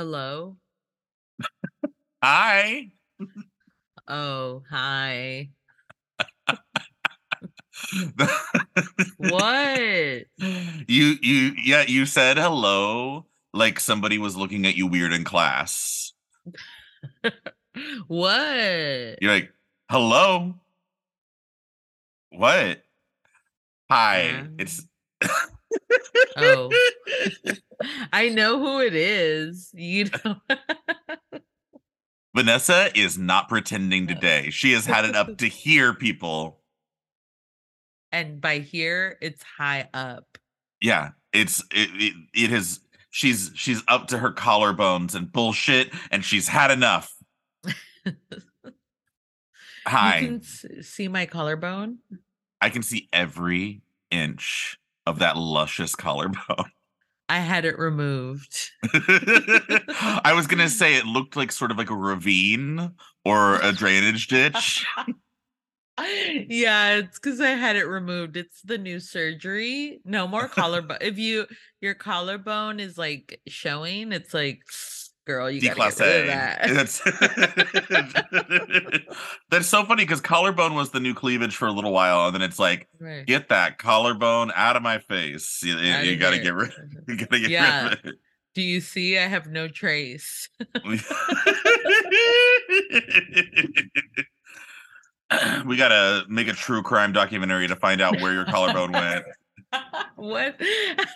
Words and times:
Hello? 0.00 0.56
Hi. 2.24 2.88
Oh, 4.08 4.62
hi. 4.70 5.50
What? 9.18 10.24
You 10.88 11.16
you 11.20 11.52
yeah, 11.62 11.84
you 11.86 12.06
said 12.06 12.38
hello 12.38 13.26
like 13.52 13.78
somebody 13.78 14.16
was 14.16 14.38
looking 14.38 14.64
at 14.64 14.74
you 14.74 14.86
weird 14.86 15.12
in 15.12 15.22
class. 15.22 16.14
What? 18.08 19.18
You're 19.20 19.32
like, 19.34 19.52
"Hello?" 19.90 20.54
What? 22.30 22.84
Hi. 23.90 24.30
Um. 24.30 24.54
It's 24.58 24.82
Oh. 26.38 26.70
I 28.12 28.28
know 28.28 28.58
who 28.58 28.80
it 28.80 28.94
is. 28.94 29.70
You 29.74 30.06
know. 30.24 30.36
Vanessa 32.36 32.90
is 32.96 33.18
not 33.18 33.48
pretending 33.48 34.06
today. 34.06 34.50
She 34.50 34.72
has 34.72 34.86
had 34.86 35.04
it 35.04 35.16
up 35.16 35.38
to 35.38 35.46
here, 35.48 35.94
people. 35.94 36.60
And 38.12 38.40
by 38.40 38.58
here, 38.58 39.18
it's 39.20 39.42
high 39.42 39.88
up. 39.94 40.38
Yeah, 40.80 41.10
it's 41.32 41.60
it, 41.72 41.90
it 41.94 42.14
it 42.34 42.50
has 42.50 42.80
she's 43.10 43.50
she's 43.54 43.82
up 43.88 44.08
to 44.08 44.18
her 44.18 44.32
collarbones 44.32 45.14
and 45.14 45.30
bullshit 45.30 45.92
and 46.10 46.24
she's 46.24 46.48
had 46.48 46.70
enough. 46.70 47.12
You 48.04 48.12
Hi. 49.86 50.20
can 50.20 50.36
s- 50.40 50.66
see 50.82 51.08
my 51.08 51.26
collarbone. 51.26 51.98
I 52.60 52.68
can 52.70 52.82
see 52.82 53.08
every 53.12 53.82
inch 54.10 54.78
of 55.06 55.18
that 55.20 55.36
luscious 55.36 55.94
collarbone. 55.94 56.70
I 57.30 57.38
had 57.38 57.64
it 57.64 57.78
removed. 57.78 58.70
I 58.92 60.32
was 60.34 60.48
gonna 60.48 60.68
say 60.68 60.96
it 60.96 61.06
looked 61.06 61.36
like 61.36 61.52
sort 61.52 61.70
of 61.70 61.78
like 61.78 61.88
a 61.88 61.94
ravine 61.94 62.90
or 63.24 63.60
a 63.60 63.72
drainage 63.72 64.26
ditch. 64.26 64.84
yeah, 66.48 66.96
it's 66.96 67.20
because 67.20 67.40
I 67.40 67.50
had 67.50 67.76
it 67.76 67.84
removed. 67.84 68.36
It's 68.36 68.60
the 68.62 68.78
new 68.78 68.98
surgery. 68.98 70.00
No 70.04 70.26
more 70.26 70.48
collarbone. 70.48 70.98
if 71.00 71.18
you 71.18 71.46
your 71.80 71.94
collarbone 71.94 72.80
is 72.80 72.98
like 72.98 73.40
showing, 73.46 74.10
it's 74.10 74.34
like, 74.34 74.62
girl, 75.30 75.50
you 75.50 75.60
gotta 75.60 75.78
get 75.78 75.98
rid 76.00 76.20
of 76.20 76.26
that. 76.26 76.60
That's 76.74 77.00
that's 79.50 79.66
so 79.68 79.84
funny 79.84 80.02
because 80.04 80.20
collarbone 80.20 80.74
was 80.74 80.90
the 80.90 81.00
new 81.00 81.14
cleavage 81.14 81.54
for 81.56 81.68
a 81.68 81.72
little 81.72 81.92
while, 81.92 82.26
and 82.26 82.34
then 82.34 82.42
it's 82.42 82.58
like, 82.58 82.88
Right. 82.98 83.24
get 83.26 83.48
that 83.50 83.78
collarbone 83.78 84.50
out 84.54 84.76
of 84.76 84.82
my 84.82 84.98
face. 84.98 85.62
You, 85.62 85.76
you- 85.78 85.94
you 86.10 86.16
gotta 86.16 86.38
get 86.38 86.54
rid. 86.54 86.72
You 87.06 87.16
gotta 87.16 87.38
get 87.40 87.50
Yeah. 87.50 87.84
rid 87.84 87.92
of 87.98 88.04
it. 88.06 88.14
Do 88.54 88.62
you 88.62 88.80
see? 88.80 89.16
I 89.16 89.26
have 89.28 89.46
no 89.46 89.68
trace. 89.68 90.48
we 95.64 95.76
gotta 95.76 96.24
make 96.28 96.48
a 96.48 96.52
true 96.52 96.82
crime 96.82 97.12
documentary 97.12 97.68
to 97.68 97.76
find 97.76 98.00
out 98.00 98.20
where 98.20 98.32
your 98.32 98.44
collarbone 98.46 98.90
went. 98.92 99.24
what 100.16 100.60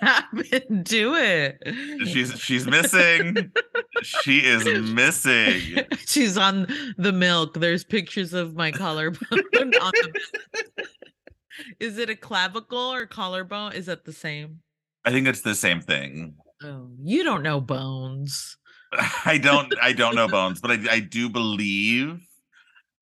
happened 0.00 0.86
to 0.86 1.14
it? 1.14 1.62
She's 2.06 2.38
she's 2.40 2.66
missing. 2.66 3.52
She 4.02 4.38
is 4.38 4.64
missing. 4.90 5.84
She's 6.06 6.36
on 6.36 6.66
the 6.96 7.12
milk. 7.12 7.54
There's 7.54 7.84
pictures 7.84 8.32
of 8.32 8.54
my 8.54 8.70
collarbone 8.70 9.18
on 9.32 9.42
the 9.52 9.64
milk. 9.66 9.94
Is 11.80 11.98
it 11.98 12.10
a 12.10 12.16
clavicle 12.16 12.92
or 12.92 13.06
collarbone? 13.06 13.72
Is 13.72 13.86
that 13.86 14.04
the 14.04 14.12
same? 14.12 14.60
I 15.04 15.10
think 15.10 15.26
it's 15.26 15.42
the 15.42 15.54
same 15.54 15.80
thing. 15.80 16.34
Oh, 16.62 16.88
you 17.02 17.24
don't 17.24 17.42
know 17.42 17.60
bones. 17.60 18.56
I 19.24 19.38
don't 19.38 19.72
I 19.82 19.92
don't 19.92 20.14
know 20.14 20.28
bones, 20.28 20.60
but 20.60 20.70
I, 20.70 20.78
I 20.90 21.00
do 21.00 21.28
believe 21.28 22.20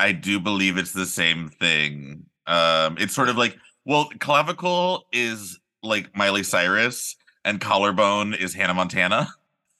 I 0.01 0.13
do 0.13 0.41
believe 0.41 0.79
it's 0.79 0.93
the 0.93 1.07
same 1.07 1.49
thing. 1.49 2.25
Um 2.47 2.97
it's 2.99 3.15
sort 3.15 3.29
of 3.29 3.37
like 3.37 3.57
well 3.85 4.09
clavicle 4.21 5.07
is 5.13 5.59
like 5.83 6.15
Miley 6.17 6.43
Cyrus 6.43 7.17
and 7.45 7.61
collarbone 7.61 8.35
is 8.35 8.55
Hannah 8.55 8.75
Montana. 8.75 9.29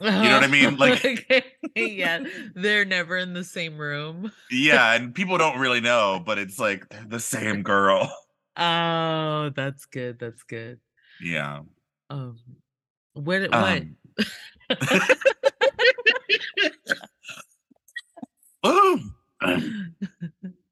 You 0.01 0.11
know 0.11 0.35
what 0.35 0.43
I 0.43 0.49
mean? 0.49 0.77
Like- 0.77 1.57
yeah, 1.77 2.25
they're 2.57 2.85
never 2.85 3.17
in 3.17 3.35
the 3.35 3.45
same 3.45 3.79
room. 3.79 4.33
Yeah, 4.51 4.93
and 4.97 5.15
people 5.15 5.39
don't 5.39 5.61
really 5.61 5.81
know, 5.81 6.21
but 6.27 6.39
it's 6.39 6.59
like 6.59 6.89
they're 6.89 7.05
the 7.07 7.21
same 7.21 7.63
girl. 7.63 8.13
Oh, 8.57 9.51
that's 9.55 9.87
good. 9.87 10.19
That's 10.19 10.43
good. 10.43 10.81
Yeah. 11.23 11.61
Um, 12.11 12.37
what? 13.15 13.49
What? 13.51 13.83
Um, 18.65 19.15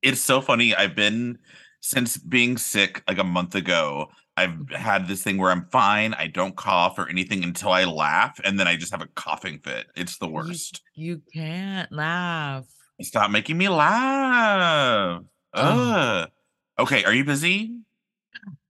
it's 0.03 0.21
so 0.21 0.41
funny. 0.41 0.75
I've 0.75 0.95
been 0.95 1.39
since 1.81 2.17
being 2.17 2.57
sick 2.57 3.03
like 3.09 3.19
a 3.19 3.25
month 3.25 3.55
ago. 3.55 4.09
I've 4.37 4.71
had 4.71 5.07
this 5.07 5.23
thing 5.23 5.37
where 5.37 5.51
I'm 5.51 5.67
fine. 5.71 6.15
I 6.15 6.27
don't 6.27 6.57
cough 6.57 6.99
or 6.99 7.09
anything 7.09 7.45
until 7.45 7.71
I 7.71 7.85
laugh, 7.85 8.41
and 8.45 8.59
then 8.59 8.67
I 8.67 8.77
just 8.77 8.93
have 8.93 9.03
a 9.03 9.09
coughing 9.09 9.59
fit. 9.59 9.87
It's 9.97 10.19
the 10.19 10.29
worst. 10.29 10.83
You 10.95 11.21
can't 11.33 11.91
laugh. 11.93 12.65
Stop 13.03 13.31
making 13.31 13.59
me 13.59 13.69
laugh. 13.69 15.23
Oh. 15.55 15.61
Ugh. 15.61 16.31
Okay, 16.79 17.05
are 17.05 17.13
you 17.13 17.25
busy? 17.25 17.81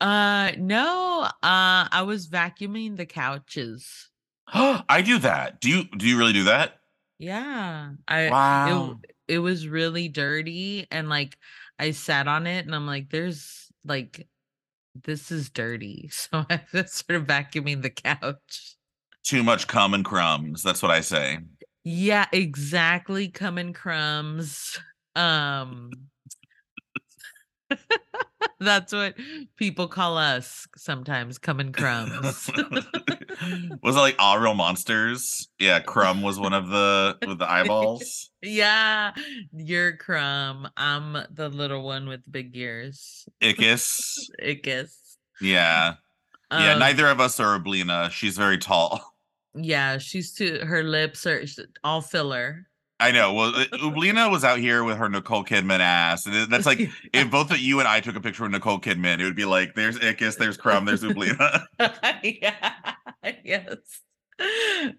Uh, 0.00 0.52
no. 0.58 1.22
Uh, 1.42 1.86
I 1.92 2.02
was 2.06 2.28
vacuuming 2.28 2.96
the 2.96 3.06
couches. 3.06 4.08
I 4.52 5.02
do 5.02 5.18
that. 5.18 5.60
Do 5.60 5.68
you 5.68 5.84
do 5.96 6.06
you 6.06 6.18
really 6.18 6.32
do 6.32 6.44
that? 6.44 6.78
Yeah, 7.18 7.90
I. 8.08 8.30
Wow. 8.30 8.98
It, 9.02 9.34
it 9.34 9.38
was 9.38 9.68
really 9.68 10.08
dirty, 10.08 10.86
and 10.90 11.08
like 11.08 11.36
I 11.80 11.92
sat 11.92 12.28
on 12.28 12.46
it, 12.46 12.66
and 12.66 12.74
I'm 12.74 12.86
like, 12.86 13.10
"There's 13.10 13.68
like, 13.84 14.28
this 15.04 15.30
is 15.32 15.50
dirty." 15.50 16.10
So 16.12 16.44
I 16.48 16.62
was 16.72 16.92
sort 16.92 17.16
of 17.20 17.26
vacuuming 17.26 17.82
the 17.82 17.90
couch. 17.90 18.76
Too 19.24 19.42
much 19.42 19.66
cum 19.66 19.94
and 19.94 20.04
crumbs. 20.04 20.62
That's 20.62 20.82
what 20.82 20.90
I 20.90 21.00
say. 21.00 21.38
Yeah, 21.84 22.26
exactly. 22.32 23.28
Cum 23.28 23.58
and 23.58 23.74
crumbs. 23.74 24.78
Um 25.16 25.90
that's 28.60 28.92
what 28.92 29.14
people 29.56 29.88
call 29.88 30.18
us 30.18 30.66
sometimes, 30.76 31.38
coming 31.38 31.72
crumbs. 31.72 32.50
was 33.82 33.96
it 33.96 34.00
like 34.00 34.16
all 34.18 34.38
real 34.38 34.54
monsters? 34.54 35.48
Yeah, 35.58 35.80
Crumb 35.80 36.22
was 36.22 36.38
one 36.38 36.52
of 36.52 36.68
the 36.68 37.16
with 37.26 37.38
the 37.38 37.50
eyeballs. 37.50 38.30
yeah, 38.42 39.12
you're 39.52 39.96
crumb. 39.96 40.68
I'm 40.76 41.16
the 41.32 41.48
little 41.48 41.82
one 41.84 42.08
with 42.08 42.20
big 42.30 42.56
ears. 42.56 43.26
Ickis. 43.42 44.18
I 44.44 44.54
guess. 44.54 45.16
Yeah. 45.40 45.94
Yeah, 46.52 46.72
Um, 46.72 46.78
neither 46.80 47.06
of 47.06 47.20
us 47.20 47.38
are 47.38 47.58
Oblina. 47.58 48.10
She's 48.10 48.36
very 48.36 48.58
tall. 48.58 49.14
Yeah, 49.54 49.98
she's 49.98 50.32
too 50.32 50.60
her 50.64 50.82
lips 50.82 51.26
are 51.26 51.44
all 51.84 52.00
filler. 52.00 52.66
I 53.00 53.10
know. 53.10 53.32
Well, 53.32 53.54
uh, 53.54 53.64
Oblina 53.82 54.30
was 54.30 54.44
out 54.44 54.58
here 54.58 54.84
with 54.84 54.98
her 54.98 55.08
Nicole 55.08 55.44
Kidman 55.44 55.80
ass. 55.80 56.26
And 56.26 56.52
that's 56.52 56.66
like 56.66 56.78
if 57.12 57.30
both 57.30 57.50
of 57.50 57.58
you 57.58 57.78
and 57.80 57.88
I 57.88 58.00
took 58.00 58.14
a 58.14 58.20
picture 58.20 58.42
with 58.44 58.52
Nicole 58.52 58.78
Kidman, 58.78 59.20
it 59.20 59.24
would 59.24 59.36
be 59.36 59.46
like 59.46 59.74
there's 59.74 59.98
Ickis, 59.98 60.36
there's 60.36 60.56
Crumb, 60.56 60.84
there's 60.84 61.02
Oblina. 61.02 61.64
yeah, 62.22 62.74
yes. 63.44 63.76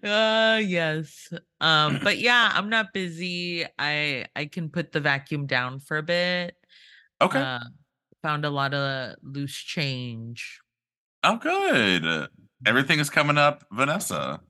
Uh 0.04 0.60
yes. 0.64 1.32
Um 1.60 1.98
but 2.02 2.18
yeah, 2.18 2.52
I'm 2.54 2.68
not 2.68 2.92
busy. 2.92 3.64
I 3.78 4.26
I 4.36 4.46
can 4.46 4.68
put 4.68 4.92
the 4.92 5.00
vacuum 5.00 5.46
down 5.46 5.80
for 5.80 5.96
a 5.96 6.02
bit. 6.02 6.56
Okay. 7.20 7.40
Uh 7.40 7.60
found 8.22 8.44
a 8.44 8.50
lot 8.50 8.72
of 8.72 9.16
loose 9.22 9.56
change. 9.56 10.60
oh, 11.24 11.36
good. 11.36 12.28
Everything 12.64 13.00
is 13.00 13.10
coming 13.10 13.36
up, 13.36 13.64
Vanessa. 13.72 14.40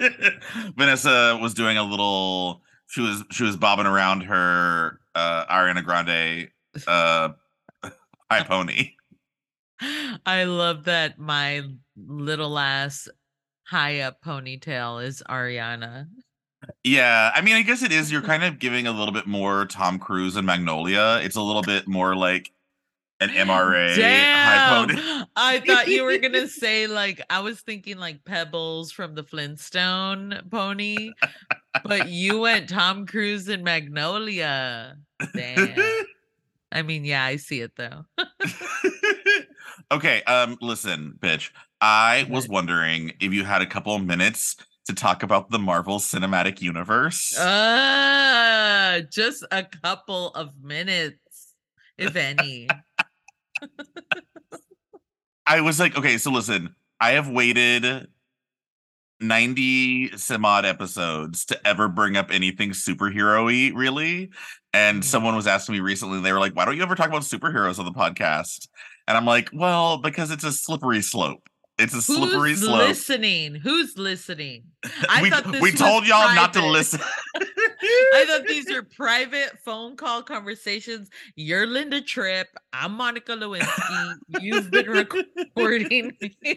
Vanessa 0.76 1.38
was 1.40 1.54
doing 1.54 1.76
a 1.76 1.82
little. 1.82 2.62
She 2.88 3.00
was 3.00 3.24
she 3.30 3.44
was 3.44 3.56
bobbing 3.56 3.86
around 3.86 4.22
her 4.22 5.00
uh 5.14 5.46
Ariana 5.46 5.84
Grande 5.84 6.48
uh 6.86 7.30
high 8.30 8.44
pony. 8.44 8.92
I 10.26 10.44
love 10.44 10.84
that 10.84 11.18
my 11.18 11.62
little 11.96 12.58
ass 12.58 13.08
high 13.66 14.00
up 14.00 14.22
ponytail 14.22 15.04
is 15.04 15.22
Ariana. 15.28 16.08
Yeah, 16.84 17.32
I 17.34 17.40
mean, 17.40 17.54
I 17.54 17.62
guess 17.62 17.82
it 17.82 17.92
is. 17.92 18.12
You're 18.12 18.22
kind 18.32 18.44
of 18.44 18.58
giving 18.58 18.86
a 18.86 18.92
little 18.92 19.12
bit 19.14 19.26
more 19.26 19.66
Tom 19.66 19.98
Cruise 19.98 20.36
and 20.36 20.46
Magnolia. 20.46 21.20
It's 21.22 21.36
a 21.36 21.42
little 21.42 21.62
bit 21.62 21.88
more 21.88 22.14
like 22.16 22.50
an 23.20 23.28
MRA 23.28 23.96
Damn! 23.96 25.26
I 25.36 25.60
thought 25.60 25.88
you 25.88 26.04
were 26.04 26.18
gonna 26.18 26.48
say 26.48 26.86
like 26.86 27.20
I 27.30 27.40
was 27.40 27.60
thinking 27.60 27.98
like 27.98 28.24
Pebbles 28.24 28.92
from 28.92 29.14
the 29.14 29.22
Flintstone 29.22 30.40
pony, 30.50 31.12
but 31.84 32.08
you 32.08 32.40
went 32.40 32.68
Tom 32.68 33.06
Cruise 33.06 33.48
and 33.48 33.62
Magnolia. 33.62 34.96
Damn. 35.34 35.74
I 36.72 36.82
mean, 36.82 37.04
yeah, 37.04 37.24
I 37.24 37.36
see 37.36 37.60
it 37.60 37.72
though. 37.76 38.04
Okay, 39.92 40.22
um, 40.22 40.56
listen, 40.60 41.14
bitch. 41.18 41.50
I 41.80 42.26
was 42.30 42.48
wondering 42.48 43.12
if 43.20 43.32
you 43.32 43.44
had 43.44 43.60
a 43.60 43.66
couple 43.66 43.94
of 43.94 44.04
minutes 44.04 44.56
to 44.86 44.94
talk 44.94 45.24
about 45.24 45.50
the 45.50 45.58
Marvel 45.58 45.98
Cinematic 45.98 46.60
Universe. 46.60 47.36
Uh, 47.36 49.00
just 49.10 49.44
a 49.50 49.64
couple 49.64 50.28
of 50.30 50.50
minutes, 50.62 51.54
if 51.98 52.14
any. 52.14 52.68
I 55.46 55.60
was 55.60 55.80
like, 55.80 55.96
okay, 55.96 56.18
so 56.18 56.30
listen, 56.30 56.74
I 57.00 57.12
have 57.12 57.28
waited 57.28 58.08
90 59.20 60.16
some 60.16 60.44
odd 60.44 60.64
episodes 60.64 61.44
to 61.46 61.66
ever 61.66 61.88
bring 61.88 62.16
up 62.16 62.30
anything 62.30 62.70
superhero 62.70 63.44
y, 63.44 63.76
really. 63.76 64.30
And 64.72 64.98
mm-hmm. 64.98 65.02
someone 65.02 65.36
was 65.36 65.46
asking 65.46 65.74
me 65.74 65.80
recently, 65.80 66.20
they 66.20 66.32
were 66.32 66.38
like, 66.38 66.54
why 66.54 66.64
don't 66.64 66.76
you 66.76 66.82
ever 66.82 66.94
talk 66.94 67.08
about 67.08 67.22
superheroes 67.22 67.78
on 67.78 67.84
the 67.84 67.92
podcast? 67.92 68.68
And 69.06 69.16
I'm 69.16 69.26
like, 69.26 69.50
well, 69.52 69.98
because 69.98 70.30
it's 70.30 70.44
a 70.44 70.52
slippery 70.52 71.02
slope. 71.02 71.48
It's 71.80 71.94
a 71.94 72.02
slippery 72.02 72.30
slope. 72.30 72.42
Who's 72.44 72.60
slope. 72.60 72.78
Listening. 72.88 73.54
Who's 73.54 73.96
listening? 73.96 74.64
I 75.08 75.22
we, 75.22 75.30
thought 75.30 75.60
we 75.60 75.72
told 75.72 76.06
y'all 76.06 76.24
private. 76.24 76.34
not 76.34 76.52
to 76.54 76.66
listen. 76.66 77.00
I 77.36 78.24
thought 78.28 78.46
these 78.46 78.70
are 78.70 78.82
private 78.82 79.58
phone 79.64 79.96
call 79.96 80.22
conversations. 80.22 81.08
You're 81.36 81.66
Linda 81.66 82.02
Tripp. 82.02 82.48
I'm 82.74 82.92
Monica 82.92 83.32
Lewinsky. 83.32 84.14
You've 84.40 84.70
been 84.70 84.86
recording. 84.86 86.12
you 86.20 86.56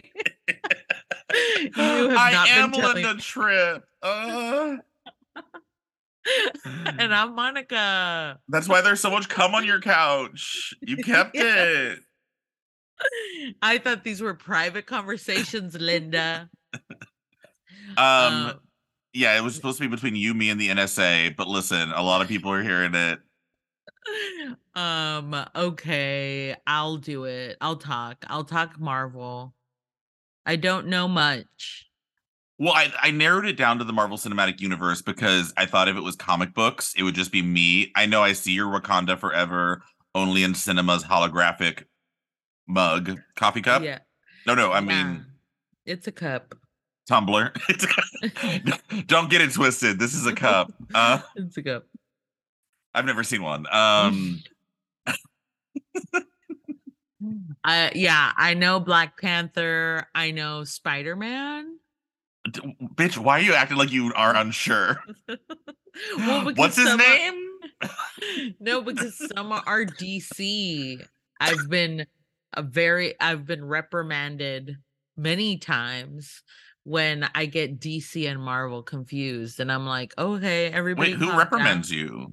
have 1.74 2.10
I 2.16 2.30
not 2.32 2.48
am 2.48 2.70
been 2.70 2.80
telling- 2.80 3.04
Linda 3.04 3.22
Tripp. 3.22 3.84
Uh... 4.02 4.76
and 6.98 7.14
I'm 7.14 7.34
Monica. 7.34 8.38
That's 8.48 8.68
why 8.68 8.82
there's 8.82 9.00
so 9.00 9.10
much 9.10 9.28
cum 9.28 9.54
on 9.54 9.64
your 9.64 9.80
couch. 9.80 10.74
You 10.82 10.98
kept 10.98 11.34
yeah. 11.34 11.64
it. 11.64 11.98
I 13.62 13.78
thought 13.78 14.04
these 14.04 14.20
were 14.20 14.34
private 14.34 14.86
conversations, 14.86 15.78
Linda. 15.78 16.48
um, 17.96 17.98
um, 17.98 18.60
yeah, 19.12 19.36
it 19.36 19.42
was 19.42 19.54
supposed 19.54 19.78
to 19.78 19.84
be 19.84 19.88
between 19.88 20.16
you, 20.16 20.34
me, 20.34 20.50
and 20.50 20.60
the 20.60 20.68
NSA, 20.68 21.36
but 21.36 21.48
listen, 21.48 21.92
a 21.92 22.02
lot 22.02 22.20
of 22.20 22.28
people 22.28 22.50
are 22.50 22.62
hearing 22.62 22.94
it. 22.94 23.18
Um, 24.76 25.36
okay, 25.54 26.56
I'll 26.66 26.96
do 26.96 27.24
it. 27.24 27.56
I'll 27.60 27.76
talk. 27.76 28.24
I'll 28.26 28.42
talk 28.42 28.78
Marvel. 28.80 29.54
I 30.44 30.56
don't 30.56 30.88
know 30.88 31.06
much. 31.06 31.86
Well, 32.58 32.72
I, 32.72 32.92
I 33.00 33.10
narrowed 33.12 33.46
it 33.46 33.56
down 33.56 33.78
to 33.78 33.84
the 33.84 33.92
Marvel 33.92 34.16
Cinematic 34.16 34.60
Universe 34.60 35.02
because 35.02 35.52
I 35.56 35.66
thought 35.66 35.88
if 35.88 35.96
it 35.96 36.02
was 36.02 36.16
comic 36.16 36.54
books, 36.54 36.92
it 36.96 37.02
would 37.02 37.14
just 37.14 37.32
be 37.32 37.42
me. 37.42 37.92
I 37.94 38.06
know 38.06 38.22
I 38.22 38.32
see 38.32 38.52
your 38.52 38.66
Wakanda 38.66 39.18
Forever 39.18 39.82
only 40.14 40.42
in 40.42 40.54
cinemas 40.54 41.04
holographic 41.04 41.84
mug, 42.66 43.20
coffee 43.36 43.62
cup. 43.62 43.82
Yeah. 43.82 43.98
No, 44.46 44.54
no, 44.54 44.72
I 44.72 44.80
mean 44.80 45.24
it's 45.86 46.06
a 46.06 46.12
cup. 46.12 46.54
Tumbler. 47.06 47.52
Don't 49.06 49.28
get 49.30 49.42
it 49.42 49.52
twisted. 49.52 49.98
This 49.98 50.14
is 50.14 50.26
a 50.26 50.32
cup. 50.32 50.72
Uh, 50.94 51.20
it's 51.36 51.56
a 51.56 51.62
cup. 51.62 51.84
I've 52.94 53.04
never 53.04 53.24
seen 53.24 53.42
one. 53.42 53.66
Um 53.70 54.42
uh, 57.64 57.90
yeah, 57.94 58.32
I 58.36 58.54
know 58.54 58.80
Black 58.80 59.20
Panther. 59.20 60.06
I 60.14 60.30
know 60.30 60.64
Spider 60.64 61.16
Man. 61.16 61.78
Bitch, 62.48 63.16
why 63.16 63.38
are 63.38 63.42
you 63.42 63.54
acting 63.54 63.78
like 63.78 63.90
you 63.90 64.12
are 64.14 64.36
unsure? 64.36 65.02
well, 66.18 66.52
What's 66.54 66.76
his 66.76 66.94
name? 66.96 67.48
Are... 67.82 67.90
no, 68.60 68.82
because 68.82 69.16
some 69.34 69.50
are 69.52 69.84
DC. 69.84 71.02
I've 71.40 71.68
been 71.68 72.06
a 72.56 72.62
very 72.62 73.14
I've 73.20 73.46
been 73.46 73.64
reprimanded 73.64 74.76
many 75.16 75.58
times 75.58 76.42
when 76.84 77.28
I 77.34 77.46
get 77.46 77.80
DC 77.80 78.30
and 78.30 78.40
Marvel 78.40 78.82
confused, 78.82 79.60
and 79.60 79.72
I'm 79.72 79.86
like, 79.86 80.12
okay, 80.18 80.66
everybody. 80.66 81.12
Wait, 81.12 81.18
who 81.18 81.36
reprimands 81.36 81.90
down. 81.90 81.98
you? 81.98 82.32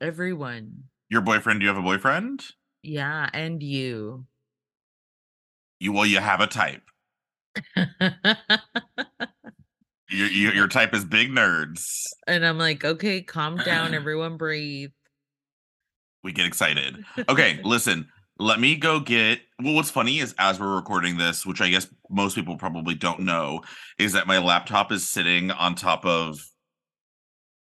Everyone. 0.00 0.84
Your 1.08 1.20
boyfriend? 1.20 1.60
Do 1.60 1.64
you 1.64 1.68
have 1.68 1.78
a 1.78 1.86
boyfriend? 1.86 2.44
Yeah, 2.82 3.28
and 3.32 3.62
you. 3.62 4.26
You 5.80 5.92
well, 5.92 6.06
you 6.06 6.18
have 6.18 6.40
a 6.40 6.46
type. 6.46 6.82
your, 7.76 7.88
your 10.28 10.54
your 10.54 10.68
type 10.68 10.94
is 10.94 11.04
big 11.04 11.30
nerds. 11.30 12.04
And 12.26 12.46
I'm 12.46 12.58
like, 12.58 12.84
okay, 12.84 13.20
calm 13.20 13.56
down, 13.56 13.94
everyone, 13.94 14.36
breathe. 14.36 14.90
We 16.22 16.32
get 16.32 16.46
excited. 16.46 17.04
Okay, 17.28 17.60
listen 17.64 18.08
let 18.42 18.58
me 18.58 18.74
go 18.74 18.98
get 18.98 19.40
well 19.62 19.74
what's 19.74 19.90
funny 19.90 20.18
is 20.18 20.34
as 20.38 20.58
we're 20.58 20.74
recording 20.74 21.16
this 21.16 21.46
which 21.46 21.60
i 21.60 21.68
guess 21.70 21.86
most 22.10 22.34
people 22.34 22.56
probably 22.56 22.94
don't 22.94 23.20
know 23.20 23.60
is 23.98 24.12
that 24.12 24.26
my 24.26 24.38
laptop 24.38 24.90
is 24.90 25.08
sitting 25.08 25.50
on 25.52 25.74
top 25.74 26.04
of 26.04 26.44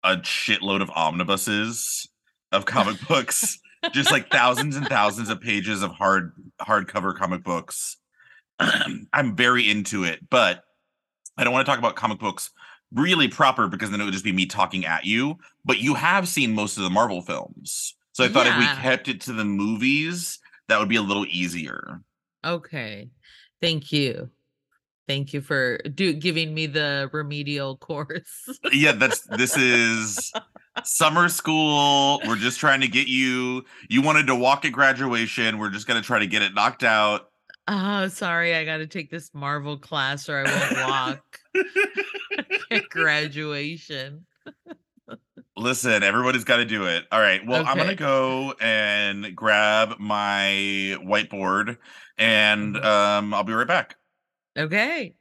a 0.03 0.17
shitload 0.17 0.81
of 0.81 0.91
omnibuses 0.91 2.09
of 2.53 2.65
comic 2.67 2.97
books 3.07 3.59
just 3.93 4.11
like 4.11 4.31
thousands 4.31 4.75
and 4.75 4.87
thousands 4.89 5.29
of 5.29 5.41
pages 5.41 5.83
of 5.83 5.91
hard 5.91 6.33
hardcover 6.63 7.15
comic 7.15 7.45
books 7.45 7.99
i'm 9.13 9.37
very 9.37 9.69
into 9.69 10.05
it 10.05 10.19
but 10.31 10.65
i 11.37 11.45
don't 11.45 11.53
want 11.53 11.65
to 11.65 11.71
talk 11.71 11.79
about 11.79 11.95
comic 11.95 12.19
books 12.19 12.51
really 12.95 13.29
proper 13.29 13.69
because 13.69 13.91
then 13.91 14.01
it 14.01 14.05
would 14.05 14.15
just 14.15 14.25
be 14.25 14.33
me 14.33 14.47
talking 14.47 14.87
at 14.87 15.05
you 15.05 15.37
but 15.63 15.79
you 15.79 15.95
have 15.95 16.27
seen 16.27 16.55
most 16.55 16.79
of 16.79 16.85
the 16.85 16.91
marvel 16.91 17.21
films 17.21 17.95
so 18.13 18.25
i 18.25 18.29
thought 18.29 18.47
yeah. 18.47 18.55
if 18.55 18.59
we 18.59 18.83
kept 18.83 19.09
it 19.09 19.21
to 19.21 19.35
the 19.35 19.45
movies 19.45 20.39
that 20.71 20.79
would 20.79 20.89
be 20.89 20.97
a 20.97 21.03
little 21.03 21.27
easier. 21.27 22.01
Okay. 22.45 23.11
Thank 23.61 23.93
you. 23.93 24.31
Thank 25.07 25.35
you 25.35 25.41
for 25.41 25.79
do 25.79 26.13
giving 26.13 26.55
me 26.55 26.67
the 26.67 27.11
remedial 27.13 27.77
course. 27.79 28.49
Uh, 28.49 28.71
yeah, 28.73 28.93
that's 28.93 29.23
this 29.37 29.57
is 29.57 30.33
summer 30.85 31.29
school. 31.29 32.21
We're 32.27 32.37
just 32.37 32.61
trying 32.61 32.81
to 32.83 32.89
get 32.89 33.09
you 33.09 33.65
you 33.89 34.03
wanted 34.03 34.29
to 34.29 34.37
walk 34.37 34.65
at 34.65 34.73
graduation. 34.73 35.59
We're 35.59 35.71
just 35.71 35.89
going 35.89 36.01
to 36.01 36.07
try 36.07 36.21
to 36.21 36.29
get 36.29 36.43
it 36.43 36.55
knocked 36.55 36.85
out. 36.85 37.31
Oh, 37.67 38.07
sorry. 38.09 38.55
I 38.55 38.65
got 38.65 38.79
to 38.79 38.87
take 38.87 39.11
this 39.11 39.31
Marvel 39.35 39.77
class 39.77 40.29
or 40.29 40.45
I 40.47 40.51
won't 40.51 40.89
walk 40.89 41.39
at 42.71 42.89
graduation. 42.89 44.27
Listen, 45.57 46.03
everybody's 46.03 46.45
got 46.45 46.57
to 46.57 46.65
do 46.65 46.87
it. 46.87 47.05
All 47.13 47.21
right. 47.21 47.45
Well, 47.47 47.63
okay. 47.63 47.71
I'm 47.71 47.77
going 47.77 47.89
to 47.89 47.95
go 47.95 48.55
and 48.61 49.35
grab 49.35 49.99
my 49.99 50.97
whiteboard 51.03 51.77
and 52.17 52.77
mm-hmm. 52.77 52.87
um, 52.87 53.35
I'll 53.35 53.45
be 53.45 53.53
right 53.53 53.67
back. 53.67 53.97
Okay. 54.57 55.15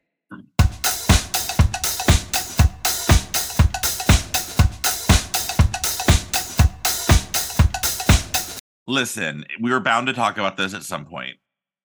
Listen, 8.87 9.45
we 9.61 9.71
were 9.71 9.79
bound 9.79 10.07
to 10.07 10.13
talk 10.13 10.37
about 10.37 10.57
this 10.57 10.73
at 10.73 10.83
some 10.83 11.05
point. 11.05 11.37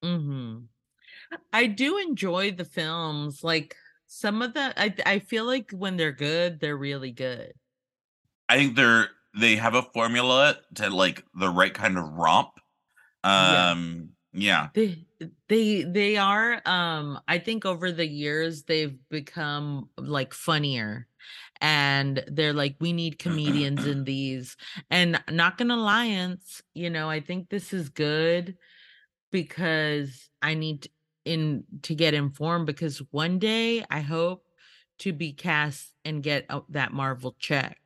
hmm 0.03 0.61
I 1.53 1.67
do 1.67 1.99
enjoy 1.99 2.53
the 2.53 2.65
films. 2.65 3.43
Like 3.43 3.77
some 4.07 4.41
of 4.43 4.55
the, 4.55 4.73
I 4.81 4.95
I 5.05 5.19
feel 5.19 5.45
like 5.45 5.71
when 5.73 5.97
they're 5.97 6.13
good, 6.13 6.61
they're 6.61 6.77
really 6.77 7.11
good. 7.11 7.53
I 8.49 8.57
think 8.57 8.77
they're 8.77 9.09
they 9.39 9.57
have 9.57 9.75
a 9.75 9.83
formula 9.83 10.59
to 10.77 10.91
like 10.91 11.25
the 11.35 11.49
right 11.49 11.75
kind 11.75 11.99
of 11.99 12.05
romp. 12.13 12.51
Um 13.23 14.11
yeah. 14.33 14.69
yeah. 14.69 14.69
They 14.75 15.07
they 15.49 15.83
they 15.83 16.17
are 16.17 16.61
um 16.67 17.21
I 17.27 17.39
think 17.39 17.65
over 17.65 17.91
the 17.91 18.07
years 18.07 18.65
they've 18.65 18.97
become 19.09 19.89
like 19.97 20.35
funnier 20.35 21.07
and 21.61 22.23
they're 22.29 22.53
like 22.53 22.77
we 22.81 22.93
need 22.93 23.19
comedians 23.19 23.87
in 23.87 24.05
these 24.05 24.57
and 24.91 25.23
not 25.31 25.57
gonna 25.57 25.75
alliance 25.75 26.63
you 26.75 26.91
know 26.91 27.09
i 27.09 27.21
think 27.21 27.49
this 27.49 27.73
is 27.73 27.89
good 27.89 28.57
because 29.31 30.29
i 30.43 30.55
need 30.55 30.89
in 31.25 31.65
to 31.83 31.95
get 31.95 32.15
informed 32.15 32.67
because 32.67 32.99
one 33.11 33.39
day 33.39 33.85
i 33.91 34.01
hope 34.01 34.45
to 34.99 35.13
be 35.13 35.33
cast 35.33 35.93
and 36.05 36.23
get 36.23 36.49
that 36.69 36.93
marvel 36.93 37.35
check 37.39 37.79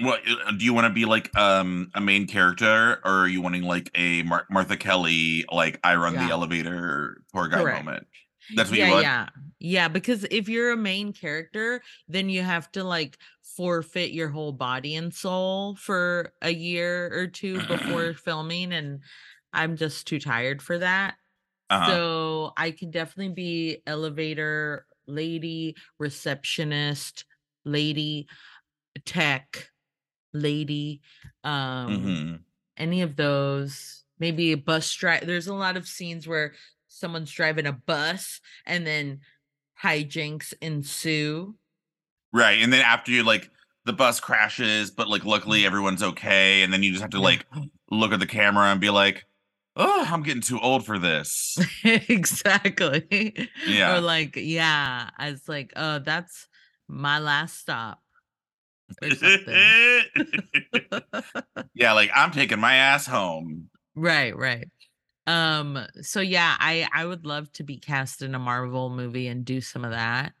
what 0.00 0.20
uh, 0.26 0.52
do 0.52 0.64
you 0.64 0.72
want 0.72 0.86
to 0.86 0.92
be 0.92 1.04
like 1.04 1.36
um 1.36 1.90
a 1.94 2.00
main 2.00 2.26
character 2.26 3.00
or 3.04 3.22
are 3.22 3.28
you 3.28 3.40
wanting 3.40 3.62
like 3.62 3.90
a 3.94 4.22
Mar- 4.22 4.46
Martha 4.50 4.76
Kelly 4.76 5.44
like 5.50 5.80
I 5.82 5.96
run 5.96 6.14
yeah. 6.14 6.26
the 6.26 6.32
elevator 6.32 7.22
poor 7.32 7.48
guy 7.48 7.62
Correct. 7.62 7.84
moment? 7.84 8.06
That's 8.54 8.70
what 8.70 8.78
yeah, 8.78 8.86
you 8.86 8.92
want. 8.92 9.04
Yeah. 9.04 9.28
Yeah, 9.60 9.88
because 9.88 10.24
if 10.30 10.48
you're 10.48 10.70
a 10.70 10.76
main 10.76 11.12
character, 11.12 11.82
then 12.06 12.30
you 12.30 12.42
have 12.42 12.70
to 12.72 12.84
like 12.84 13.18
forfeit 13.42 14.12
your 14.12 14.28
whole 14.28 14.52
body 14.52 14.94
and 14.94 15.12
soul 15.12 15.74
for 15.74 16.32
a 16.42 16.52
year 16.52 17.12
or 17.12 17.26
two 17.26 17.60
before 17.66 18.12
filming 18.24 18.72
and 18.72 19.00
I'm 19.52 19.76
just 19.76 20.06
too 20.06 20.20
tired 20.20 20.62
for 20.62 20.78
that. 20.78 21.14
Uh-huh. 21.70 21.90
So 21.90 22.52
I 22.56 22.70
can 22.70 22.90
definitely 22.90 23.34
be 23.34 23.82
elevator 23.86 24.86
lady, 25.08 25.74
receptionist, 25.98 27.24
lady, 27.64 28.28
tech, 29.04 29.70
lady 30.40 31.00
um 31.44 31.88
mm-hmm. 31.88 32.34
any 32.76 33.02
of 33.02 33.16
those 33.16 33.98
maybe 34.18 34.52
a 34.52 34.56
bus 34.56 34.92
drive. 34.94 35.26
There's 35.26 35.46
a 35.46 35.54
lot 35.54 35.76
of 35.76 35.86
scenes 35.86 36.26
where 36.26 36.54
someone's 36.88 37.30
driving 37.30 37.66
a 37.66 37.72
bus 37.72 38.40
and 38.66 38.86
then 38.86 39.20
hijinks 39.82 40.52
ensue. 40.60 41.54
Right. 42.32 42.60
And 42.60 42.72
then 42.72 42.82
after 42.82 43.10
you 43.10 43.22
like 43.22 43.50
the 43.84 43.92
bus 43.92 44.20
crashes, 44.20 44.90
but 44.90 45.08
like 45.08 45.24
luckily 45.24 45.62
mm. 45.62 45.66
everyone's 45.66 46.02
okay. 46.02 46.62
And 46.62 46.72
then 46.72 46.82
you 46.82 46.90
just 46.90 47.02
have 47.02 47.10
to 47.10 47.20
like 47.20 47.46
look 47.90 48.12
at 48.12 48.20
the 48.20 48.26
camera 48.26 48.66
and 48.66 48.80
be 48.80 48.90
like, 48.90 49.24
oh, 49.76 50.06
I'm 50.08 50.22
getting 50.22 50.42
too 50.42 50.60
old 50.60 50.84
for 50.84 50.98
this. 50.98 51.58
exactly. 51.84 53.48
Yeah. 53.66 53.96
Or 53.96 54.00
like, 54.00 54.34
yeah, 54.36 55.10
I 55.16 55.30
was 55.30 55.48
like, 55.48 55.72
oh, 55.76 56.00
that's 56.00 56.48
my 56.88 57.18
last 57.18 57.58
stop. 57.58 58.02
yeah, 61.74 61.92
like 61.92 62.10
I'm 62.14 62.30
taking 62.30 62.60
my 62.60 62.74
ass 62.74 63.06
home. 63.06 63.68
Right, 63.94 64.36
right. 64.36 64.68
Um, 65.26 65.86
so 66.00 66.20
yeah, 66.20 66.56
I 66.58 66.88
I 66.92 67.04
would 67.04 67.26
love 67.26 67.52
to 67.52 67.62
be 67.62 67.76
cast 67.76 68.22
in 68.22 68.34
a 68.34 68.38
Marvel 68.38 68.88
movie 68.88 69.28
and 69.28 69.44
do 69.44 69.60
some 69.60 69.84
of 69.84 69.90
that. 69.90 70.32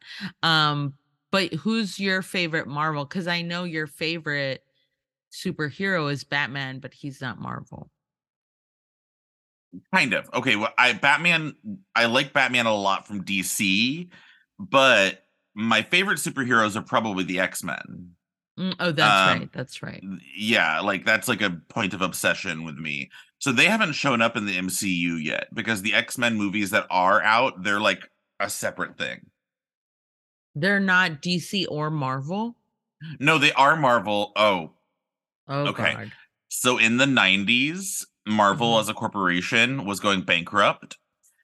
Um, 0.42 0.94
but 1.30 1.52
who's 1.52 2.00
your 2.00 2.22
favorite 2.22 2.66
Marvel? 2.66 3.04
Because 3.04 3.28
I 3.28 3.42
know 3.42 3.64
your 3.64 3.86
favorite 3.86 4.62
superhero 5.30 6.10
is 6.10 6.24
Batman, 6.24 6.78
but 6.78 6.94
he's 6.94 7.20
not 7.20 7.38
Marvel. 7.38 7.90
Kind 9.94 10.14
of. 10.14 10.30
Okay, 10.32 10.56
well, 10.56 10.72
I 10.78 10.94
Batman 10.94 11.54
I 11.94 12.06
like 12.06 12.32
Batman 12.32 12.64
a 12.64 12.74
lot 12.74 13.06
from 13.06 13.24
DC, 13.24 14.08
but 14.58 15.24
my 15.54 15.82
favorite 15.82 16.18
superheroes 16.18 16.76
are 16.76 16.82
probably 16.82 17.24
the 17.24 17.40
X-Men. 17.40 18.12
Mm, 18.58 18.74
oh, 18.80 18.90
that's 18.90 19.32
um, 19.32 19.38
right. 19.38 19.52
That's 19.52 19.82
right. 19.82 20.02
Yeah, 20.36 20.80
like 20.80 21.04
that's 21.04 21.28
like 21.28 21.42
a 21.42 21.60
point 21.68 21.94
of 21.94 22.02
obsession 22.02 22.64
with 22.64 22.76
me. 22.76 23.10
So 23.38 23.52
they 23.52 23.66
haven't 23.66 23.92
shown 23.92 24.20
up 24.20 24.36
in 24.36 24.46
the 24.46 24.58
MCU 24.58 25.22
yet 25.22 25.46
because 25.54 25.82
the 25.82 25.94
X-Men 25.94 26.36
movies 26.36 26.70
that 26.70 26.86
are 26.90 27.22
out, 27.22 27.62
they're 27.62 27.80
like 27.80 28.10
a 28.40 28.50
separate 28.50 28.98
thing. 28.98 29.26
They're 30.56 30.80
not 30.80 31.22
DC 31.22 31.66
or 31.70 31.88
Marvel? 31.88 32.56
No, 33.20 33.38
they 33.38 33.52
are 33.52 33.76
Marvel. 33.76 34.32
Oh. 34.34 34.72
Oh, 35.46 35.68
okay. 35.68 35.94
God. 35.94 36.12
So 36.48 36.78
in 36.78 36.96
the 36.96 37.04
90s, 37.04 38.04
Marvel 38.26 38.72
mm-hmm. 38.72 38.80
as 38.80 38.88
a 38.88 38.94
corporation 38.94 39.84
was 39.84 40.00
going 40.00 40.22
bankrupt. 40.22 40.98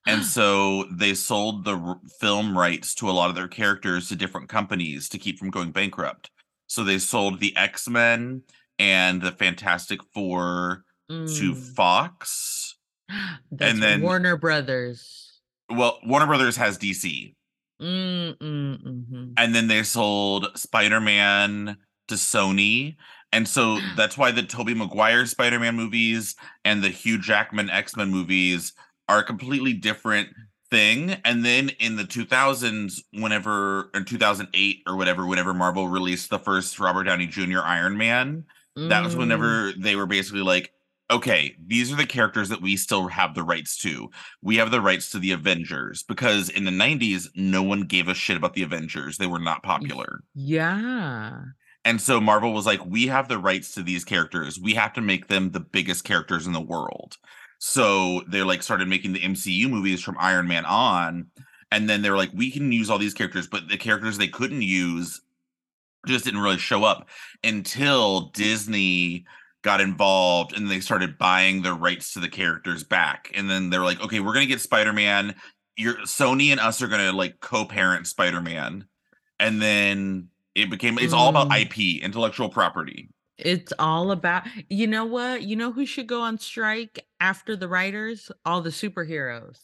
And 0.07 0.25
so 0.25 0.85
they 0.91 1.15
sold 1.15 1.65
the 1.65 1.77
r- 1.77 2.01
film 2.21 2.59
rights 2.59 2.93
to 2.97 3.09
a 3.09 3.13
lot 3.13 3.29
of 3.31 3.37
their 3.37 3.49
characters 3.49 4.09
to 4.09 4.17
different 4.17 4.49
companies 4.49 5.09
to 5.11 5.19
keep 5.19 5.39
from 5.39 5.51
going 5.51 5.71
bankrupt. 5.71 6.31
So 6.67 6.85
they 6.85 6.99
sold 6.99 7.41
the 7.41 7.57
X 7.57 7.89
Men 7.89 8.43
and 8.79 9.23
the 9.23 9.33
Fantastic 9.33 10.01
Four 10.13 10.85
mm. 11.11 11.39
to 11.39 11.55
Fox. 11.55 12.77
and 13.61 13.83
then 13.83 14.03
Warner 14.03 14.37
Brothers. 14.37 15.41
Well, 15.71 15.99
Warner 16.05 16.27
Brothers 16.27 16.57
has 16.57 16.79
DC. 16.79 17.35
Mm, 17.81 18.39
mm-hmm. 18.39 19.25
And 19.37 19.55
then 19.55 19.69
they 19.69 19.83
sold 19.83 20.49
Spider 20.57 21.01
Man 21.01 21.77
to 22.09 22.15
Sony. 22.15 22.97
And 23.33 23.47
so 23.47 23.79
that's 23.97 24.17
why 24.17 24.31
the 24.31 24.43
Tobey 24.43 24.75
Maguire 24.75 25.27
Spider 25.27 25.59
Man 25.59 25.77
movies 25.77 26.35
and 26.65 26.83
the 26.83 26.89
Hugh 26.89 27.19
Jackman 27.19 27.71
X 27.71 27.97
Men 27.97 28.11
movies 28.11 28.73
are 29.09 29.23
completely 29.23 29.75
different 29.75 30.29
thing. 30.71 31.17
And 31.25 31.45
then 31.45 31.71
in 31.81 31.97
the 31.97 32.05
2000s, 32.05 33.01
whenever 33.13 33.91
in 33.95 34.05
2008 34.05 34.83
or 34.87 34.97
whatever, 34.97 35.27
whenever 35.27 35.55
Marvel 35.55 35.89
released 35.89 36.31
the 36.31 36.39
first 36.39 36.79
Robert 36.79 37.05
Downey 37.05 37.27
Jr. 37.27 37.61
Iron 37.61 37.97
Man, 37.97 38.45
mm. 38.77 38.89
that 38.89 39.05
was 39.05 39.17
whenever 39.17 39.73
mm. 39.73 39.83
they 39.83 39.97
were 39.97 40.07
basically 40.07 40.43
like, 40.43 40.73
okay, 41.11 41.55
these 41.67 41.93
are 41.93 41.97
the 41.97 42.07
characters 42.07 42.49
that 42.49 42.63
we 42.63 42.77
still 42.77 43.09
have 43.09 43.35
the 43.35 43.43
rights 43.43 43.77
to. 43.79 44.09
We 44.43 44.57
have 44.57 44.71
the 44.71 44.81
rights 44.81 45.11
to 45.11 45.19
the 45.19 45.33
Avengers 45.33 46.03
because 46.03 46.49
in 46.49 46.65
the 46.65 46.71
90s, 46.71 47.29
no 47.35 47.63
one 47.63 47.83
gave 47.83 48.09
a 48.09 48.15
shit 48.15 48.37
about 48.37 48.55
the 48.55 48.63
Avengers. 48.63 49.19
They 49.19 49.27
were 49.27 49.39
not 49.39 49.63
popular. 49.63 50.21
Yeah. 50.35 51.41
And 51.85 52.01
so 52.01 52.21
Marvel 52.21 52.55
was 52.55 52.65
like, 52.65 52.85
we 52.87 53.07
have 53.09 53.29
the 53.29 53.39
rights 53.39 53.75
to 53.75 53.83
these 53.83 54.05
characters. 54.05 54.59
We 54.59 54.75
have 54.75 54.95
to 54.95 55.03
make 55.03 55.29
them 55.29 55.51
the 55.51 55.61
biggest 55.61 56.05
characters 56.05 56.47
in 56.47 56.55
the 56.55 56.61
world. 56.61 57.19
So 57.67 58.21
they 58.29 58.43
like 58.43 58.63
started 58.63 58.89
making 58.89 59.15
the 59.15 59.21
MCU 59.21 59.71
movies 59.71 60.03
from 60.03 60.19
Iron 60.21 60.47
Man 60.47 60.67
on. 60.67 61.29
And 61.73 61.89
then 61.89 62.03
they're 62.03 62.15
like, 62.15 62.29
we 62.35 62.51
can 62.51 62.71
use 62.71 62.91
all 62.91 62.99
these 62.99 63.15
characters, 63.15 63.47
but 63.47 63.69
the 63.69 63.79
characters 63.79 64.19
they 64.19 64.29
couldn't 64.29 64.61
use 64.61 65.23
just 66.07 66.27
didn't 66.27 66.43
really 66.43 66.59
show 66.59 66.85
up 66.85 67.09
until 67.43 68.29
Disney 68.35 69.25
got 69.63 69.81
involved 69.81 70.55
and 70.55 70.71
they 70.71 70.81
started 70.81 71.17
buying 71.17 71.63
the 71.63 71.73
rights 71.73 72.13
to 72.13 72.21
the 72.21 72.29
characters 72.29 72.85
back. 72.85 73.33
And 73.35 73.49
then 73.49 73.71
they're 73.71 73.83
like, 73.83 74.03
okay, 74.03 74.21
we're 74.21 74.35
gonna 74.35 74.45
get 74.45 74.61
Spider-Man. 74.61 75.35
Your 75.79 75.95
Sony 76.03 76.49
and 76.49 76.61
us 76.61 76.83
are 76.83 76.89
gonna 76.89 77.13
like 77.13 77.41
co-parent 77.41 78.07
Spider-Man. 78.07 78.85
And 79.41 79.63
then 79.63 80.29
it 80.55 80.69
became 80.69 80.99
it's 80.99 81.15
all 81.15 81.31
about 81.31 81.49
mm. 81.49 81.63
IP, 81.63 82.05
intellectual 82.05 82.51
property. 82.51 83.09
It's 83.39 83.73
all 83.79 84.11
about 84.13 84.45
you 84.69 84.87
know 84.87 85.05
what? 85.05 85.43
You 85.43 85.57
know 85.57 85.73
who 85.73 85.87
should 85.87 86.07
go 86.07 86.21
on 86.21 86.39
strike 86.39 87.05
after 87.21 87.57
the 87.57 87.69
writers? 87.69 88.31
All 88.45 88.61
the 88.61 88.71
superheroes. 88.71 89.59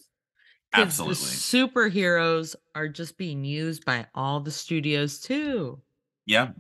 Absolutely. 0.72 1.14
The 1.14 1.20
superheroes 1.20 2.54
are 2.74 2.88
just 2.88 3.18
being 3.18 3.44
used 3.44 3.84
by 3.84 4.06
all 4.14 4.40
the 4.40 4.50
studios 4.50 5.20
too. 5.20 5.80
Yeah. 6.26 6.50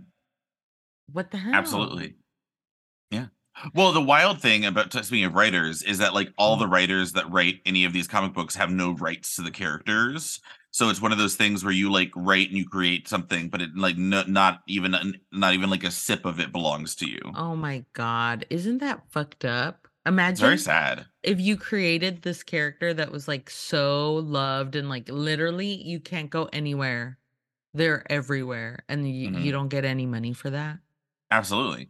What 1.12 1.30
the 1.30 1.38
hell? 1.38 1.54
Absolutely. 1.54 2.16
Yeah. 3.10 3.26
Well, 3.74 3.92
the 3.92 4.00
wild 4.00 4.40
thing 4.40 4.64
about 4.64 4.92
speaking 4.92 5.24
of 5.24 5.34
writers 5.34 5.82
is 5.82 5.98
that 5.98 6.14
like 6.14 6.32
all 6.38 6.56
the 6.56 6.66
mm. 6.66 6.72
writers 6.72 7.12
that 7.12 7.30
write 7.30 7.60
any 7.66 7.84
of 7.84 7.92
these 7.92 8.08
comic 8.08 8.32
books 8.32 8.56
have 8.56 8.70
no 8.70 8.92
rights 8.92 9.36
to 9.36 9.42
the 9.42 9.50
characters. 9.50 10.40
So 10.72 10.88
it's 10.88 11.02
one 11.02 11.12
of 11.12 11.18
those 11.18 11.34
things 11.34 11.64
where 11.64 11.72
you 11.72 11.90
like 11.90 12.12
write 12.14 12.48
and 12.48 12.56
you 12.56 12.68
create 12.68 13.08
something, 13.08 13.48
but 13.48 13.60
it 13.60 13.70
like 13.76 13.96
no, 13.96 14.22
not 14.26 14.60
even 14.66 14.94
not 15.32 15.54
even 15.54 15.68
like 15.68 15.84
a 15.84 15.90
sip 15.90 16.24
of 16.24 16.38
it 16.38 16.52
belongs 16.52 16.94
to 16.96 17.08
you. 17.08 17.20
Oh 17.34 17.56
my 17.56 17.84
god, 17.92 18.46
isn't 18.50 18.78
that 18.78 19.02
fucked 19.10 19.44
up? 19.44 19.88
Imagine 20.06 20.32
it's 20.32 20.40
very 20.40 20.58
sad. 20.58 21.06
If 21.22 21.40
you 21.40 21.56
created 21.56 22.22
this 22.22 22.42
character 22.42 22.94
that 22.94 23.12
was 23.12 23.28
like 23.28 23.50
so 23.50 24.14
loved 24.14 24.76
and 24.76 24.88
like 24.88 25.08
literally 25.08 25.74
you 25.82 26.00
can't 26.00 26.30
go 26.30 26.48
anywhere. 26.52 27.18
They're 27.74 28.04
everywhere 28.10 28.84
and 28.88 29.08
you, 29.08 29.30
mm-hmm. 29.30 29.42
you 29.42 29.52
don't 29.52 29.68
get 29.68 29.84
any 29.84 30.06
money 30.06 30.32
for 30.32 30.50
that. 30.50 30.78
Absolutely. 31.30 31.88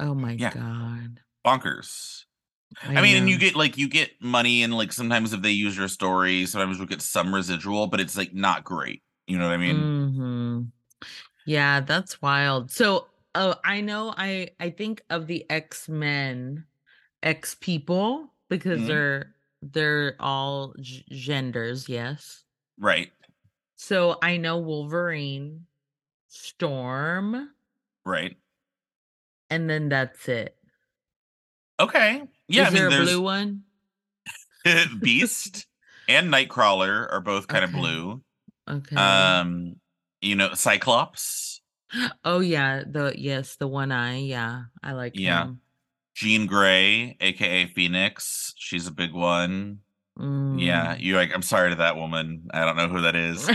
Oh 0.00 0.14
my 0.14 0.32
yeah. 0.32 0.52
god. 0.52 1.20
Bonkers. 1.46 2.24
I, 2.82 2.96
I 2.96 3.00
mean, 3.00 3.16
and 3.16 3.28
you 3.28 3.38
get 3.38 3.56
like 3.56 3.78
you 3.78 3.88
get 3.88 4.10
money, 4.20 4.62
and 4.62 4.74
like 4.74 4.92
sometimes 4.92 5.32
if 5.32 5.42
they 5.42 5.50
use 5.50 5.76
your 5.76 5.88
story, 5.88 6.46
sometimes 6.46 6.78
we 6.78 6.86
get 6.86 7.02
some 7.02 7.34
residual, 7.34 7.86
but 7.86 8.00
it's 8.00 8.16
like 8.16 8.34
not 8.34 8.64
great. 8.64 9.02
You 9.26 9.38
know 9.38 9.46
what 9.46 9.54
I 9.54 9.56
mean? 9.56 9.76
Mm-hmm. 9.76 10.62
Yeah, 11.46 11.80
that's 11.80 12.20
wild. 12.20 12.70
So, 12.70 13.06
oh, 13.34 13.54
I 13.64 13.80
know. 13.80 14.14
I 14.16 14.50
I 14.60 14.70
think 14.70 15.02
of 15.10 15.26
the 15.26 15.48
X 15.50 15.88
Men, 15.88 16.64
X 17.22 17.56
people 17.60 18.32
because 18.48 18.80
mm-hmm. 18.80 18.88
they're 18.88 19.34
they're 19.62 20.16
all 20.20 20.74
g- 20.80 21.04
genders. 21.10 21.88
Yes. 21.88 22.44
Right. 22.78 23.10
So 23.76 24.18
I 24.22 24.36
know 24.36 24.58
Wolverine, 24.58 25.66
Storm. 26.28 27.50
Right. 28.04 28.36
And 29.50 29.70
then 29.70 29.88
that's 29.88 30.28
it. 30.28 30.56
Okay. 31.78 32.22
Yeah. 32.48 32.62
Is 32.62 32.68
I 32.68 32.70
mean, 32.70 32.90
there 32.90 33.00
a 33.00 33.04
blue 33.04 33.20
one? 33.22 33.62
Beast 35.00 35.66
and 36.08 36.32
Nightcrawler 36.32 37.12
are 37.12 37.20
both 37.20 37.46
kind 37.48 37.64
okay. 37.64 37.72
of 37.72 37.78
blue. 37.78 38.22
Okay. 38.68 38.96
Um, 38.96 39.76
you 40.20 40.36
know, 40.36 40.54
Cyclops. 40.54 41.60
Oh 42.24 42.40
yeah, 42.40 42.82
the 42.84 43.14
yes, 43.16 43.56
the 43.56 43.68
one 43.68 43.92
eye. 43.92 44.18
Yeah, 44.18 44.62
I 44.82 44.92
like. 44.92 45.12
Yeah. 45.14 45.44
Him. 45.44 45.60
Jean 46.16 46.46
Grey, 46.46 47.16
aka 47.20 47.66
Phoenix. 47.66 48.54
She's 48.56 48.88
a 48.88 48.90
big 48.90 49.12
one. 49.12 49.78
Mm. 50.18 50.60
Yeah, 50.60 50.96
you're 50.98 51.16
like, 51.16 51.32
I'm 51.34 51.42
sorry 51.42 51.70
to 51.70 51.76
that 51.76 51.96
woman. 51.96 52.48
I 52.52 52.64
don't 52.64 52.76
know 52.76 52.88
who 52.88 53.02
that 53.02 53.14
is. 53.16 53.48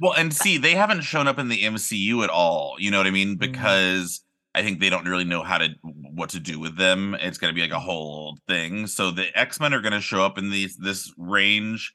well, 0.00 0.12
and 0.12 0.32
see, 0.32 0.58
they 0.58 0.74
haven't 0.74 1.02
shown 1.02 1.26
up 1.26 1.38
in 1.38 1.48
the 1.48 1.62
MCU 1.62 2.22
at 2.22 2.30
all. 2.30 2.76
You 2.78 2.90
know 2.90 2.98
what 2.98 3.06
I 3.06 3.10
mean? 3.10 3.36
Mm. 3.36 3.40
Because 3.40 4.18
mm. 4.18 4.22
I 4.54 4.62
think 4.62 4.80
they 4.80 4.90
don't 4.90 5.08
really 5.08 5.24
know 5.24 5.42
how 5.42 5.58
to 5.58 5.68
what 5.82 6.30
to 6.30 6.40
do 6.40 6.58
with 6.58 6.76
them. 6.76 7.16
It's 7.20 7.38
going 7.38 7.52
to 7.52 7.54
be 7.54 7.62
like 7.62 7.76
a 7.76 7.80
whole 7.80 8.38
thing. 8.48 8.86
So 8.86 9.10
the 9.10 9.36
X 9.38 9.58
Men 9.60 9.72
are 9.72 9.80
going 9.80 9.92
to 9.92 10.00
show 10.00 10.24
up 10.24 10.38
in 10.38 10.50
these 10.50 10.76
this 10.76 11.12
range, 11.16 11.92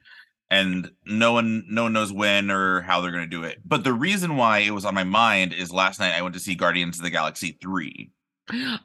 and 0.49 0.91
no 1.05 1.33
one 1.33 1.65
no 1.69 1.83
one 1.83 1.93
knows 1.93 2.11
when 2.11 2.49
or 2.49 2.81
how 2.81 3.01
they're 3.01 3.11
going 3.11 3.23
to 3.23 3.29
do 3.29 3.43
it. 3.43 3.59
But 3.63 3.83
the 3.83 3.93
reason 3.93 4.37
why 4.37 4.59
it 4.59 4.71
was 4.71 4.85
on 4.85 4.95
my 4.95 5.03
mind 5.03 5.53
is 5.53 5.71
last 5.71 5.99
night 5.99 6.15
I 6.15 6.21
went 6.21 6.33
to 6.33 6.39
see 6.39 6.55
Guardians 6.55 6.97
of 6.97 7.03
the 7.03 7.11
Galaxy 7.11 7.57
three. 7.61 8.11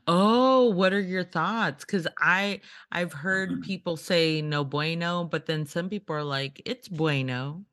Oh, 0.09 0.71
what 0.71 0.93
are 0.93 1.00
your 1.00 1.25
thoughts? 1.25 1.85
Because 1.85 2.07
I 2.19 2.61
I've 2.91 3.12
heard 3.12 3.50
mm-hmm. 3.50 3.62
people 3.62 3.97
say 3.97 4.43
no 4.43 4.64
bueno, 4.64 5.25
but 5.25 5.47
then 5.47 5.67
some 5.67 5.88
people 5.88 6.17
are 6.17 6.25
like 6.25 6.61
it's 6.67 6.88
bueno. 6.88 7.64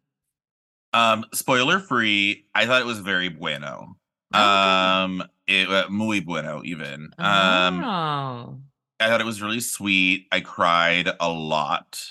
Um, 0.93 1.25
spoiler 1.33 1.79
free. 1.79 2.45
I 2.55 2.65
thought 2.65 2.81
it 2.81 2.87
was 2.87 2.99
very 2.99 3.29
bueno. 3.29 3.95
Oh, 4.33 4.39
um, 4.39 5.23
it 5.49 5.69
uh, 5.69 5.89
muy 5.89 6.19
bueno 6.19 6.61
even. 6.63 7.09
Um, 7.17 7.83
oh. 7.83 8.59
I 8.99 9.07
thought 9.07 9.21
it 9.21 9.25
was 9.25 9.41
really 9.41 9.59
sweet. 9.59 10.27
I 10.31 10.41
cried 10.41 11.09
a 11.19 11.29
lot. 11.29 12.01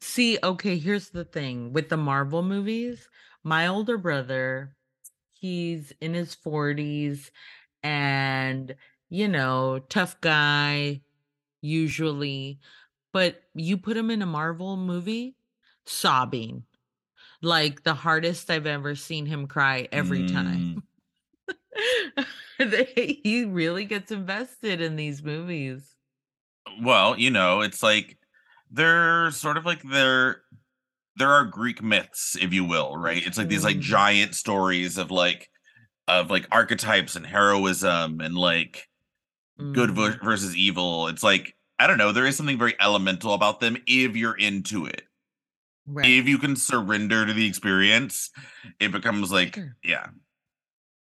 See, 0.00 0.38
okay, 0.42 0.78
here's 0.78 1.10
the 1.10 1.24
thing 1.24 1.72
with 1.72 1.88
the 1.88 1.96
Marvel 1.96 2.42
movies. 2.42 3.08
My 3.42 3.66
older 3.66 3.98
brother, 3.98 4.74
he's 5.32 5.92
in 6.00 6.14
his 6.14 6.36
40s 6.36 7.30
and, 7.82 8.74
you 9.08 9.28
know, 9.28 9.80
tough 9.88 10.20
guy 10.20 11.00
usually, 11.62 12.60
but 13.12 13.42
you 13.54 13.76
put 13.76 13.96
him 13.96 14.10
in 14.10 14.22
a 14.22 14.26
Marvel 14.26 14.76
movie, 14.76 15.36
sobbing. 15.86 16.64
Like 17.42 17.84
the 17.84 17.94
hardest 17.94 18.50
I've 18.50 18.66
ever 18.66 18.94
seen 18.94 19.24
him 19.24 19.46
cry 19.46 19.88
every 19.90 20.20
mm. 20.20 20.32
time. 20.32 20.82
he 22.58 23.44
really 23.48 23.84
gets 23.84 24.10
invested 24.10 24.80
in 24.80 24.96
these 24.96 25.22
movies. 25.22 25.94
Well, 26.82 27.18
you 27.18 27.30
know, 27.30 27.60
it's 27.60 27.82
like 27.82 28.18
they're 28.70 29.30
sort 29.30 29.56
of 29.56 29.66
like 29.66 29.82
they're 29.82 30.42
there 31.16 31.30
are 31.30 31.44
Greek 31.44 31.82
myths, 31.82 32.36
if 32.40 32.52
you 32.52 32.64
will, 32.64 32.96
right? 32.96 33.24
It's 33.24 33.38
like 33.38 33.48
these 33.48 33.64
like 33.64 33.76
mm. 33.76 33.82
giant 33.82 34.34
stories 34.34 34.98
of 34.98 35.10
like 35.10 35.50
of 36.08 36.30
like 36.30 36.46
archetypes 36.50 37.16
and 37.16 37.26
heroism 37.26 38.20
and 38.20 38.34
like 38.34 38.88
mm. 39.60 39.74
good 39.74 39.90
versus 39.90 40.56
evil. 40.56 41.08
It's 41.08 41.22
like 41.22 41.56
I 41.78 41.86
don't 41.86 41.98
know, 41.98 42.12
there 42.12 42.26
is 42.26 42.36
something 42.36 42.58
very 42.58 42.74
elemental 42.80 43.34
about 43.34 43.60
them 43.60 43.76
if 43.86 44.16
you're 44.16 44.36
into 44.36 44.86
it. 44.86 45.02
Right. 45.86 46.08
If 46.08 46.28
you 46.28 46.38
can 46.38 46.54
surrender 46.56 47.26
to 47.26 47.32
the 47.32 47.46
experience, 47.46 48.30
it 48.78 48.92
becomes 48.92 49.32
like 49.32 49.54
sure. 49.54 49.76
yeah. 49.82 50.06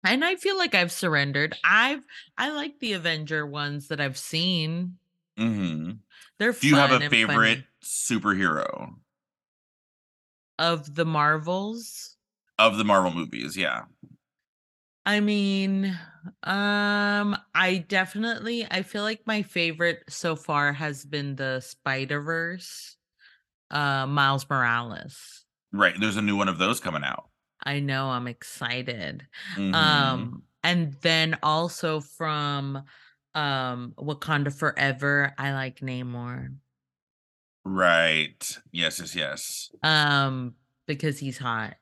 And 0.03 0.25
I 0.25 0.35
feel 0.35 0.57
like 0.57 0.75
I've 0.75 0.91
surrendered. 0.91 1.55
I've 1.63 2.05
I 2.37 2.51
like 2.51 2.79
the 2.79 2.93
Avenger 2.93 3.45
ones 3.45 3.87
that 3.87 4.01
I've 4.01 4.17
seen. 4.17 4.97
Mm-hmm. 5.39 5.91
They're 6.39 6.51
Do 6.51 6.67
you 6.67 6.75
have 6.75 6.91
a 6.91 7.09
favorite 7.09 7.63
superhero 7.83 8.95
of 10.59 10.95
the 10.95 11.05
Marvels? 11.05 12.17
Of 12.59 12.77
the 12.77 12.83
Marvel 12.83 13.11
movies, 13.11 13.57
yeah. 13.57 13.83
I 15.05 15.19
mean, 15.19 15.97
um, 16.43 17.37
I 17.53 17.83
definitely 17.87 18.65
I 18.69 18.83
feel 18.83 19.03
like 19.03 19.25
my 19.25 19.41
favorite 19.41 20.03
so 20.07 20.35
far 20.35 20.71
has 20.71 21.03
been 21.03 21.35
the 21.35 21.59
Spider-Verse, 21.59 22.95
uh, 23.71 24.07
Miles 24.07 24.49
Morales. 24.49 25.45
Right. 25.73 25.95
There's 25.99 26.17
a 26.17 26.21
new 26.21 26.37
one 26.37 26.47
of 26.47 26.57
those 26.57 26.79
coming 26.79 27.03
out. 27.03 27.25
I 27.65 27.79
know, 27.79 28.07
I'm 28.07 28.27
excited. 28.27 29.25
Mm-hmm. 29.55 29.73
Um, 29.73 30.43
and 30.63 30.93
then 31.01 31.37
also 31.43 31.99
from 31.99 32.83
um 33.35 33.93
Wakanda 33.97 34.53
Forever, 34.53 35.33
I 35.37 35.53
like 35.53 35.79
Namor. 35.79 36.55
Right. 37.65 38.57
Yes, 38.71 38.99
yes, 38.99 39.15
yes. 39.15 39.71
Um, 39.81 40.55
because 40.85 41.17
he's 41.17 41.37
hot. 41.37 41.75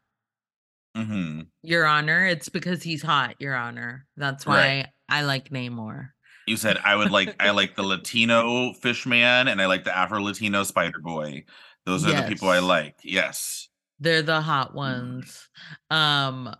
Mm-hmm. 0.95 1.41
Your 1.63 1.85
Honor, 1.85 2.25
it's 2.25 2.49
because 2.49 2.83
he's 2.83 3.01
hot, 3.01 3.35
Your 3.39 3.55
Honor. 3.55 4.05
That's 4.17 4.45
why 4.45 4.55
right. 4.57 4.87
I 5.09 5.23
like 5.23 5.49
Namor. 5.49 6.09
You 6.47 6.57
said 6.57 6.77
I 6.83 6.95
would 6.95 7.11
like 7.11 7.35
I 7.39 7.51
like 7.51 7.75
the 7.75 7.83
Latino 7.87 8.73
fish 8.73 9.05
man 9.05 9.47
and 9.47 9.61
I 9.61 9.67
like 9.67 9.83
the 9.83 9.95
Afro 9.95 10.21
Latino 10.21 10.63
Spider 10.63 10.99
Boy. 10.99 11.45
Those 11.85 12.05
are 12.05 12.09
yes. 12.09 12.23
the 12.23 12.33
people 12.33 12.49
I 12.49 12.59
like. 12.59 12.95
Yes. 13.03 13.69
They're 14.01 14.21
the 14.21 14.41
hot 14.41 14.69
mm-hmm. 14.69 14.77
ones. 14.77 15.49
Um 15.89 16.53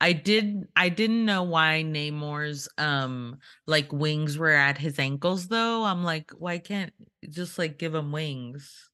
I 0.00 0.12
did 0.12 0.68
I 0.76 0.88
didn't 0.88 1.24
know 1.24 1.42
why 1.42 1.84
Namor's 1.86 2.68
um 2.78 3.38
like 3.66 3.92
wings 3.92 4.38
were 4.38 4.52
at 4.52 4.78
his 4.78 4.98
ankles 4.98 5.48
though. 5.48 5.84
I'm 5.84 6.04
like, 6.04 6.30
why 6.38 6.58
can't 6.58 6.92
just 7.28 7.58
like 7.58 7.78
give 7.78 7.94
him 7.94 8.12
wings? 8.12 8.90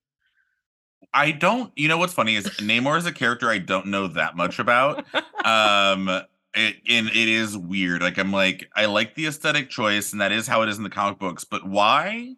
I 1.15 1.31
don't. 1.33 1.73
You 1.77 1.89
know 1.89 1.99
what's 1.99 2.13
funny 2.13 2.37
is 2.37 2.47
Namor 2.59 2.99
is 2.99 3.07
a 3.07 3.13
character 3.13 3.49
I 3.49 3.59
don't 3.59 3.87
know 3.87 4.09
that 4.09 4.37
much 4.37 4.59
about. 4.59 5.05
um, 5.45 6.09
it, 6.55 6.77
and 6.89 7.09
it 7.09 7.17
is 7.17 7.57
weird. 7.57 8.03
Like 8.03 8.19
I'm 8.19 8.33
like 8.33 8.69
I 8.75 8.87
like 8.87 9.15
the 9.15 9.27
aesthetic 9.27 9.71
choice, 9.71 10.13
and 10.13 10.21
that 10.21 10.33
is 10.33 10.47
how 10.47 10.63
it 10.63 10.69
is 10.69 10.77
in 10.77 10.85
the 10.85 10.91
comic 10.91 11.19
books. 11.19 11.45
But 11.45 11.67
why? 11.67 12.37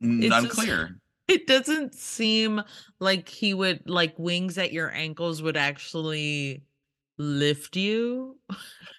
It's 0.00 0.34
unclear. 0.34 0.88
Just, 0.88 1.00
it 1.30 1.46
doesn't 1.46 1.94
seem 1.94 2.62
like 2.98 3.28
he 3.28 3.54
would 3.54 3.88
like 3.88 4.18
wings 4.18 4.58
at 4.58 4.72
your 4.72 4.90
ankles 4.90 5.42
would 5.42 5.56
actually 5.56 6.62
lift 7.18 7.76
you. 7.76 8.36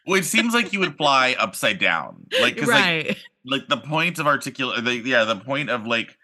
Well, 0.08 0.20
it 0.20 0.26
seems 0.26 0.54
like 0.54 0.74
you 0.74 0.80
would 0.80 0.98
fly 0.98 1.36
upside 1.38 1.80
down, 1.80 2.26
like 2.42 2.60
right. 2.66 3.08
Like, 3.08 3.18
like 3.46 3.68
the 3.68 3.78
point 3.78 4.20
of 4.20 4.28
articulate, 4.28 4.84
the, 4.84 4.96
yeah, 4.96 5.26
the 5.26 5.36
point 5.36 5.70
of 5.70 5.86
like 5.86 6.18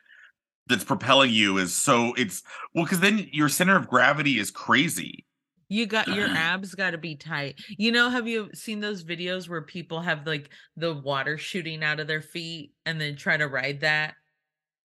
that's 0.67 0.83
propelling 0.83 1.31
you 1.31 1.57
is 1.57 1.73
so 1.73 2.13
it's 2.15 2.43
well 2.73 2.85
because 2.85 2.99
then 2.99 3.27
your 3.31 3.49
center 3.49 3.75
of 3.75 3.87
gravity 3.87 4.39
is 4.39 4.51
crazy 4.51 5.25
you 5.69 5.85
got 5.85 6.07
your 6.07 6.27
abs 6.31 6.75
got 6.75 6.91
to 6.91 6.97
be 6.97 7.15
tight 7.15 7.55
you 7.77 7.91
know 7.91 8.09
have 8.09 8.27
you 8.27 8.49
seen 8.53 8.79
those 8.79 9.03
videos 9.03 9.47
where 9.47 9.61
people 9.61 10.01
have 10.01 10.25
like 10.27 10.49
the 10.75 10.93
water 10.93 11.37
shooting 11.37 11.83
out 11.83 11.99
of 11.99 12.07
their 12.07 12.21
feet 12.21 12.73
and 12.85 12.99
then 12.99 13.15
try 13.15 13.37
to 13.37 13.47
ride 13.47 13.81
that 13.81 14.15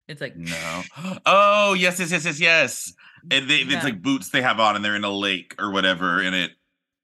it's 0.09 0.21
like 0.21 0.37
no 0.37 0.83
oh 1.27 1.75
yes 1.75 1.99
yes 1.99 2.11
yes 2.11 2.25
yes 2.25 2.41
yes 2.41 2.93
and 3.31 3.49
they, 3.49 3.59
yeah. 3.59 3.77
it's 3.77 3.85
like 3.85 4.03
boots 4.03 4.31
they 4.31 4.43
have 4.43 4.59
on 4.59 4.77
and 4.77 4.85
they're 4.85 4.97
in 4.97 5.05
a 5.05 5.11
lake 5.11 5.55
or 5.59 5.71
whatever 5.71 6.23
in 6.23 6.35
it 6.35 6.53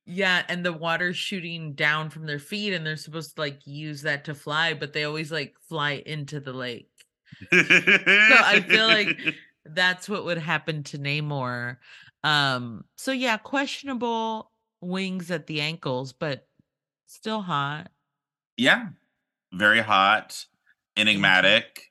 yeah 0.05 0.43
and 0.49 0.65
the 0.65 0.73
water's 0.73 1.17
shooting 1.17 1.75
down 1.75 2.11
from 2.11 2.27
their 2.27 2.39
feet 2.39 2.73
and 2.73 2.85
they're 2.87 2.97
supposed 2.97 3.37
to 3.37 3.41
like 3.41 3.61
use 3.67 4.03
that 4.03 4.25
to 4.25 4.35
fly 4.35 4.75
but 4.75 4.93
they 4.93 5.05
always 5.05 5.31
like 5.31 5.55
fly 5.69 6.03
into 6.07 6.41
the 6.41 6.53
lake 6.53 6.89
so 7.53 7.59
I 7.61 8.65
feel 8.67 8.87
like 8.87 9.19
that's 9.65 10.09
what 10.09 10.25
would 10.25 10.39
happen 10.39 10.83
to 10.85 10.99
Namor. 10.99 11.77
Um, 12.25 12.85
so 12.97 13.13
yeah, 13.13 13.37
questionable 13.37 14.51
wings 14.81 15.31
at 15.31 15.47
the 15.47 15.61
ankles, 15.61 16.13
but 16.13 16.47
still 17.07 17.43
hot. 17.43 17.89
Yeah. 18.57 18.89
Very 19.53 19.81
hot, 19.81 20.45
enigmatic. 20.97 21.88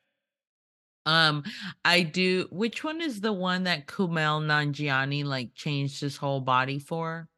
Um, 1.08 1.44
I 1.86 2.04
do. 2.04 2.48
Which 2.52 2.84
one 2.84 3.02
is 3.02 3.22
the 3.22 3.32
one 3.32 3.64
that 3.64 3.88
Kumail 3.88 4.44
Nanjiani 4.44 5.24
like 5.24 5.56
changed 5.56 6.02
his 6.02 6.18
whole 6.18 6.42
body 6.42 6.80
for? 6.80 7.30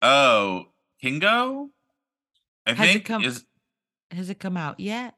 Oh, 0.00 0.64
Kingo. 1.00 1.68
I 2.66 2.72
has 2.72 2.88
think 2.88 3.00
it 3.00 3.04
come, 3.04 3.22
is. 3.22 3.44
Has 4.10 4.30
it 4.30 4.40
come 4.40 4.56
out 4.56 4.80
yet? 4.80 5.14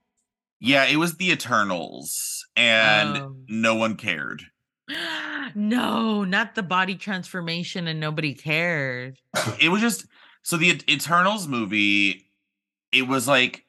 Yeah, 0.59 0.87
it 0.87 0.97
was 0.97 1.17
the 1.17 1.31
Eternals, 1.31 2.45
and 2.57 3.17
oh. 3.17 3.37
no 3.49 3.77
one 3.77 3.95
cared. 3.95 4.43
no, 5.55 6.25
not 6.25 6.57
the 6.57 6.65
body 6.65 6.97
transformation, 6.97 7.87
and 7.87 8.01
nobody 8.01 8.35
cared. 8.35 9.19
It 9.61 9.69
was 9.69 9.81
just 9.81 10.07
so 10.43 10.57
the 10.57 10.83
Eternals 10.91 11.47
movie. 11.47 12.29
It 12.91 13.07
was 13.07 13.29
like 13.29 13.66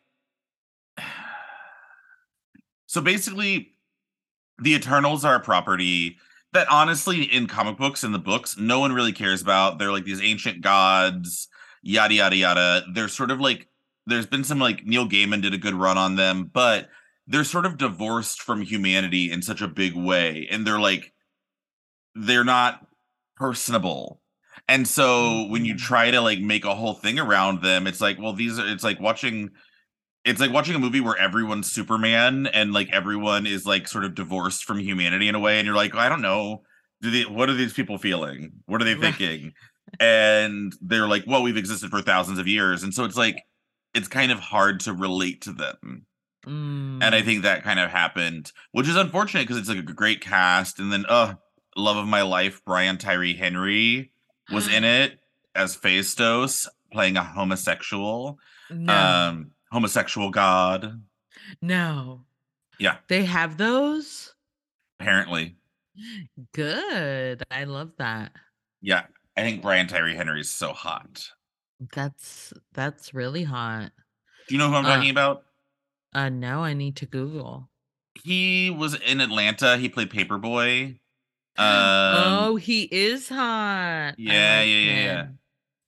so 2.87 3.01
basically, 3.01 3.73
the 4.57 4.73
Eternals 4.73 5.23
are 5.23 5.35
a 5.35 5.39
property 5.39 6.17
that 6.53 6.67
honestly, 6.69 7.23
in 7.23 7.45
comic 7.45 7.77
books 7.77 8.03
and 8.03 8.13
the 8.13 8.19
books, 8.19 8.57
no 8.57 8.79
one 8.79 8.93
really 8.93 9.11
cares 9.11 9.41
about. 9.41 9.77
They're 9.77 9.91
like 9.91 10.05
these 10.05 10.21
ancient 10.21 10.61
gods, 10.61 11.47
yada 11.83 12.15
yada 12.15 12.35
yada. 12.35 12.83
They're 12.93 13.07
sort 13.07 13.29
of 13.29 13.39
like 13.39 13.67
there's 14.07 14.25
been 14.25 14.43
some 14.43 14.59
like 14.59 14.85
Neil 14.85 15.07
Gaiman 15.07 15.41
did 15.41 15.53
a 15.53 15.59
good 15.59 15.75
run 15.75 15.97
on 15.97 16.15
them, 16.15 16.49
but 16.51 16.89
they're 17.27 17.43
sort 17.43 17.65
of 17.65 17.77
divorced 17.77 18.41
from 18.41 18.61
humanity 18.61 19.31
in 19.31 19.41
such 19.41 19.61
a 19.61 19.67
big 19.67 19.95
way. 19.95 20.47
And 20.49 20.65
they're 20.65 20.79
like, 20.79 21.13
they're 22.15 22.45
not 22.45 22.87
personable. 23.35 24.21
And 24.69 24.87
so 24.87 25.45
when 25.47 25.65
you 25.65 25.75
mm-hmm. 25.75 25.85
try 25.85 26.11
to 26.11 26.21
like 26.21 26.39
make 26.39 26.65
a 26.65 26.73
whole 26.73 26.93
thing 26.93 27.19
around 27.19 27.61
them, 27.61 27.85
it's 27.85 28.01
like, 28.01 28.17
well, 28.19 28.33
these 28.33 28.57
are, 28.57 28.67
it's 28.67 28.83
like 28.83 28.99
watching, 28.99 29.51
it's 30.25 30.39
like 30.39 30.51
watching 30.51 30.75
a 30.75 30.79
movie 30.79 31.01
where 31.01 31.17
everyone's 31.17 31.71
Superman 31.71 32.47
and 32.47 32.73
like 32.73 32.89
everyone 32.91 33.47
is 33.47 33.65
like 33.65 33.87
sort 33.87 34.03
of 34.03 34.15
divorced 34.15 34.65
from 34.65 34.79
humanity 34.79 35.27
in 35.27 35.35
a 35.35 35.39
way. 35.39 35.57
And 35.57 35.65
you're 35.65 35.75
like, 35.75 35.95
I 35.95 36.09
don't 36.09 36.21
know. 36.21 36.63
Do 37.01 37.11
they, 37.11 37.23
what 37.23 37.49
are 37.49 37.53
these 37.53 37.73
people 37.73 37.97
feeling? 37.97 38.51
What 38.65 38.81
are 38.81 38.85
they 38.85 38.95
thinking? 38.95 39.53
and 39.99 40.75
they're 40.81 41.07
like, 41.07 41.23
well, 41.27 41.43
we've 41.43 41.57
existed 41.57 41.89
for 41.89 42.01
thousands 42.01 42.39
of 42.39 42.47
years. 42.47 42.83
And 42.83 42.93
so 42.93 43.05
it's 43.05 43.17
like, 43.17 43.43
it's 43.93 44.07
kind 44.07 44.31
of 44.31 44.39
hard 44.39 44.81
to 44.81 44.93
relate 44.93 45.41
to 45.41 45.53
them. 45.53 46.05
Mm. 46.45 46.99
And 47.01 47.15
I 47.15 47.21
mm. 47.21 47.25
think 47.25 47.43
that 47.43 47.63
kind 47.63 47.79
of 47.79 47.89
happened, 47.89 48.51
which 48.71 48.87
is 48.87 48.95
unfortunate 48.95 49.43
because 49.43 49.57
it's 49.57 49.69
like 49.69 49.77
a 49.77 49.81
great 49.81 50.21
cast. 50.21 50.79
And 50.79 50.91
then, 50.91 51.05
uh, 51.07 51.35
love 51.75 51.97
of 51.97 52.07
my 52.07 52.21
life, 52.21 52.61
Brian 52.65 52.97
Tyree 52.97 53.35
Henry 53.35 54.11
was 54.51 54.67
in 54.67 54.83
it 54.83 55.19
as 55.55 55.77
Phastos, 55.77 56.67
playing 56.91 57.17
a 57.17 57.23
homosexual, 57.23 58.39
no. 58.69 58.93
um, 58.93 59.51
homosexual 59.71 60.29
god. 60.29 61.01
No. 61.61 62.25
Yeah. 62.79 62.97
They 63.07 63.25
have 63.25 63.57
those? 63.57 64.33
Apparently. 64.99 65.55
Good. 66.53 67.43
I 67.49 67.63
love 67.63 67.91
that. 67.97 68.31
Yeah. 68.81 69.03
I 69.35 69.41
think 69.41 69.61
Brian 69.61 69.87
Tyree 69.87 70.15
Henry 70.15 70.41
is 70.41 70.49
so 70.49 70.73
hot. 70.73 71.29
That's 71.93 72.53
that's 72.73 73.13
really 73.13 73.43
hot. 73.43 73.91
Do 74.47 74.55
you 74.55 74.59
know 74.59 74.69
who 74.69 74.75
I'm 74.75 74.85
uh, 74.85 74.95
talking 74.95 75.11
about? 75.11 75.43
Uh 76.13 76.29
no, 76.29 76.63
I 76.63 76.73
need 76.73 76.95
to 76.97 77.05
Google. 77.05 77.69
He 78.23 78.71
was 78.71 78.95
in 78.95 79.21
Atlanta. 79.21 79.77
He 79.77 79.89
played 79.89 80.09
Paper 80.09 80.37
Boi. 80.37 80.99
Um, 81.59 81.65
oh, 81.65 82.55
he 82.55 82.83
is 82.83 83.27
hot. 83.27 84.13
Yeah, 84.19 84.59
like 84.59 84.67
yeah, 84.67 84.77
yeah, 84.77 85.01
yeah. 85.01 85.27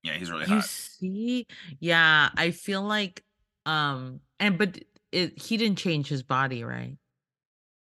Yeah, 0.01 0.13
he's 0.13 0.31
really 0.31 0.45
you 0.47 0.55
hot. 0.55 0.65
See, 0.65 1.45
yeah, 1.79 2.29
I 2.35 2.49
feel 2.49 2.81
like, 2.81 3.23
um, 3.65 4.19
and 4.39 4.57
but 4.57 4.79
it, 5.11 5.41
he 5.41 5.57
didn't 5.57 5.77
change 5.77 6.07
his 6.07 6.23
body, 6.23 6.63
right? 6.63 6.97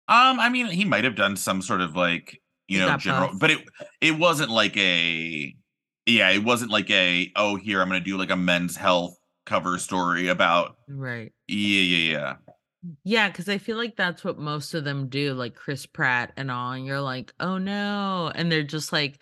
Um, 0.07 0.39
I 0.39 0.49
mean, 0.49 0.67
he 0.67 0.85
might 0.85 1.03
have 1.03 1.15
done 1.15 1.35
some 1.35 1.61
sort 1.61 1.81
of 1.81 1.95
like 1.95 2.41
you 2.67 2.79
he 2.79 2.85
know 2.85 2.97
general, 2.97 3.29
both. 3.29 3.39
but 3.39 3.51
it 3.51 3.59
it 4.01 4.17
wasn't 4.17 4.49
like 4.49 4.75
a 4.77 5.53
yeah, 6.05 6.29
it 6.31 6.43
wasn't 6.43 6.71
like 6.71 6.89
a 6.89 7.31
oh 7.35 7.55
here 7.55 7.81
I'm 7.81 7.87
gonna 7.87 7.99
do 7.99 8.17
like 8.17 8.31
a 8.31 8.35
men's 8.35 8.75
health 8.75 9.15
cover 9.45 9.77
story 9.77 10.27
about 10.27 10.77
right. 10.87 11.31
Yeah, 11.47 11.81
yeah, 11.81 12.11
yeah. 12.11 12.35
Yeah, 13.03 13.27
because 13.27 13.49
I 13.49 13.57
feel 13.57 13.75
like 13.75 13.97
that's 13.97 14.23
what 14.23 14.39
most 14.39 14.73
of 14.73 14.85
them 14.85 15.09
do, 15.09 15.33
like 15.33 15.53
Chris 15.53 15.85
Pratt 15.85 16.31
and 16.37 16.49
all. 16.49 16.71
And 16.71 16.85
you're 16.85 17.01
like, 17.01 17.33
oh 17.39 17.57
no. 17.57 18.31
And 18.33 18.49
they're 18.49 18.63
just 18.63 18.93
like 18.93 19.19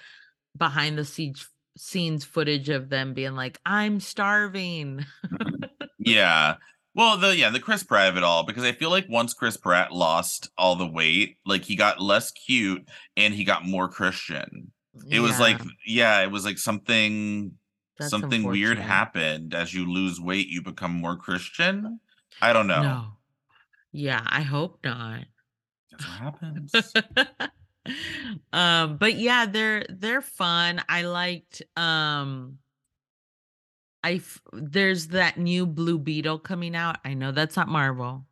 behind 0.56 0.98
the 0.98 1.06
scenes 1.06 1.50
scenes 1.76 2.24
footage 2.24 2.70
of 2.70 2.90
them 2.90 3.14
being 3.14 3.36
like, 3.36 3.60
I'm 3.66 4.00
starving. 4.00 5.06
yeah. 6.08 6.56
Well, 6.96 7.18
the 7.18 7.36
yeah, 7.36 7.52
the 7.52 7.60
Chris 7.60 7.84
Pratt 7.84 8.10
of 8.10 8.18
it 8.18 8.24
all, 8.24 8.44
because 8.44 8.64
I 8.64 8.72
feel 8.72 8.90
like 8.90 9.06
once 9.08 9.34
Chris 9.34 9.56
Pratt 9.56 9.92
lost 9.92 10.50
all 10.58 10.76
the 10.76 10.88
weight, 10.88 11.38
like 11.46 11.64
he 11.64 11.76
got 11.76 12.02
less 12.02 12.32
cute 12.32 12.88
and 13.16 13.34
he 13.34 13.44
got 13.44 13.66
more 13.66 13.88
Christian. 13.88 14.72
It 15.08 15.16
yeah. 15.16 15.20
was 15.20 15.40
like, 15.40 15.62
yeah, 15.86 16.22
it 16.22 16.32
was 16.32 16.44
like 16.44 16.58
something 16.58 17.52
That's 18.00 18.10
something 18.10 18.44
weird 18.44 18.80
happened. 18.80 19.54
As 19.54 19.74
you 19.74 19.92
lose 19.92 20.20
weight, 20.20 20.48
you 20.48 20.64
become 20.64 20.92
more 20.92 21.16
Christian. 21.16 22.00
I 22.42 22.52
don't 22.52 22.68
know. 22.68 22.82
No. 22.82 23.06
Yeah, 23.92 24.22
I 24.26 24.42
hope 24.42 24.80
not. 24.84 25.26
That's 25.92 26.08
what 26.08 26.18
happens. 26.20 26.74
um, 28.54 28.98
but 28.98 29.16
yeah, 29.16 29.46
they're 29.46 29.86
they're 29.90 30.22
fun. 30.22 30.82
I 30.90 31.04
liked 31.04 31.62
um 31.76 32.58
I 34.04 34.16
f- 34.16 34.42
there's 34.54 35.08
that 35.08 35.38
new 35.38 35.66
Blue 35.66 35.98
Beetle 35.98 36.40
coming 36.40 36.76
out. 36.76 36.98
I 37.04 37.14
know 37.14 37.32
that's 37.32 37.56
not 37.56 37.68
Marvel. 37.68 38.26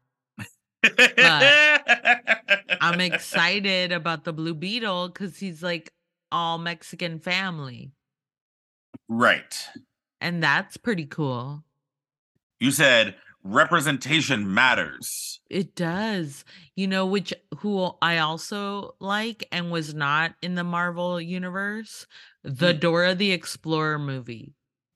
I'm 2.82 3.00
excited 3.02 3.92
about 3.92 4.24
the 4.24 4.34
Blue 4.34 4.54
Beetle 4.54 5.10
because 5.10 5.38
he's 5.38 5.64
like 5.64 5.92
all 6.32 6.58
Mexican 6.58 7.20
family. 7.20 7.92
Right. 9.08 9.68
And 10.22 10.42
that's 10.42 10.78
pretty 10.78 11.06
cool. 11.06 11.64
You 12.60 12.72
said 12.72 13.16
representation 13.44 14.52
matters. 14.54 15.40
It 15.50 15.76
does. 15.76 16.44
You 16.76 16.88
know 16.88 17.06
which 17.06 17.34
who 17.60 17.92
I 18.02 18.18
also 18.18 18.96
like 19.00 19.48
and 19.52 19.72
was 19.72 19.94
not 19.94 20.34
in 20.42 20.56
the 20.56 20.64
Marvel 20.64 21.22
universe? 21.22 22.08
The 22.44 22.74
mm. 22.74 22.80
Dora 22.80 23.16
the 23.16 23.32
Explorer 23.32 24.00
movie. 24.00 24.55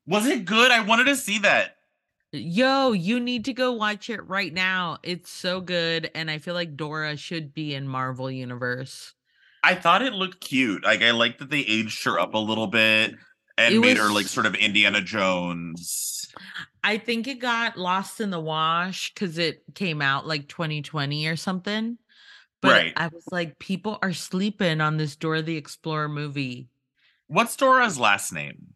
Was 0.09 0.25
it 0.25 0.43
good? 0.43 0.71
I 0.71 0.81
wanted 0.81 1.05
to 1.05 1.15
see 1.15 1.37
that. 1.39 1.75
Yo, 2.31 2.93
you 2.93 3.19
need 3.19 3.45
to 3.45 3.53
go 3.53 3.73
watch 3.73 4.09
it 4.09 4.27
right 4.27 4.51
now. 4.51 4.97
It's 5.03 5.29
so 5.29 5.61
good 5.61 6.09
and 6.15 6.31
I 6.31 6.39
feel 6.39 6.55
like 6.55 6.75
Dora 6.75 7.15
should 7.15 7.53
be 7.53 7.75
in 7.75 7.87
Marvel 7.87 8.31
universe. 8.31 9.13
I 9.63 9.75
thought 9.75 10.01
it 10.01 10.13
looked 10.13 10.41
cute. 10.41 10.83
Like 10.83 11.03
I 11.03 11.11
like 11.11 11.37
that 11.37 11.51
they 11.51 11.59
aged 11.59 12.03
her 12.05 12.19
up 12.19 12.33
a 12.33 12.39
little 12.39 12.65
bit 12.65 13.13
and 13.55 13.75
it 13.75 13.79
made 13.79 13.99
was... 13.99 14.07
her 14.07 14.13
like 14.13 14.25
sort 14.25 14.47
of 14.47 14.55
Indiana 14.55 14.99
Jones. 14.99 16.27
I 16.83 16.97
think 16.97 17.27
it 17.27 17.39
got 17.39 17.77
lost 17.77 18.19
in 18.19 18.31
the 18.31 18.39
wash 18.39 19.13
because 19.13 19.37
it 19.37 19.61
came 19.75 20.01
out 20.01 20.25
like 20.25 20.47
2020 20.47 21.27
or 21.27 21.35
something. 21.35 21.99
But 22.61 22.71
right. 22.71 22.93
I 22.97 23.09
was 23.09 23.25
like, 23.31 23.59
people 23.59 23.99
are 24.01 24.13
sleeping 24.13 24.81
on 24.81 24.97
this 24.97 25.15
Dora 25.15 25.43
the 25.43 25.55
Explorer 25.55 26.09
movie. 26.09 26.67
What's 27.27 27.55
Dora's 27.55 27.99
last 27.99 28.33
name? 28.33 28.73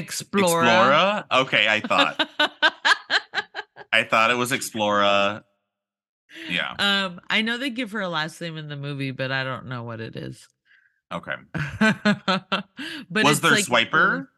Explora. 0.00 1.24
Explora? 1.28 1.40
Okay, 1.42 1.66
I 1.68 1.80
thought. 1.80 2.28
I 3.92 4.04
thought 4.04 4.30
it 4.30 4.36
was 4.36 4.52
Explora. 4.52 5.42
Yeah. 6.48 6.74
Um, 6.78 7.20
I 7.28 7.42
know 7.42 7.58
they 7.58 7.70
give 7.70 7.92
her 7.92 8.00
a 8.00 8.08
last 8.08 8.40
name 8.40 8.56
in 8.56 8.68
the 8.68 8.76
movie, 8.76 9.10
but 9.10 9.30
I 9.30 9.44
don't 9.44 9.66
know 9.66 9.82
what 9.82 10.00
it 10.00 10.16
is. 10.16 10.48
Okay. 11.12 11.34
but 13.10 13.24
was 13.24 13.40
there 13.40 13.52
like, 13.52 13.66
Swiper? 13.66 14.28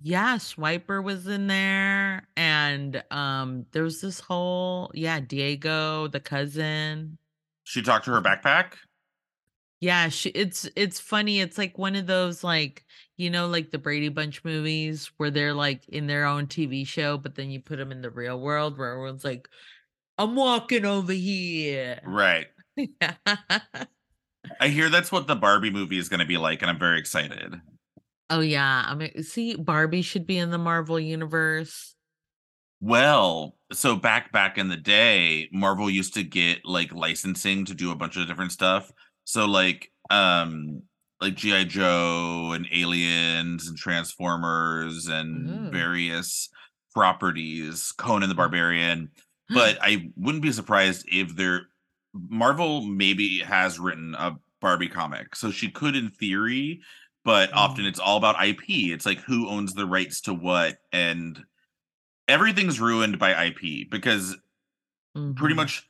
Yeah, 0.00 0.36
Swiper 0.36 1.02
was 1.02 1.26
in 1.26 1.46
there, 1.46 2.28
and 2.36 3.02
um, 3.10 3.66
there 3.72 3.82
was 3.82 4.00
this 4.00 4.20
whole 4.20 4.90
yeah, 4.94 5.20
Diego, 5.20 6.08
the 6.08 6.20
cousin. 6.20 7.18
She 7.64 7.82
talked 7.82 8.04
to 8.04 8.12
her 8.12 8.20
backpack. 8.20 8.74
Yeah, 9.80 10.08
she, 10.08 10.30
it's 10.30 10.68
it's 10.76 11.00
funny. 11.00 11.40
It's 11.40 11.58
like 11.58 11.76
one 11.78 11.96
of 11.96 12.06
those 12.06 12.44
like 12.44 12.84
you 13.16 13.30
know 13.30 13.46
like 13.46 13.70
the 13.70 13.78
Brady 13.78 14.08
Bunch 14.08 14.44
movies 14.44 15.10
where 15.16 15.30
they're 15.30 15.54
like 15.54 15.88
in 15.88 16.06
their 16.06 16.24
own 16.24 16.46
TV 16.46 16.86
show, 16.86 17.18
but 17.18 17.34
then 17.34 17.50
you 17.50 17.60
put 17.60 17.76
them 17.76 17.92
in 17.92 18.02
the 18.02 18.10
real 18.10 18.40
world 18.40 18.78
where 18.78 18.92
everyone's 18.92 19.24
like, 19.24 19.48
"I'm 20.18 20.34
walking 20.34 20.84
over 20.84 21.12
here." 21.12 22.00
Right. 22.04 22.46
yeah. 22.76 23.14
I 24.60 24.68
hear 24.68 24.88
that's 24.88 25.12
what 25.12 25.26
the 25.26 25.36
Barbie 25.36 25.70
movie 25.70 25.98
is 25.98 26.08
going 26.08 26.20
to 26.20 26.26
be 26.26 26.36
like, 26.36 26.62
and 26.62 26.70
I'm 26.70 26.78
very 26.78 26.98
excited. 26.98 27.60
Oh 28.30 28.40
yeah, 28.40 28.84
I 28.86 28.94
mean, 28.94 29.22
see, 29.22 29.54
Barbie 29.54 30.02
should 30.02 30.26
be 30.26 30.38
in 30.38 30.50
the 30.50 30.58
Marvel 30.58 30.98
universe. 30.98 31.94
Well, 32.80 33.56
so 33.72 33.96
back 33.96 34.32
back 34.32 34.58
in 34.58 34.68
the 34.68 34.76
day, 34.76 35.48
Marvel 35.52 35.88
used 35.88 36.14
to 36.14 36.22
get 36.22 36.64
like 36.64 36.92
licensing 36.92 37.64
to 37.66 37.74
do 37.74 37.90
a 37.90 37.94
bunch 37.94 38.16
of 38.16 38.26
different 38.26 38.52
stuff. 38.52 38.90
So 39.24 39.46
like 39.46 39.90
um 40.10 40.82
like 41.24 41.34
GI 41.34 41.66
Joe 41.66 42.52
and 42.54 42.66
Aliens 42.72 43.68
and 43.68 43.76
Transformers 43.76 45.08
and 45.08 45.68
Ooh. 45.68 45.70
various 45.70 46.48
properties, 46.92 47.92
Conan 47.92 48.28
the 48.28 48.34
Barbarian. 48.34 49.10
but 49.50 49.76
I 49.82 50.10
wouldn't 50.16 50.42
be 50.42 50.52
surprised 50.52 51.06
if 51.10 51.36
there 51.36 51.66
Marvel 52.14 52.82
maybe 52.82 53.40
has 53.40 53.78
written 53.78 54.14
a 54.14 54.36
Barbie 54.60 54.88
comic. 54.88 55.36
So 55.36 55.50
she 55.50 55.70
could 55.70 55.96
in 55.96 56.10
theory 56.10 56.80
but 57.24 57.50
mm. 57.50 57.56
often 57.56 57.86
it's 57.86 57.98
all 57.98 58.16
about 58.16 58.44
IP. 58.44 58.62
It's 58.68 59.06
like 59.06 59.18
who 59.20 59.48
owns 59.48 59.74
the 59.74 59.86
rights 59.86 60.20
to 60.22 60.34
what, 60.34 60.78
and 60.92 61.42
everything's 62.28 62.80
ruined 62.80 63.18
by 63.18 63.46
IP 63.46 63.90
because 63.90 64.36
mm-hmm. 65.16 65.32
pretty 65.32 65.54
much 65.54 65.86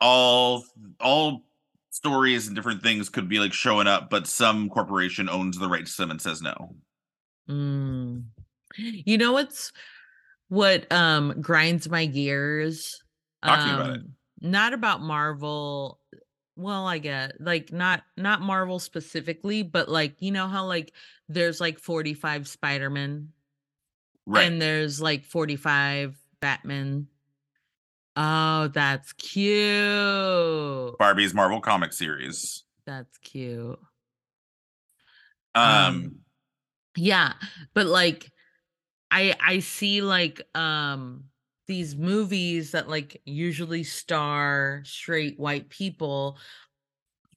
all 0.00 0.64
all 1.00 1.44
stories 1.92 2.46
and 2.46 2.56
different 2.56 2.82
things 2.82 3.08
could 3.08 3.28
be 3.28 3.38
like 3.38 3.52
showing 3.52 3.86
up, 3.86 4.10
but 4.10 4.26
some 4.26 4.68
corporation 4.68 5.28
owns 5.28 5.58
the 5.58 5.68
rights 5.68 5.94
to 5.96 6.02
them 6.02 6.10
and 6.10 6.20
says 6.20 6.42
no. 6.42 6.74
Mm. 7.48 8.24
You 8.76 9.18
know 9.18 9.32
what's 9.32 9.72
what 10.48 10.90
um 10.90 11.40
grinds 11.40 11.88
my 11.88 12.06
gears? 12.06 13.02
Talking 13.44 13.74
um, 13.74 13.80
about 13.80 13.96
it. 13.96 14.02
Not 14.40 14.72
about 14.72 15.02
Marvel 15.02 16.00
well, 16.56 16.86
I 16.86 16.98
get 16.98 17.40
like 17.40 17.72
not 17.72 18.02
not 18.16 18.40
Marvel 18.40 18.78
specifically, 18.78 19.62
but 19.62 19.88
like 19.88 20.14
you 20.20 20.30
know 20.30 20.48
how 20.48 20.66
like 20.66 20.92
there's 21.28 21.60
like 21.60 21.78
45 21.78 22.48
Spider-Man. 22.48 23.28
Right. 24.24 24.46
And 24.46 24.62
there's 24.62 25.00
like 25.00 25.24
45 25.24 26.16
Batman. 26.40 27.08
Oh, 28.16 28.68
that's 28.68 29.12
cute. 29.14 30.98
Barbie's 30.98 31.34
Marvel 31.34 31.60
comic 31.60 31.92
series. 31.92 32.64
That's 32.86 33.16
cute. 33.18 33.78
Um, 35.54 35.64
um 35.64 36.14
yeah, 36.96 37.34
but 37.74 37.86
like 37.86 38.30
I 39.10 39.34
I 39.40 39.58
see 39.60 40.02
like 40.02 40.42
um 40.54 41.24
these 41.66 41.96
movies 41.96 42.72
that 42.72 42.88
like 42.88 43.20
usually 43.24 43.84
star 43.84 44.82
straight 44.84 45.38
white 45.38 45.68
people 45.70 46.38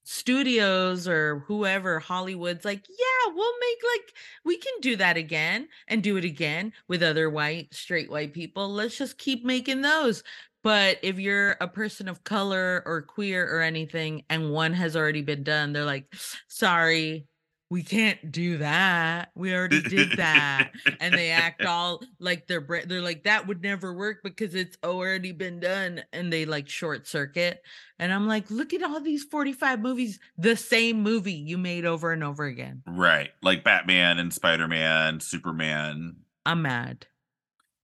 studios 0.08 1.08
or 1.08 1.40
whoever 1.48 2.00
hollywood's 2.00 2.64
like 2.64 2.86
yeah 2.88 3.34
we'll 3.34 3.54
make 3.60 3.78
like 3.96 4.14
we 4.44 4.56
can 4.56 4.74
do 4.80 4.96
that 4.96 5.18
again 5.18 5.68
and 5.88 6.04
do 6.04 6.16
it 6.16 6.24
again 6.24 6.72
with 6.88 7.02
other 7.02 7.28
white 7.28 7.74
straight 7.74 8.10
white 8.10 8.32
people 8.32 8.70
let's 8.72 8.98
just 8.98 9.18
keep 9.18 9.44
making 9.44 9.82
those 9.82 10.22
but 10.66 10.98
if 11.02 11.18
you're 11.20 11.56
a 11.62 11.68
person 11.68 12.10
of 12.10 12.26
color 12.26 12.84
or 12.86 13.02
queer 13.02 13.48
or 13.48 13.62
anything 13.62 14.24
and 14.30 14.52
one 14.52 14.74
has 14.74 14.98
already 14.98 15.22
been 15.22 15.44
done 15.44 15.72
they're 15.72 15.86
like 15.86 16.14
sorry 16.50 17.28
we 17.70 17.84
can't 17.84 18.32
do 18.32 18.60
that. 18.60 19.32
We 19.36 19.54
already 19.54 19.82
did 19.82 20.14
that. 20.18 20.72
and 21.00 21.14
they 21.14 21.32
act 21.32 21.66
all 21.66 22.02
like 22.20 22.48
they're 22.48 22.66
they're 22.86 23.02
like 23.02 23.24
that 23.24 23.48
would 23.48 23.62
never 23.62 23.94
work 23.94 24.20
because 24.24 24.56
it's 24.56 24.78
already 24.84 25.32
been 25.32 25.60
done 25.60 26.04
and 26.14 26.32
they 26.32 26.46
like 26.46 26.70
short 26.70 27.08
circuit. 27.08 27.62
And 27.98 28.14
I'm 28.14 28.28
like, 28.28 28.52
look 28.52 28.74
at 28.74 28.84
all 28.84 29.00
these 29.00 29.24
45 29.24 29.80
movies, 29.80 30.20
the 30.38 30.56
same 30.56 31.02
movie 31.02 31.34
you 31.34 31.58
made 31.58 31.86
over 31.86 32.12
and 32.12 32.24
over 32.24 32.46
again. 32.46 32.84
Right. 32.88 33.32
Like 33.42 33.64
Batman 33.64 34.20
and 34.20 34.34
Spider-Man, 34.34 35.20
Superman. 35.20 36.18
I'm 36.46 36.62
mad. 36.62 37.08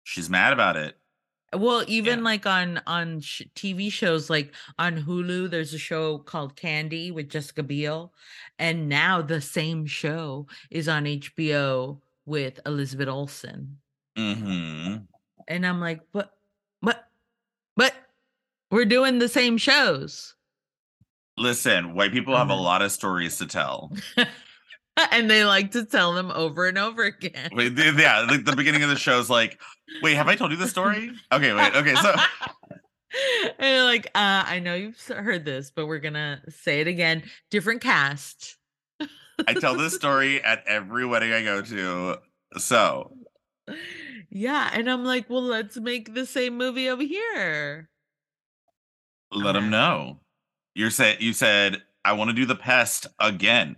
She's 0.03 0.29
mad 0.29 0.53
about 0.53 0.77
it. 0.77 0.96
Well, 1.53 1.83
even 1.87 2.19
yeah. 2.19 2.25
like 2.25 2.45
on 2.45 2.81
on 2.85 3.21
sh- 3.21 3.43
TV 3.55 3.91
shows, 3.91 4.29
like 4.29 4.53
on 4.77 5.01
Hulu, 5.03 5.49
there's 5.49 5.73
a 5.73 5.77
show 5.77 6.17
called 6.17 6.57
Candy 6.57 7.09
with 7.09 7.29
Jessica 7.29 7.63
Biel, 7.63 8.13
and 8.59 8.89
now 8.89 9.21
the 9.21 9.39
same 9.39 9.85
show 9.85 10.47
is 10.69 10.89
on 10.89 11.05
HBO 11.05 11.99
with 12.25 12.59
Elizabeth 12.65 13.07
Olsen. 13.07 13.77
Mm-hmm. 14.17 14.97
And 15.47 15.65
I'm 15.65 15.79
like, 15.79 16.01
but, 16.11 16.33
but, 16.81 17.07
but, 17.77 17.93
we're 18.69 18.85
doing 18.85 19.19
the 19.19 19.29
same 19.29 19.57
shows. 19.57 20.35
Listen, 21.37 21.93
white 21.93 22.11
people 22.11 22.35
have 22.35 22.49
a 22.49 22.53
uh-huh. 22.53 22.61
lot 22.61 22.81
of 22.81 22.91
stories 22.91 23.37
to 23.37 23.45
tell. 23.45 23.93
and 25.11 25.29
they 25.29 25.43
like 25.43 25.71
to 25.71 25.85
tell 25.85 26.13
them 26.13 26.31
over 26.31 26.67
and 26.67 26.77
over 26.77 27.03
again. 27.03 27.49
Wait, 27.53 27.77
yeah, 27.77 28.25
like 28.29 28.45
the 28.45 28.55
beginning 28.55 28.83
of 28.83 28.89
the 28.89 28.95
show 28.95 29.19
is 29.19 29.29
like, 29.29 29.59
wait, 30.01 30.15
have 30.15 30.27
I 30.27 30.35
told 30.35 30.51
you 30.51 30.57
the 30.57 30.67
story? 30.67 31.11
Okay, 31.31 31.53
wait, 31.53 31.75
okay, 31.75 31.95
so 31.95 32.15
and 33.59 33.85
like, 33.85 34.07
uh, 34.07 34.43
I 34.47 34.59
know 34.59 34.75
you've 34.75 34.99
heard 35.01 35.45
this, 35.45 35.71
but 35.71 35.87
we're 35.87 35.99
gonna 35.99 36.41
say 36.49 36.79
it 36.79 36.87
again. 36.87 37.23
Different 37.51 37.81
cast. 37.81 38.57
I 39.47 39.53
tell 39.53 39.75
this 39.75 39.93
story 39.93 40.41
at 40.43 40.63
every 40.65 41.05
wedding 41.05 41.31
I 41.31 41.43
go 41.43 41.61
to. 41.61 42.17
So 42.57 43.13
yeah, 44.29 44.71
and 44.73 44.89
I'm 44.89 45.03
like, 45.03 45.29
well, 45.29 45.43
let's 45.43 45.77
make 45.77 46.13
the 46.13 46.25
same 46.25 46.57
movie 46.57 46.89
over 46.89 47.03
here. 47.03 47.89
Let 49.31 49.53
them 49.53 49.69
know. 49.69 50.21
You're 50.73 50.89
said 50.89 51.21
you 51.21 51.33
said 51.33 51.81
I 52.07 52.13
want 52.13 52.29
to 52.29 52.33
do 52.33 52.45
the 52.45 52.55
pest 52.55 53.05
again. 53.19 53.75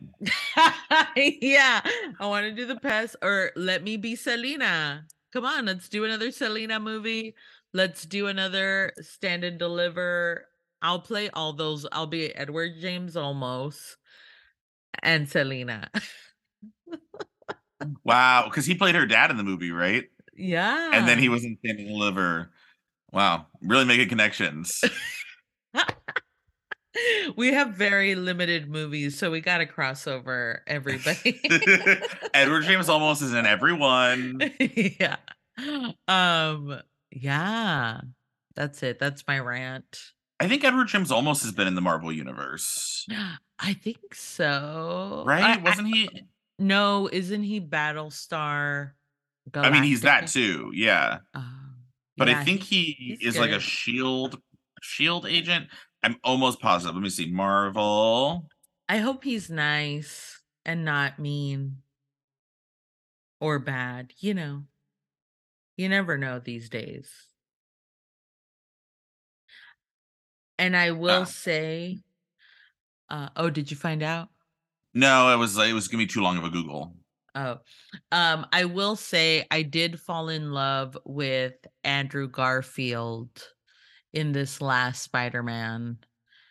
yeah, 1.15 1.81
I 2.19 2.27
want 2.27 2.45
to 2.45 2.51
do 2.51 2.67
the 2.67 2.75
pest, 2.75 3.15
or 3.23 3.49
let 3.55 3.83
me 3.83 3.97
be 3.97 4.15
Selena. 4.15 5.07
Come 5.33 5.45
on, 5.45 5.65
let's 5.65 5.89
do 5.89 6.05
another 6.05 6.29
Selena 6.29 6.79
movie. 6.79 7.33
Let's 7.73 8.05
do 8.05 8.27
another 8.27 8.93
stand 9.01 9.43
and 9.43 9.57
deliver. 9.57 10.45
I'll 10.79 10.99
play 10.99 11.31
all 11.31 11.53
those. 11.53 11.87
I'll 11.91 12.05
be 12.05 12.31
Edward 12.35 12.73
James 12.79 13.15
Olmos 13.15 13.95
and 15.01 15.27
Selena. 15.27 15.89
wow, 18.03 18.43
because 18.45 18.67
he 18.67 18.75
played 18.75 18.93
her 18.93 19.07
dad 19.07 19.31
in 19.31 19.37
the 19.37 19.43
movie, 19.43 19.71
right? 19.71 20.03
Yeah. 20.37 20.91
And 20.93 21.07
then 21.07 21.17
he 21.17 21.29
was 21.29 21.43
in 21.43 21.57
Stand 21.65 21.79
and 21.79 21.87
Deliver. 21.87 22.51
Wow, 23.11 23.47
really 23.63 23.85
making 23.85 24.09
connections. 24.09 24.83
we 27.35 27.53
have 27.53 27.69
very 27.69 28.15
limited 28.15 28.69
movies, 28.69 29.17
so 29.17 29.31
we 29.31 29.41
got 29.41 29.59
to 29.59 29.65
cross 29.65 30.07
over 30.07 30.63
everybody. 30.67 31.39
Edward 32.33 32.63
James 32.63 32.87
Olmos 32.87 33.21
is 33.21 33.33
in 33.33 33.45
every 33.45 33.73
one. 33.73 34.51
yeah. 34.59 35.17
Um. 36.07 36.81
Yeah. 37.11 38.01
That's 38.55 38.83
it. 38.83 38.99
That's 38.99 39.23
my 39.27 39.39
rant. 39.39 39.99
I 40.39 40.47
think 40.47 40.63
Edward 40.63 40.87
James 40.87 41.11
Olmos 41.11 41.43
has 41.43 41.51
been 41.51 41.67
in 41.67 41.75
the 41.75 41.81
Marvel 41.81 42.11
universe. 42.11 43.05
I 43.59 43.73
think 43.73 44.15
so. 44.15 45.23
Right? 45.25 45.57
I, 45.57 45.61
Wasn't 45.61 45.87
I, 45.87 45.91
he? 45.91 46.09
No, 46.57 47.09
isn't 47.11 47.43
he 47.43 47.59
Battlestar? 47.59 48.91
Galactica? 49.51 49.65
I 49.65 49.69
mean, 49.69 49.83
he's 49.83 50.01
that 50.01 50.27
too. 50.27 50.71
Yeah. 50.73 51.19
Uh, 51.33 51.41
but 52.17 52.27
yeah, 52.27 52.39
I 52.39 52.43
think 52.43 52.63
he 52.63 53.17
is 53.21 53.33
good. 53.35 53.41
like 53.41 53.51
a 53.51 53.59
shield 53.59 54.39
shield 54.81 55.25
agent. 55.25 55.67
I'm 56.03 56.15
almost 56.23 56.61
positive. 56.61 56.95
Let 56.95 57.03
me 57.03 57.09
see. 57.09 57.29
Marvel. 57.29 58.47
I 58.87 58.97
hope 58.97 59.23
he's 59.23 59.49
nice 59.49 60.41
and 60.65 60.85
not 60.85 61.19
mean 61.19 61.77
or 63.39 63.59
bad. 63.59 64.13
You 64.19 64.33
know, 64.33 64.63
you 65.77 65.89
never 65.89 66.17
know 66.17 66.39
these 66.39 66.69
days. 66.69 67.09
And 70.57 70.75
I 70.75 70.91
will 70.91 71.21
uh, 71.21 71.25
say, 71.25 71.99
uh, 73.09 73.29
oh, 73.35 73.49
did 73.49 73.71
you 73.71 73.77
find 73.77 74.03
out? 74.03 74.29
No, 74.93 75.33
it 75.33 75.37
was 75.37 75.57
it 75.57 75.73
was 75.73 75.87
gonna 75.87 76.03
be 76.03 76.07
too 76.07 76.21
long 76.21 76.37
of 76.37 76.43
a 76.43 76.49
Google. 76.49 76.95
Oh, 77.35 77.59
um, 78.11 78.45
I 78.51 78.65
will 78.65 78.95
say 78.95 79.45
I 79.51 79.61
did 79.61 79.99
fall 79.99 80.29
in 80.29 80.51
love 80.51 80.97
with 81.05 81.53
Andrew 81.83 82.27
Garfield 82.27 83.29
in 84.13 84.31
this 84.31 84.61
last 84.61 85.03
Spider-Man. 85.03 85.97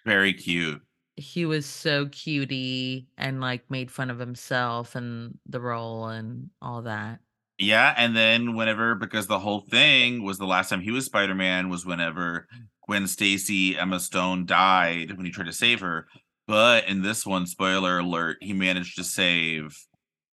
Very 0.05 0.33
cute. 0.33 0.81
He 1.16 1.47
was 1.47 1.66
so 1.66 2.07
cutie 2.07 3.09
and 3.18 3.40
like 3.40 3.71
made 3.71 3.90
fun 3.90 4.11
of 4.11 4.18
himself 4.18 4.94
and 4.94 5.37
the 5.47 5.61
role 5.61 6.07
and 6.07 6.51
all 6.62 6.83
that. 6.83 7.18
Yeah, 7.59 7.92
and 7.97 8.16
then 8.16 8.55
whenever 8.55 8.94
because 8.94 9.27
the 9.27 9.40
whole 9.40 9.61
thing 9.61 10.23
was 10.23 10.38
the 10.38 10.47
last 10.47 10.68
time 10.68 10.81
he 10.81 10.92
was 10.92 11.07
Spider-Man 11.07 11.68
was 11.68 11.85
whenever 11.85 12.47
Gwen 12.87 13.09
Stacy 13.09 13.77
Emma 13.77 13.99
Stone 13.99 14.47
died 14.47 15.16
when 15.16 15.27
he 15.27 15.33
tried 15.33 15.47
to 15.47 15.53
save 15.53 15.81
her. 15.81 16.07
But 16.47 16.88
in 16.88 17.03
this 17.03 17.27
one, 17.27 17.47
spoiler 17.47 17.99
alert, 17.99 18.38
he 18.40 18.53
managed 18.55 18.97
to 18.97 19.05
save 19.05 19.77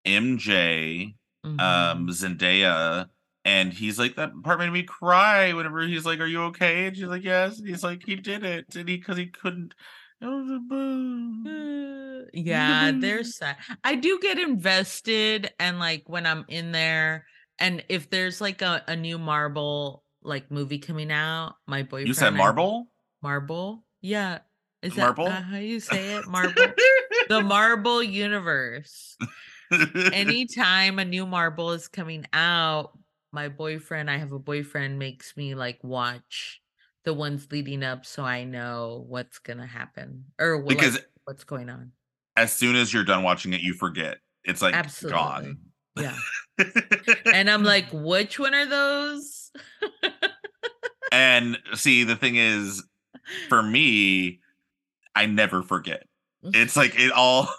MJ, 0.05 1.15
mm-hmm. 1.45 1.59
um, 1.59 2.07
Zendaya, 2.07 3.09
and 3.45 3.71
he's 3.71 3.97
like, 3.99 4.15
that 4.15 4.31
part 4.43 4.59
made 4.59 4.71
me 4.71 4.83
cry 4.83 5.53
whenever 5.53 5.81
he's 5.81 6.05
like, 6.05 6.19
Are 6.19 6.25
you 6.25 6.41
okay? 6.45 6.87
And 6.87 6.97
she's 6.97 7.05
like, 7.05 7.23
Yes. 7.23 7.59
And 7.59 7.67
he's 7.67 7.83
like, 7.83 8.01
He 8.05 8.15
did 8.15 8.43
it. 8.43 8.75
And 8.75 8.89
he, 8.89 8.97
because 8.97 9.17
he 9.17 9.27
couldn't. 9.27 9.73
Uh, 10.21 10.65
yeah, 12.33 12.91
there's 12.95 13.35
sad. 13.37 13.57
I 13.83 13.95
do 13.95 14.19
get 14.21 14.39
invested, 14.39 15.51
and 15.59 15.77
like 15.77 16.03
when 16.07 16.25
I'm 16.25 16.45
in 16.47 16.71
there, 16.71 17.25
and 17.59 17.83
if 17.89 18.09
there's 18.09 18.41
like 18.41 18.61
a, 18.61 18.81
a 18.87 18.95
new 18.95 19.19
Marvel 19.19 20.03
like 20.23 20.49
movie 20.49 20.79
coming 20.79 21.11
out, 21.11 21.55
my 21.67 21.83
boyfriend. 21.83 22.07
You 22.07 22.13
said 22.13 22.33
Marble? 22.33 22.87
Marble? 23.21 23.83
Yeah. 24.01 24.39
Is 24.81 24.95
Marvel? 24.97 25.25
that 25.25 25.39
uh, 25.39 25.45
how 25.45 25.57
you 25.57 25.79
say 25.79 26.15
it? 26.15 26.27
Marble. 26.27 26.53
the 27.29 27.41
Marble 27.43 28.01
universe. 28.01 29.17
Anytime 30.13 30.99
a 30.99 31.05
new 31.05 31.25
Marble 31.25 31.71
is 31.71 31.87
coming 31.87 32.25
out, 32.33 32.97
my 33.35 33.49
boyfriend, 33.49 34.09
I 34.09 34.17
have 34.17 34.31
a 34.31 34.39
boyfriend, 34.39 34.97
makes 34.97 35.37
me 35.37 35.53
like 35.53 35.77
watch 35.83 36.61
the 37.03 37.13
ones 37.13 37.47
leading 37.51 37.83
up 37.83 38.05
so 38.05 38.23
I 38.23 38.45
know 38.45 39.05
what's 39.07 39.37
gonna 39.37 39.67
happen 39.67 40.25
or 40.39 40.57
what, 40.57 40.69
because 40.69 40.93
like, 40.93 41.05
what's 41.25 41.43
going 41.43 41.69
on. 41.69 41.91
As 42.35 42.51
soon 42.51 42.75
as 42.75 42.93
you're 42.93 43.03
done 43.03 43.21
watching 43.21 43.53
it, 43.53 43.61
you 43.61 43.73
forget. 43.73 44.17
It's 44.43 44.61
like 44.61 44.73
Absolutely. 44.73 45.19
gone. 45.19 45.57
Yeah. 45.97 46.17
and 47.33 47.49
I'm 47.49 47.63
like, 47.63 47.85
which 47.91 48.39
one 48.39 48.53
are 48.53 48.65
those? 48.65 49.51
and 51.11 51.57
see, 51.73 52.03
the 52.03 52.15
thing 52.15 52.37
is, 52.37 52.83
for 53.49 53.61
me, 53.61 54.39
I 55.13 55.25
never 55.25 55.61
forget. 55.61 56.05
It's 56.43 56.75
like 56.77 56.99
it 56.99 57.11
all 57.11 57.49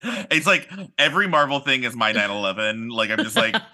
it's 0.30 0.46
like 0.46 0.70
every 0.98 1.26
Marvel 1.26 1.60
thing 1.60 1.82
is 1.84 1.96
my 1.96 2.12
9/11. 2.12 2.90
Like 2.90 3.10
I'm 3.10 3.18
just 3.18 3.36
like 3.36 3.54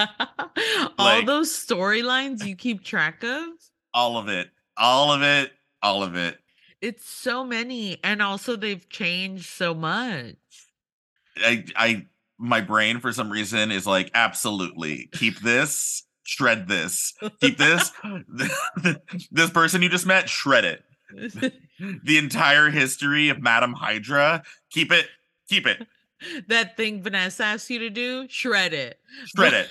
all 0.99 1.07
like, 1.07 1.27
those 1.27 1.51
storylines 1.51 2.45
you 2.45 2.57
keep 2.57 2.83
track 2.83 3.23
of. 3.23 3.45
All 3.93 4.17
of 4.17 4.29
it, 4.29 4.49
all 4.77 5.13
of 5.13 5.23
it, 5.23 5.53
all 5.83 6.03
of 6.03 6.17
it. 6.17 6.39
It's 6.81 7.09
so 7.09 7.45
many, 7.45 7.99
and 8.03 8.23
also 8.23 8.57
they've 8.57 8.89
changed 8.89 9.47
so 9.47 9.75
much. 9.75 10.37
I, 11.37 11.65
I, 11.77 12.07
my 12.39 12.61
brain 12.61 13.01
for 13.01 13.13
some 13.13 13.31
reason 13.31 13.71
is 13.71 13.87
like 13.87 14.11
absolutely 14.15 15.09
keep 15.13 15.41
this, 15.41 16.05
shred 16.25 16.69
this, 16.69 17.15
keep 17.41 17.59
this. 17.59 17.91
this 19.31 19.51
person 19.51 19.83
you 19.83 19.89
just 19.89 20.07
met, 20.07 20.29
shred 20.29 20.65
it. 20.65 20.83
the 22.05 22.19
entire 22.19 22.71
history 22.71 23.29
of 23.29 23.41
Madam 23.41 23.73
Hydra, 23.75 24.43
keep 24.71 24.91
it, 24.91 25.07
keep 25.49 25.67
it 25.67 25.87
that 26.48 26.77
thing 26.77 27.03
Vanessa 27.03 27.44
asked 27.44 27.70
you 27.70 27.79
to 27.81 27.90
do, 27.90 28.27
shred 28.29 28.72
it. 28.72 28.98
Shred 29.27 29.53
it. 29.55 29.70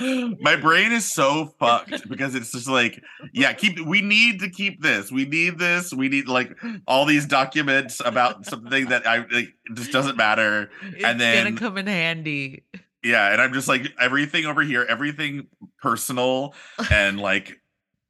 My 0.40 0.54
brain 0.56 0.92
is 0.92 1.10
so 1.10 1.46
fucked 1.58 2.08
because 2.08 2.34
it's 2.34 2.52
just 2.52 2.68
like, 2.68 3.02
yeah, 3.32 3.52
keep 3.52 3.80
we 3.80 4.00
need 4.00 4.40
to 4.40 4.48
keep 4.48 4.80
this. 4.80 5.10
We 5.10 5.24
need 5.24 5.58
this. 5.58 5.92
We 5.92 6.08
need 6.08 6.28
like 6.28 6.56
all 6.86 7.04
these 7.04 7.26
documents 7.26 8.00
about 8.04 8.46
something 8.46 8.86
that 8.86 9.06
I 9.06 9.26
like 9.30 9.54
just 9.74 9.90
doesn't 9.90 10.16
matter. 10.16 10.70
It's 10.92 11.04
and 11.04 11.20
then 11.20 11.44
gonna 11.44 11.56
come 11.56 11.78
in 11.78 11.86
handy. 11.86 12.62
Yeah, 13.02 13.32
and 13.32 13.42
I'm 13.42 13.52
just 13.52 13.68
like 13.68 13.92
everything 13.98 14.46
over 14.46 14.62
here, 14.62 14.86
everything 14.88 15.48
personal 15.82 16.54
and 16.90 17.18
like 17.20 17.60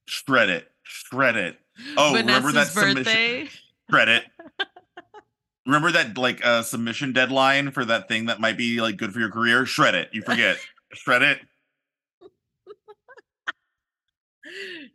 shred 0.07 0.51
it. 0.51 0.71
Shred 0.83 1.37
it. 1.37 1.59
Oh, 1.97 2.13
Vanessa's 2.13 2.45
remember 2.45 2.53
that 2.53 2.75
birthday? 2.75 3.39
submission? 3.47 3.49
Shred 3.91 4.09
it 4.09 4.25
remember 5.69 5.93
that 5.93 6.17
like 6.17 6.45
uh 6.45 6.63
submission 6.63 7.13
deadline 7.13 7.71
for 7.71 7.85
that 7.85 8.09
thing 8.09 8.27
that 8.27 8.41
might 8.41 8.57
be 8.57 8.81
like 8.81 8.97
good 8.97 9.13
for 9.13 9.21
your 9.21 9.31
career? 9.31 9.67
Shred 9.67 9.95
it. 9.95 10.09
You 10.13 10.23
forget. 10.23 10.57
Shred 10.95 11.23
it. 11.23 11.39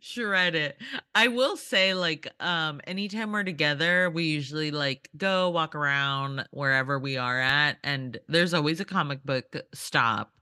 Shred 0.00 0.56
it. 0.56 0.76
I 1.14 1.28
will 1.28 1.56
say 1.56 1.94
like 1.94 2.28
um 2.40 2.80
anytime 2.86 3.30
we're 3.30 3.44
together 3.44 4.10
we 4.10 4.24
usually 4.24 4.72
like 4.72 5.08
go 5.16 5.48
walk 5.50 5.76
around 5.76 6.44
wherever 6.50 6.98
we 6.98 7.16
are 7.16 7.40
at 7.40 7.78
and 7.84 8.18
there's 8.28 8.52
always 8.52 8.80
a 8.80 8.84
comic 8.84 9.24
book 9.24 9.56
stop 9.72 10.32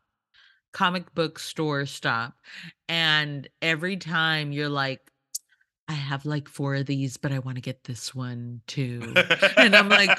comic 0.73 1.15
book 1.15 1.39
store 1.39 1.85
stop 1.85 2.33
and 2.89 3.47
every 3.61 3.99
time 3.99 4.51
you're 4.53 4.71
like 4.71 5.12
I 5.93 5.97
have 5.97 6.25
like 6.25 6.49
four 6.49 6.75
of 6.77 6.87
these, 6.87 7.19
but 7.19 7.33
I 7.33 7.39
want 7.41 7.57
to 7.57 7.61
get 7.61 7.85
this 7.85 8.15
one 8.15 8.63
too. 8.67 9.13
and 9.59 9.77
I'm 9.77 9.91
like, 9.91 10.19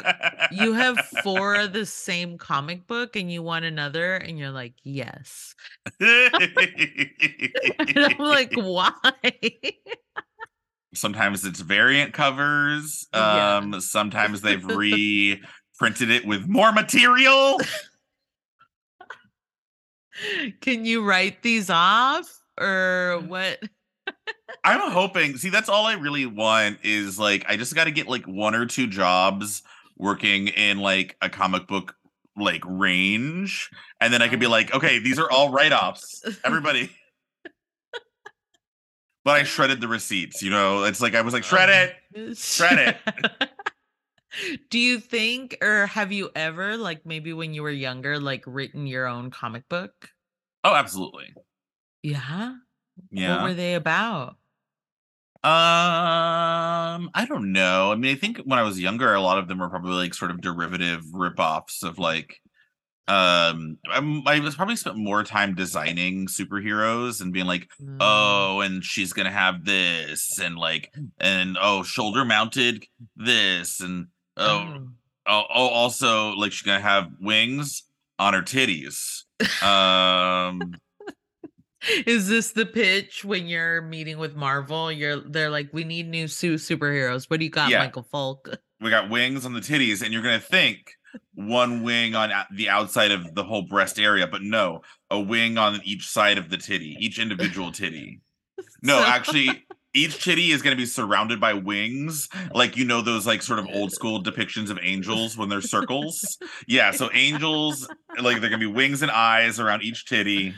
you 0.52 0.74
have 0.74 1.00
four 1.24 1.56
of 1.56 1.74
the 1.74 1.88
same 1.88 2.38
comic 2.38 2.86
book 2.86 3.16
and 3.16 3.32
you 3.32 3.42
want 3.42 3.66
another? 3.66 4.14
And 4.18 4.38
you're 4.38 4.52
like, 4.52 4.76
yes. 4.84 5.56
and 6.00 6.30
I'm 7.98 8.18
like, 8.20 8.54
why? 8.56 8.92
sometimes 10.94 11.44
it's 11.44 11.62
variant 11.62 12.14
covers. 12.14 13.08
Um, 13.12 13.74
yeah. 13.74 13.80
sometimes 13.80 14.42
they've 14.42 14.64
reprinted 14.64 16.12
it 16.12 16.28
with 16.28 16.48
more 16.48 16.72
material. 16.72 17.60
Can 20.62 20.86
you 20.86 21.04
write 21.04 21.42
these 21.42 21.72
off 21.72 22.32
or 22.62 23.24
what? 23.26 23.58
I'm 24.64 24.92
hoping. 24.92 25.38
See, 25.38 25.50
that's 25.50 25.70
all 25.70 25.86
I 25.86 25.94
really 25.94 26.26
want 26.26 26.80
is 26.84 27.20
like 27.20 27.46
I 27.48 27.58
just 27.58 27.76
got 27.76 27.86
to 27.86 27.92
get 27.92 28.08
like 28.08 28.26
one 28.26 28.56
or 28.56 28.66
two 28.66 28.88
jobs 28.88 29.62
working 29.98 30.48
in 30.48 30.80
like 30.80 31.18
a 31.22 31.30
comic 31.30 31.68
book 31.68 31.96
like 32.38 32.64
range, 32.66 33.70
and 34.00 34.14
then 34.14 34.22
I 34.22 34.28
could 34.28 34.40
be 34.40 34.46
oh. 34.46 34.52
like, 34.52 34.74
okay, 34.74 35.00
these 35.00 35.20
are 35.20 35.30
all 35.30 35.52
write 35.52 35.74
offs. 35.74 36.24
Everybody. 36.44 36.90
but 39.26 39.32
I 39.32 39.44
shredded 39.44 39.82
the 39.82 39.88
receipts. 39.88 40.42
You 40.42 40.50
know, 40.50 40.84
it's 40.84 41.02
like 41.02 41.16
I 41.16 41.22
was 41.22 41.34
like, 41.34 41.44
shred 41.44 41.70
it, 41.70 41.96
oh. 42.18 42.34
shred 42.34 42.98
it. 43.06 43.50
Do 44.72 44.80
you 44.80 45.00
think, 45.00 45.58
or 45.62 45.86
have 45.86 46.12
you 46.12 46.32
ever, 46.36 46.76
like 46.76 47.06
maybe 47.06 47.34
when 47.34 47.54
you 47.54 47.62
were 47.62 47.70
younger, 47.70 48.20
like 48.20 48.44
written 48.48 48.88
your 48.88 49.06
own 49.06 49.30
comic 49.30 49.70
book? 49.70 50.10
Oh, 50.64 50.74
absolutely. 50.74 51.34
Yeah. 52.02 52.56
Yeah. 53.12 53.36
What 53.36 53.44
were 53.44 53.54
they 53.54 53.76
about? 53.76 54.38
Um, 55.44 57.10
I 57.14 57.26
don't 57.28 57.52
know. 57.52 57.92
I 57.92 57.96
mean, 57.96 58.16
I 58.16 58.18
think 58.18 58.38
when 58.46 58.60
I 58.60 58.64
was 58.64 58.80
younger, 58.80 59.14
a 59.14 59.20
lot 59.20 59.38
of 59.38 59.50
them 59.50 59.60
were 59.60 59.70
probably 59.70 59.96
like 59.96 60.14
sort 60.14 60.32
of 60.32 60.40
derivative 60.40 61.04
ripoffs 61.14 61.84
of 61.84 62.00
like 62.00 62.40
um 63.10 63.78
I'm, 63.92 64.26
i 64.26 64.40
was 64.40 64.56
probably 64.56 64.78
spent 64.78 64.96
more 64.96 65.26
time 65.26 65.56
designing 65.56 66.28
superheroes 66.28 67.20
and 67.20 67.34
being 67.34 67.46
like 67.46 67.68
mm. 67.82 67.98
oh 68.00 68.62
and 68.62 68.82
she's 68.82 69.12
gonna 69.12 69.30
have 69.30 69.66
this 69.66 70.40
and 70.40 70.56
like 70.56 70.94
and 71.20 71.58
oh 71.60 71.84
shoulder 71.84 72.24
mounted 72.24 72.86
this 73.18 73.82
and 73.82 74.08
oh, 74.38 74.46
oh. 74.48 74.88
oh, 75.28 75.44
oh 75.54 75.68
also 75.68 76.32
like 76.32 76.54
she's 76.54 76.66
gonna 76.66 76.80
have 76.80 77.10
wings 77.20 77.84
on 78.20 78.34
her 78.34 78.42
titties 78.42 79.24
um 79.62 80.74
is 82.06 82.28
this 82.28 82.52
the 82.52 82.66
pitch 82.66 83.26
when 83.26 83.48
you're 83.48 83.82
meeting 83.82 84.18
with 84.18 84.36
Marvel? 84.36 84.92
You're 84.92 85.20
they're 85.20 85.50
like, 85.50 85.70
we 85.74 85.84
need 85.84 86.10
new 86.10 86.28
su- 86.28 86.56
superheroes. 86.56 87.30
What 87.30 87.40
do 87.40 87.46
you 87.46 87.52
got, 87.52 87.70
yeah. 87.70 87.80
Michael 87.80 88.04
Falk? 88.04 88.50
We 88.82 88.90
got 88.90 89.10
wings 89.10 89.46
on 89.46 89.54
the 89.54 89.62
titties, 89.62 90.02
and 90.02 90.12
you're 90.12 90.22
gonna 90.22 90.42
think 90.42 90.92
one 91.36 91.84
wing 91.84 92.16
on 92.16 92.32
the 92.52 92.68
outside 92.68 93.12
of 93.12 93.34
the 93.34 93.44
whole 93.44 93.62
breast 93.62 93.98
area, 93.98 94.28
but 94.28 94.42
no, 94.42 94.82
a 95.10 95.20
wing 95.20 95.58
on 95.58 95.80
each 95.86 96.08
side 96.08 96.38
of 96.38 96.50
the 96.50 96.58
titty, 96.58 96.98
each 97.00 97.20
individual 97.20 97.72
titty. 97.72 98.22
No, 98.86 99.00
so... 99.00 99.06
actually, 99.06 99.66
each 99.94 100.24
titty 100.24 100.52
is 100.52 100.62
going 100.62 100.76
to 100.76 100.82
be 100.82 100.86
surrounded 100.86 101.40
by 101.40 101.54
wings, 101.54 102.28
like 102.54 102.76
you 102.76 102.84
know 102.84 103.02
those 103.02 103.26
like 103.26 103.42
sort 103.42 103.60
of 103.60 103.68
old 103.72 103.92
school 103.92 104.22
depictions 104.22 104.70
of 104.70 104.78
angels 104.82 105.38
when 105.38 105.48
they're 105.48 105.62
circles. 105.62 106.38
yeah, 106.68 106.92
so 106.92 107.10
angels 107.14 107.88
like 108.20 108.42
they're 108.42 108.50
going 108.50 108.60
to 108.60 108.68
be 108.68 108.74
wings 108.74 109.02
and 109.02 109.12
eyes 109.12 109.60
around 109.60 109.84
each 109.84 110.06
titty. 110.06 110.54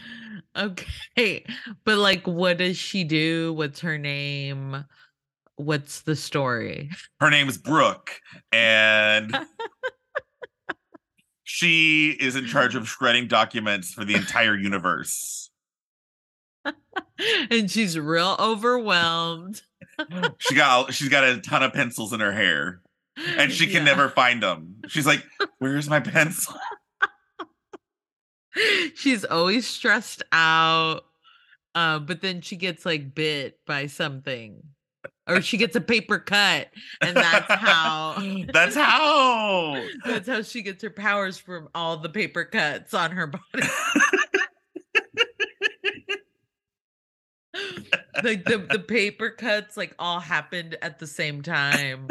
Okay. 0.55 1.45
But 1.83 1.97
like 1.97 2.25
what 2.25 2.57
does 2.57 2.77
she 2.77 3.03
do? 3.03 3.53
What's 3.53 3.79
her 3.81 3.97
name? 3.97 4.85
What's 5.57 6.01
the 6.01 6.15
story? 6.15 6.89
Her 7.19 7.29
name 7.29 7.47
is 7.47 7.57
Brooke 7.57 8.11
and 8.51 9.37
she 11.43 12.09
is 12.19 12.35
in 12.35 12.45
charge 12.45 12.75
of 12.75 12.87
shredding 12.87 13.27
documents 13.27 13.93
for 13.93 14.05
the 14.05 14.15
entire 14.15 14.55
universe. 14.55 15.49
and 17.51 17.69
she's 17.69 17.97
real 17.97 18.35
overwhelmed. 18.39 19.61
she 20.39 20.55
got 20.55 20.93
she's 20.93 21.09
got 21.09 21.23
a 21.23 21.39
ton 21.39 21.63
of 21.63 21.73
pencils 21.73 22.11
in 22.11 22.19
her 22.19 22.31
hair 22.31 22.81
and 23.37 23.51
she 23.51 23.65
can 23.65 23.85
yeah. 23.85 23.93
never 23.93 24.09
find 24.09 24.43
them. 24.43 24.75
She's 24.87 25.05
like, 25.05 25.23
"Where's 25.59 25.89
my 25.89 25.99
pencil?" 25.99 26.55
she's 28.95 29.25
always 29.25 29.67
stressed 29.67 30.23
out. 30.31 31.01
Uh, 31.73 31.99
but 31.99 32.21
then 32.21 32.41
she 32.41 32.55
gets 32.55 32.85
like 32.85 33.13
bit 33.13 33.59
by 33.65 33.87
something. 33.87 34.61
Or 35.27 35.41
she 35.41 35.57
gets 35.57 35.75
a 35.75 35.81
paper 35.81 36.19
cut, 36.19 36.69
and 37.01 37.17
that's 37.17 37.51
how. 37.51 38.15
that's 38.53 38.75
how. 38.75 39.83
That's 40.05 40.27
how 40.27 40.43
she 40.43 40.61
gets 40.61 40.83
her 40.83 40.91
powers 40.91 41.39
from 41.39 41.67
all 41.73 41.97
the 41.97 42.09
paper 42.09 42.45
cuts 42.45 42.93
on 42.93 43.11
her 43.11 43.25
body. 43.27 43.67
like 48.23 48.45
the 48.45 48.67
the 48.69 48.83
paper 48.87 49.31
cuts 49.31 49.75
like 49.75 49.95
all 49.97 50.19
happened 50.19 50.77
at 50.83 50.99
the 50.99 51.07
same 51.07 51.41
time. 51.41 52.07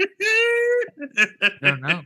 I 0.00 1.50
don't 1.62 1.80
know. 1.80 2.02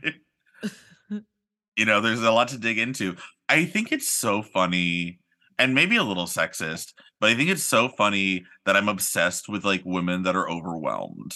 You 1.81 1.85
know, 1.85 1.99
there's 1.99 2.21
a 2.21 2.31
lot 2.31 2.49
to 2.49 2.59
dig 2.59 2.77
into. 2.77 3.15
I 3.49 3.65
think 3.65 3.91
it's 3.91 4.07
so 4.07 4.43
funny 4.43 5.17
and 5.57 5.73
maybe 5.73 5.95
a 5.95 6.03
little 6.03 6.27
sexist, 6.27 6.93
but 7.19 7.31
I 7.31 7.33
think 7.33 7.49
it's 7.49 7.63
so 7.63 7.89
funny 7.89 8.45
that 8.67 8.77
I'm 8.77 8.87
obsessed 8.87 9.49
with 9.49 9.65
like 9.65 9.81
women 9.83 10.21
that 10.23 10.35
are 10.35 10.47
overwhelmed. 10.47 11.33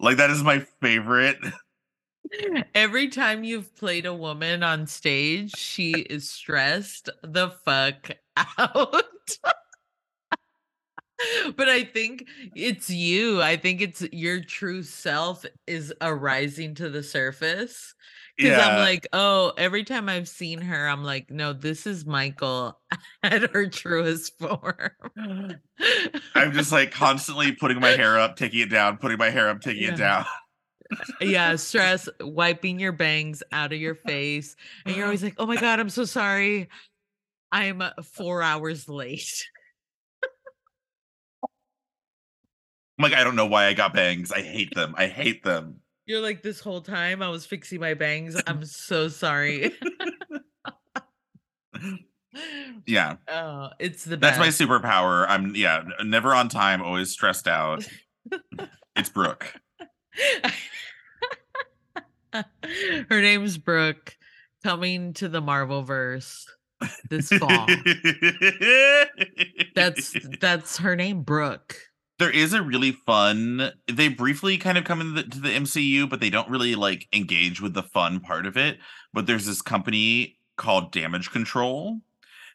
like 0.00 0.16
that 0.16 0.30
is 0.30 0.42
my 0.42 0.60
favorite. 0.80 1.36
Every 2.74 3.08
time 3.08 3.44
you've 3.44 3.76
played 3.76 4.06
a 4.06 4.14
woman 4.14 4.62
on 4.62 4.86
stage, 4.86 5.54
she 5.54 5.90
is 5.90 6.30
stressed 6.30 7.10
the 7.22 7.50
fuck 7.66 8.12
out. 8.58 8.94
but 11.54 11.68
I 11.68 11.84
think 11.84 12.24
it's 12.54 12.88
you. 12.88 13.42
I 13.42 13.58
think 13.58 13.82
it's 13.82 14.00
your 14.10 14.42
true 14.42 14.82
self 14.82 15.44
is 15.66 15.92
arising 16.00 16.76
to 16.76 16.88
the 16.88 17.02
surface. 17.02 17.94
Because 18.36 18.58
yeah. 18.58 18.68
I'm 18.68 18.78
like, 18.80 19.06
oh, 19.14 19.52
every 19.56 19.82
time 19.82 20.10
I've 20.10 20.28
seen 20.28 20.60
her, 20.60 20.86
I'm 20.88 21.02
like, 21.02 21.30
no, 21.30 21.54
this 21.54 21.86
is 21.86 22.04
Michael 22.04 22.78
at 23.22 23.50
her 23.54 23.66
truest 23.68 24.38
form. 24.38 24.90
I'm 26.34 26.52
just 26.52 26.70
like 26.70 26.90
constantly 26.90 27.52
putting 27.52 27.80
my 27.80 27.90
hair 27.90 28.18
up, 28.18 28.36
taking 28.36 28.60
it 28.60 28.70
down, 28.70 28.98
putting 28.98 29.16
my 29.16 29.30
hair 29.30 29.48
up, 29.48 29.62
taking 29.62 29.84
yeah. 29.84 29.94
it 29.94 29.96
down. 29.96 30.24
yeah, 31.22 31.56
stress, 31.56 32.10
wiping 32.20 32.78
your 32.78 32.92
bangs 32.92 33.42
out 33.52 33.72
of 33.72 33.80
your 33.80 33.94
face. 33.94 34.54
And 34.84 34.94
you're 34.94 35.06
always 35.06 35.22
like, 35.22 35.36
oh 35.38 35.46
my 35.46 35.56
God, 35.56 35.80
I'm 35.80 35.88
so 35.90 36.04
sorry. 36.04 36.68
I'm 37.50 37.80
uh, 37.80 37.90
four 38.02 38.42
hours 38.42 38.86
late. 38.86 39.46
I'm 42.98 43.02
like, 43.02 43.14
I 43.14 43.24
don't 43.24 43.36
know 43.36 43.46
why 43.46 43.66
I 43.66 43.74
got 43.74 43.94
bangs. 43.94 44.32
I 44.32 44.42
hate 44.42 44.74
them. 44.74 44.94
I 44.96 45.06
hate 45.06 45.42
them. 45.42 45.80
You're 46.06 46.20
like 46.20 46.42
this 46.42 46.60
whole 46.60 46.80
time 46.80 47.20
I 47.20 47.28
was 47.28 47.44
fixing 47.44 47.80
my 47.80 47.94
bangs. 47.94 48.40
I'm 48.46 48.64
so 48.64 49.08
sorry. 49.08 49.72
yeah. 52.86 53.16
Oh, 53.28 53.70
it's 53.80 54.04
the 54.04 54.16
best. 54.16 54.38
That's 54.38 54.60
my 54.60 54.66
superpower. 54.66 55.26
I'm 55.28 55.56
yeah, 55.56 55.82
never 56.04 56.32
on 56.32 56.48
time, 56.48 56.80
always 56.80 57.10
stressed 57.10 57.48
out. 57.48 57.88
it's 58.94 59.08
Brooke. 59.08 59.52
Her 63.08 63.20
name's 63.20 63.56
Brooke, 63.58 64.14
coming 64.62 65.12
to 65.14 65.28
the 65.28 65.40
Marvel 65.40 65.82
verse 65.82 66.46
this 67.08 67.30
fall. 67.30 67.66
that's 69.74 70.14
that's 70.40 70.76
her 70.76 70.94
name, 70.94 71.22
Brooke 71.22 71.76
there 72.18 72.30
is 72.30 72.52
a 72.52 72.62
really 72.62 72.92
fun 72.92 73.70
they 73.92 74.08
briefly 74.08 74.56
kind 74.56 74.78
of 74.78 74.84
come 74.84 75.00
into 75.00 75.22
the, 75.22 75.40
the, 75.40 75.56
mcu 75.56 76.08
but 76.08 76.20
they 76.20 76.30
don't 76.30 76.50
really 76.50 76.74
like 76.74 77.08
engage 77.12 77.60
with 77.60 77.74
the 77.74 77.82
fun 77.82 78.20
part 78.20 78.46
of 78.46 78.56
it 78.56 78.78
but 79.12 79.26
there's 79.26 79.46
this 79.46 79.62
company 79.62 80.38
called 80.56 80.92
damage 80.92 81.30
control 81.30 81.98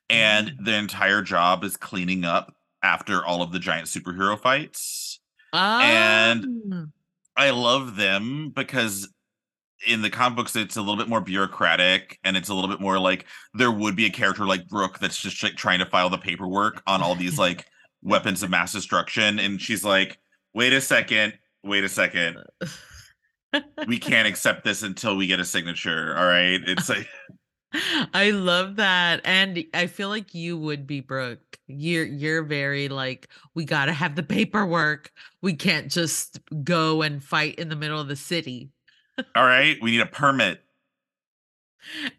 and 0.09 0.49
mm. 0.49 0.65
the 0.65 0.75
entire 0.75 1.21
job 1.21 1.63
is 1.63 1.77
cleaning 1.77 2.25
up 2.25 2.55
after 2.83 3.25
all 3.25 3.41
of 3.41 3.51
the 3.51 3.59
giant 3.59 3.87
superhero 3.87 4.39
fights 4.39 5.19
and 5.53 6.45
ah. 6.73 6.85
i 7.37 7.49
love 7.49 7.95
them 7.95 8.51
because 8.55 9.09
in 9.87 10.01
the 10.01 10.09
comic 10.09 10.37
books 10.37 10.55
it's 10.55 10.77
a 10.77 10.81
little 10.81 10.97
bit 10.97 11.07
more 11.07 11.21
bureaucratic 11.21 12.19
and 12.23 12.37
it's 12.37 12.49
a 12.49 12.53
little 12.53 12.69
bit 12.69 12.79
more 12.79 12.99
like 12.99 13.25
there 13.53 13.71
would 13.71 13.95
be 13.95 14.05
a 14.05 14.11
character 14.11 14.45
like 14.45 14.67
brooke 14.67 14.99
that's 14.99 15.17
just 15.17 15.41
like 15.41 15.55
trying 15.55 15.79
to 15.79 15.85
file 15.85 16.09
the 16.09 16.17
paperwork 16.17 16.81
on 16.87 17.01
all 17.01 17.15
these 17.15 17.37
like 17.39 17.65
weapons 18.03 18.43
of 18.43 18.49
mass 18.49 18.71
destruction 18.71 19.39
and 19.39 19.61
she's 19.61 19.83
like 19.83 20.17
wait 20.53 20.73
a 20.73 20.81
second 20.81 21.33
wait 21.63 21.83
a 21.83 21.89
second 21.89 22.37
we 23.87 23.97
can't 23.97 24.27
accept 24.27 24.63
this 24.63 24.83
until 24.83 25.15
we 25.15 25.27
get 25.27 25.39
a 25.39 25.45
signature 25.45 26.15
all 26.17 26.25
right 26.25 26.61
it's 26.65 26.89
like 26.89 27.07
I 28.13 28.31
love 28.31 28.75
that. 28.77 29.21
And 29.23 29.63
I 29.73 29.87
feel 29.87 30.09
like 30.09 30.33
you 30.33 30.57
would 30.57 30.85
be 30.85 30.99
Brooke. 30.99 31.57
You're 31.67 32.05
you're 32.05 32.43
very 32.43 32.89
like, 32.89 33.29
we 33.55 33.65
gotta 33.65 33.93
have 33.93 34.15
the 34.15 34.23
paperwork. 34.23 35.11
We 35.41 35.53
can't 35.53 35.89
just 35.89 36.39
go 36.63 37.01
and 37.01 37.23
fight 37.23 37.55
in 37.55 37.69
the 37.69 37.75
middle 37.75 37.99
of 37.99 38.07
the 38.07 38.15
city. 38.15 38.69
All 39.35 39.45
right. 39.45 39.77
We 39.81 39.91
need 39.91 40.01
a 40.01 40.05
permit. 40.05 40.63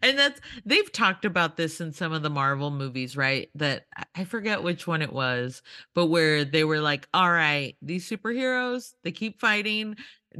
And 0.01 0.17
that's 0.17 0.39
they've 0.65 0.91
talked 0.91 1.25
about 1.25 1.57
this 1.57 1.81
in 1.81 1.93
some 1.93 2.13
of 2.13 2.23
the 2.23 2.29
Marvel 2.29 2.71
movies, 2.71 3.15
right? 3.15 3.49
That 3.55 3.85
I 4.15 4.23
forget 4.23 4.63
which 4.63 4.87
one 4.87 5.01
it 5.01 5.13
was, 5.13 5.61
but 5.93 6.07
where 6.07 6.45
they 6.45 6.63
were 6.63 6.81
like, 6.81 7.07
all 7.13 7.31
right, 7.31 7.75
these 7.81 8.09
superheroes, 8.09 8.93
they 9.03 9.11
keep 9.11 9.39
fighting, 9.39 9.97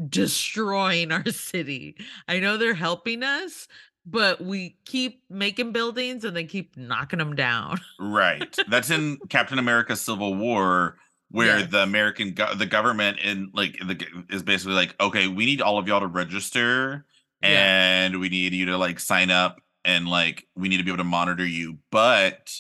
destroying 0.10 1.12
our 1.12 1.26
city. 1.30 1.96
I 2.28 2.40
know 2.40 2.58
they're 2.58 2.74
helping 2.74 3.24
us, 3.24 3.68
but 4.06 4.42
we 4.42 4.78
keep 4.86 5.24
making 5.30 5.72
buildings 5.72 6.26
and 6.26 6.36
they 6.36 6.44
keep 6.44 6.76
knocking 6.78 7.20
them 7.20 7.36
down. 7.36 7.80
right. 8.00 8.58
That's 8.68 8.90
in 8.90 9.18
Captain 9.30 9.60
America 9.60 9.96
Civil 9.96 10.36
War 10.36 10.98
where 11.34 11.60
yes. 11.60 11.72
the 11.72 11.82
American 11.82 12.32
go- 12.34 12.54
the 12.54 12.66
government 12.66 13.18
in 13.20 13.50
like 13.54 13.80
the 13.80 14.06
is 14.30 14.44
basically 14.44 14.76
like, 14.76 14.96
okay, 15.02 15.28
we 15.28 15.46
need 15.46 15.62
all 15.62 15.80
of 15.80 15.88
y'all 15.88 16.00
to 16.00 16.08
register 16.08 17.06
yeah. 17.44 18.06
and 18.06 18.20
we 18.20 18.30
need 18.30 18.54
you 18.54 18.66
to 18.68 18.78
like 18.78 19.00
sign 19.00 19.30
up 19.30 19.60
and 19.86 20.08
like 20.08 20.46
we 20.56 20.70
need 20.70 20.78
to 20.78 20.84
be 20.84 20.92
able 20.92 20.98
to 21.00 21.04
monitor 21.04 21.46
you. 21.46 21.78
But 21.92 22.52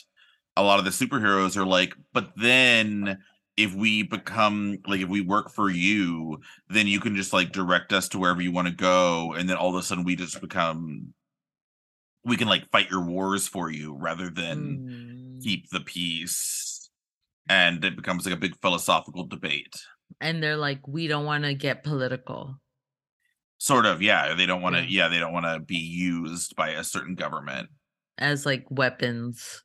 a 0.56 0.64
lot 0.64 0.80
of 0.80 0.86
the 0.86 0.92
superheroes 0.92 1.58
are 1.58 1.66
like, 1.66 1.96
but 2.14 2.32
then 2.36 3.20
if 3.56 3.74
we 3.74 4.04
become 4.04 4.80
like 4.88 5.02
if 5.02 5.10
we 5.10 5.22
work 5.22 5.52
for 5.52 5.70
you, 5.70 6.40
then 6.70 6.88
you 6.88 7.00
can 7.00 7.16
just 7.16 7.34
like 7.34 7.52
direct 7.52 7.94
us 7.94 8.10
to 8.10 8.20
wherever 8.20 8.42
you 8.42 8.52
want 8.52 8.68
to 8.68 8.74
go, 8.74 9.34
and 9.34 9.50
then 9.50 9.58
all 9.58 9.70
of 9.70 9.76
a 9.76 9.84
sudden 9.84 10.04
we 10.04 10.16
just 10.16 10.42
become 10.42 11.14
we 12.26 12.38
can 12.38 12.48
like 12.48 12.70
fight 12.72 12.90
your 12.90 13.04
wars 13.04 13.48
for 13.48 13.70
you 13.70 13.96
rather 14.00 14.30
than 14.30 15.38
mm. 15.40 15.44
keep 15.44 15.70
the 15.70 15.82
peace 15.82 16.90
and 17.50 17.84
it 17.84 17.96
becomes 17.96 18.26
like 18.26 18.34
a 18.34 18.40
big 18.40 18.56
philosophical 18.62 19.26
debate 19.26 19.76
and 20.22 20.42
they're 20.42 20.58
like 20.58 20.88
we 20.88 21.08
don't 21.08 21.26
want 21.26 21.44
to 21.44 21.54
get 21.54 21.84
political 21.84 22.56
sort 23.64 23.86
of 23.86 24.02
yeah 24.02 24.34
they 24.34 24.46
don't 24.46 24.62
want 24.62 24.76
to 24.76 24.82
yeah. 24.82 25.04
yeah. 25.04 25.08
they 25.08 25.20
don't 25.20 25.34
want 25.34 25.46
to 25.46 25.60
be 25.60 25.78
used 25.78 26.56
by 26.56 26.70
a 26.70 26.84
certain 26.84 27.16
government 27.16 27.70
as 28.18 28.46
like 28.46 28.66
weapons 28.70 29.64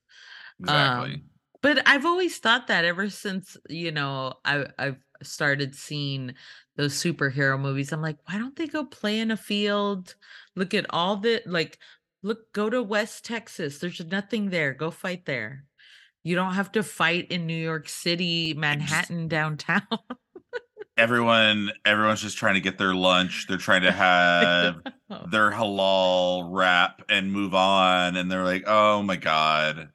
exactly 0.61 1.15
um, 1.15 1.23
but 1.63 1.87
i've 1.87 2.07
always 2.07 2.39
thought 2.39 2.69
that 2.69 2.85
ever 2.85 3.11
since 3.11 3.57
you 3.69 3.91
know 3.91 4.33
i 4.45 4.67
i've 4.79 4.99
started 5.23 5.75
seeing 5.75 6.33
those 6.77 6.95
superhero 6.95 7.61
movies 7.61 7.93
i'm 7.93 8.03
like 8.03 8.19
why 8.27 8.39
don't 8.39 8.55
they 8.57 8.67
go 8.67 8.85
play 8.85 9.19
in 9.19 9.33
a 9.33 9.37
field 9.37 10.15
look 10.55 10.75
at 10.75 10.87
all 10.91 11.17
the 11.17 11.43
like 11.47 11.79
Look, 12.23 12.53
go 12.53 12.69
to 12.69 12.83
West 12.83 13.25
Texas. 13.25 13.79
There's 13.79 14.05
nothing 14.05 14.51
there. 14.51 14.75
Go 14.75 14.91
fight 14.91 15.25
there. 15.25 15.65
You 16.25 16.35
don't 16.35 16.55
have 16.55 16.73
to 16.73 16.83
fight 16.83 17.31
in 17.31 17.47
New 17.47 17.57
York 17.57 17.89
City, 17.89 18.55
Manhattan 18.55 19.29
downtown. 19.29 19.83
everyone 20.99 21.73
everyone's 21.85 22.21
just 22.21 22.37
trying 22.37 22.55
to 22.55 22.61
get 22.61 22.77
their 22.77 22.95
lunch. 22.95 23.47
They're 23.49 23.57
trying 23.57 23.83
to 23.83 23.93
have 23.93 24.83
their 25.31 25.51
halal 25.51 26.49
wrap 26.51 27.03
and 27.09 27.33
move 27.33 27.55
on 27.55 28.17
and 28.17 28.31
they're 28.31 28.45
like, 28.45 28.65
"Oh 28.67 29.03
my 29.03 29.17
god. 29.17 29.91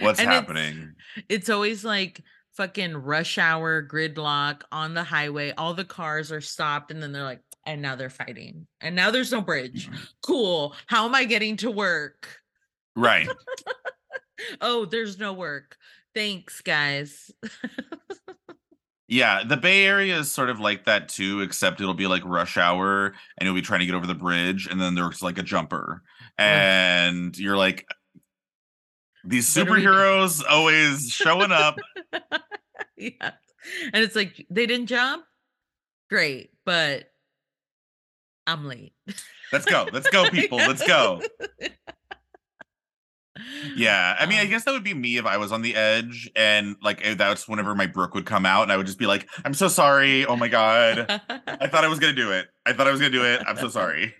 What's 0.00 0.18
and 0.18 0.28
happening?" 0.28 0.94
It's, 1.16 1.26
it's 1.28 1.50
always 1.50 1.84
like 1.84 2.22
fucking 2.56 2.96
rush 2.96 3.38
hour 3.38 3.86
gridlock 3.86 4.62
on 4.72 4.94
the 4.94 5.04
highway. 5.04 5.52
All 5.56 5.74
the 5.74 5.84
cars 5.84 6.32
are 6.32 6.40
stopped 6.40 6.90
and 6.90 7.02
then 7.02 7.12
they're 7.12 7.22
like, 7.22 7.42
and 7.66 7.82
now 7.82 7.96
they're 7.96 8.08
fighting 8.08 8.66
and 8.80 8.96
now 8.96 9.10
there's 9.10 9.32
no 9.32 9.40
bridge 9.40 9.88
mm-hmm. 9.88 10.02
cool 10.24 10.74
how 10.86 11.04
am 11.04 11.14
i 11.14 11.24
getting 11.24 11.56
to 11.56 11.70
work 11.70 12.38
right 12.94 13.28
oh 14.60 14.86
there's 14.86 15.18
no 15.18 15.32
work 15.32 15.76
thanks 16.14 16.60
guys 16.60 17.30
yeah 19.08 19.42
the 19.44 19.56
bay 19.56 19.84
area 19.84 20.18
is 20.18 20.30
sort 20.30 20.50
of 20.50 20.60
like 20.60 20.84
that 20.84 21.08
too 21.08 21.40
except 21.40 21.80
it'll 21.80 21.94
be 21.94 22.06
like 22.06 22.24
rush 22.24 22.56
hour 22.56 23.14
and 23.38 23.46
you'll 23.46 23.54
be 23.54 23.62
trying 23.62 23.80
to 23.80 23.86
get 23.86 23.94
over 23.94 24.06
the 24.06 24.14
bridge 24.14 24.66
and 24.70 24.80
then 24.80 24.94
there's 24.94 25.22
like 25.22 25.38
a 25.38 25.42
jumper 25.42 26.02
and 26.38 27.38
you're 27.38 27.56
like 27.56 27.86
these 29.24 29.48
superheroes 29.48 30.42
always 30.48 31.08
showing 31.10 31.52
up 31.52 31.76
yeah 32.96 33.30
and 33.92 34.04
it's 34.04 34.16
like 34.16 34.46
they 34.50 34.66
didn't 34.66 34.86
jump 34.86 35.24
great 36.08 36.50
but 36.64 37.10
I'm 38.46 38.64
late. 38.64 38.92
Let's 39.52 39.64
go. 39.64 39.88
Let's 39.92 40.08
go, 40.10 40.30
people. 40.30 40.58
Let's 40.58 40.86
go. 40.86 41.20
Yeah, 43.74 44.16
I 44.18 44.26
mean, 44.26 44.38
I 44.38 44.42
um 44.42 44.48
guess 44.48 44.64
that 44.64 44.72
would 44.72 44.84
be 44.84 44.94
me 44.94 45.16
if 45.16 45.26
I 45.26 45.36
was 45.36 45.52
on 45.52 45.62
the 45.62 45.74
edge, 45.74 46.30
and 46.36 46.76
like 46.82 47.04
eh, 47.04 47.14
that's 47.14 47.48
whenever 47.48 47.74
my 47.74 47.86
Brooke 47.86 48.14
would 48.14 48.26
come 48.26 48.46
out, 48.46 48.62
and 48.62 48.72
I 48.72 48.76
would 48.76 48.86
just 48.86 48.98
be 48.98 49.06
like, 49.06 49.28
"I'm 49.44 49.54
so 49.54 49.68
sorry. 49.68 50.24
Oh 50.26 50.36
my 50.36 50.48
god, 50.48 51.06
I 51.46 51.66
thought 51.66 51.84
I 51.84 51.88
was 51.88 51.98
gonna 51.98 52.12
do 52.12 52.32
it. 52.32 52.46
I 52.64 52.72
thought 52.72 52.86
I 52.86 52.90
was 52.90 53.00
gonna 53.00 53.10
do 53.10 53.24
it. 53.24 53.42
I'm 53.46 53.56
so 53.56 53.68
sorry." 53.68 54.14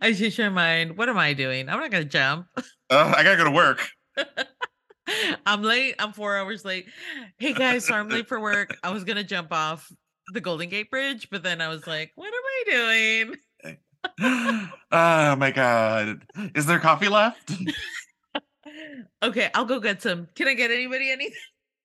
I 0.00 0.12
changed 0.12 0.38
my 0.38 0.48
mind. 0.48 0.96
What 0.96 1.08
am 1.08 1.18
I 1.18 1.34
doing? 1.34 1.68
I'm 1.68 1.80
not 1.80 1.90
gonna 1.90 2.04
jump. 2.04 2.46
Uh, 2.90 3.14
I 3.16 3.22
gotta 3.22 3.36
go 3.36 3.44
to 3.44 3.50
work. 3.50 3.88
I'm 5.46 5.62
late. 5.62 5.96
I'm 5.98 6.12
four 6.12 6.36
hours 6.36 6.64
late. 6.64 6.86
Hey 7.38 7.52
guys, 7.52 7.84
so 7.84 7.94
I'm 7.94 8.08
late 8.08 8.28
for 8.28 8.40
work. 8.40 8.76
I 8.82 8.90
was 8.90 9.04
gonna 9.04 9.24
jump 9.24 9.52
off 9.52 9.90
the 10.32 10.40
Golden 10.40 10.68
Gate 10.68 10.90
Bridge, 10.90 11.28
but 11.30 11.42
then 11.42 11.60
I 11.60 11.68
was 11.68 11.86
like, 11.86 12.12
"What 12.14 12.28
am 12.28 12.32
I 12.34 12.64
doing?" 12.70 13.36
oh 14.92 15.36
my 15.36 15.50
god. 15.50 16.26
Is 16.54 16.66
there 16.66 16.78
coffee 16.78 17.08
left? 17.08 17.52
okay, 19.22 19.50
I'll 19.54 19.64
go 19.64 19.80
get 19.80 20.02
some. 20.02 20.28
Can 20.34 20.48
I 20.48 20.54
get 20.54 20.70
anybody 20.70 21.10
anything? 21.10 21.36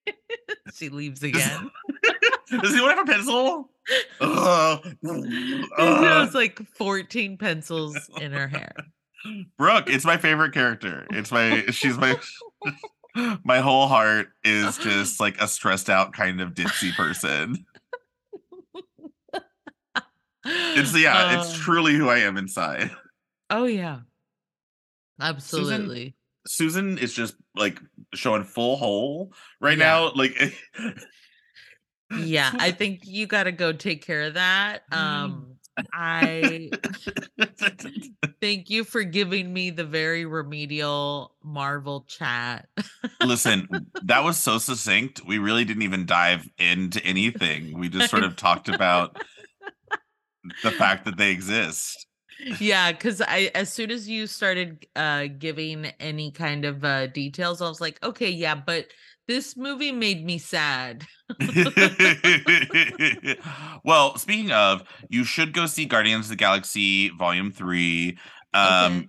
she 0.74 0.88
leaves 0.88 1.22
again. 1.22 1.70
Does 2.50 2.72
anyone 2.72 2.90
have 2.90 3.08
a 3.08 3.12
pencil? 3.12 3.70
Uh, 4.20 4.78
uh. 5.78 6.28
She 6.28 6.36
like 6.36 6.60
14 6.76 7.38
pencils 7.38 7.96
in 8.20 8.30
her 8.30 8.46
hair. 8.46 8.72
Brooke, 9.58 9.90
it's 9.90 10.04
my 10.04 10.16
favorite 10.16 10.52
character. 10.52 11.08
It's 11.10 11.32
my 11.32 11.64
she's 11.70 11.98
my 11.98 12.16
my 13.42 13.58
whole 13.58 13.88
heart 13.88 14.28
is 14.44 14.78
just 14.78 15.18
like 15.18 15.40
a 15.40 15.48
stressed 15.48 15.90
out 15.90 16.12
kind 16.12 16.40
of 16.40 16.54
ditzy 16.54 16.94
person. 16.94 17.66
It's 20.44 20.96
yeah, 20.96 21.40
it's 21.40 21.48
um 21.48 21.60
truly 21.60 21.94
who 21.94 22.08
I 22.08 22.18
am 22.18 22.36
inside. 22.36 22.90
Oh 23.48 23.64
yeah. 23.64 24.00
Absolutely. 25.20 25.96
Susan, 25.96 26.14
Susan 26.46 26.98
is 26.98 27.12
just 27.12 27.34
like 27.54 27.80
showing 28.14 28.44
full 28.44 28.76
hole 28.76 29.32
right 29.60 29.78
yeah. 29.78 29.84
now. 29.84 30.12
Like 30.14 30.34
Yeah, 32.18 32.50
I 32.58 32.72
think 32.72 33.02
you 33.04 33.26
gotta 33.26 33.52
go 33.52 33.72
take 33.72 34.04
care 34.04 34.22
of 34.22 34.34
that. 34.34 34.82
Mm. 34.90 34.96
Um 34.96 35.46
I 35.92 36.70
thank 38.40 38.70
you 38.70 38.84
for 38.84 39.02
giving 39.02 39.52
me 39.52 39.70
the 39.70 39.84
very 39.84 40.24
remedial 40.24 41.34
Marvel 41.42 42.04
chat. 42.08 42.68
Listen, 43.24 43.68
that 44.02 44.24
was 44.24 44.36
so 44.36 44.58
succinct. 44.58 45.22
We 45.26 45.38
really 45.38 45.64
didn't 45.64 45.82
even 45.82 46.06
dive 46.06 46.48
into 46.58 47.02
anything. 47.04 47.78
We 47.78 47.88
just 47.88 48.10
sort 48.10 48.24
of 48.24 48.36
talked 48.36 48.68
about 48.68 49.16
the 50.62 50.70
fact 50.70 51.04
that 51.04 51.16
they 51.16 51.30
exist. 51.30 52.06
Yeah, 52.58 52.92
because 52.92 53.20
I 53.20 53.50
as 53.54 53.72
soon 53.72 53.90
as 53.90 54.08
you 54.08 54.26
started 54.26 54.86
uh 54.96 55.26
giving 55.38 55.86
any 56.00 56.30
kind 56.30 56.64
of 56.64 56.84
uh 56.84 57.08
details, 57.08 57.60
I 57.60 57.68
was 57.68 57.80
like, 57.80 58.02
okay, 58.02 58.30
yeah, 58.30 58.54
but 58.54 58.86
this 59.26 59.56
movie 59.56 59.92
made 59.92 60.24
me 60.24 60.38
sad. 60.38 61.06
well, 63.84 64.16
speaking 64.16 64.50
of, 64.50 64.82
you 65.08 65.24
should 65.24 65.52
go 65.52 65.66
see 65.66 65.84
Guardians 65.84 66.26
of 66.26 66.30
the 66.30 66.36
Galaxy 66.36 67.10
Volume 67.10 67.50
3. 67.50 68.18
Um 68.54 68.96
okay. 68.96 69.08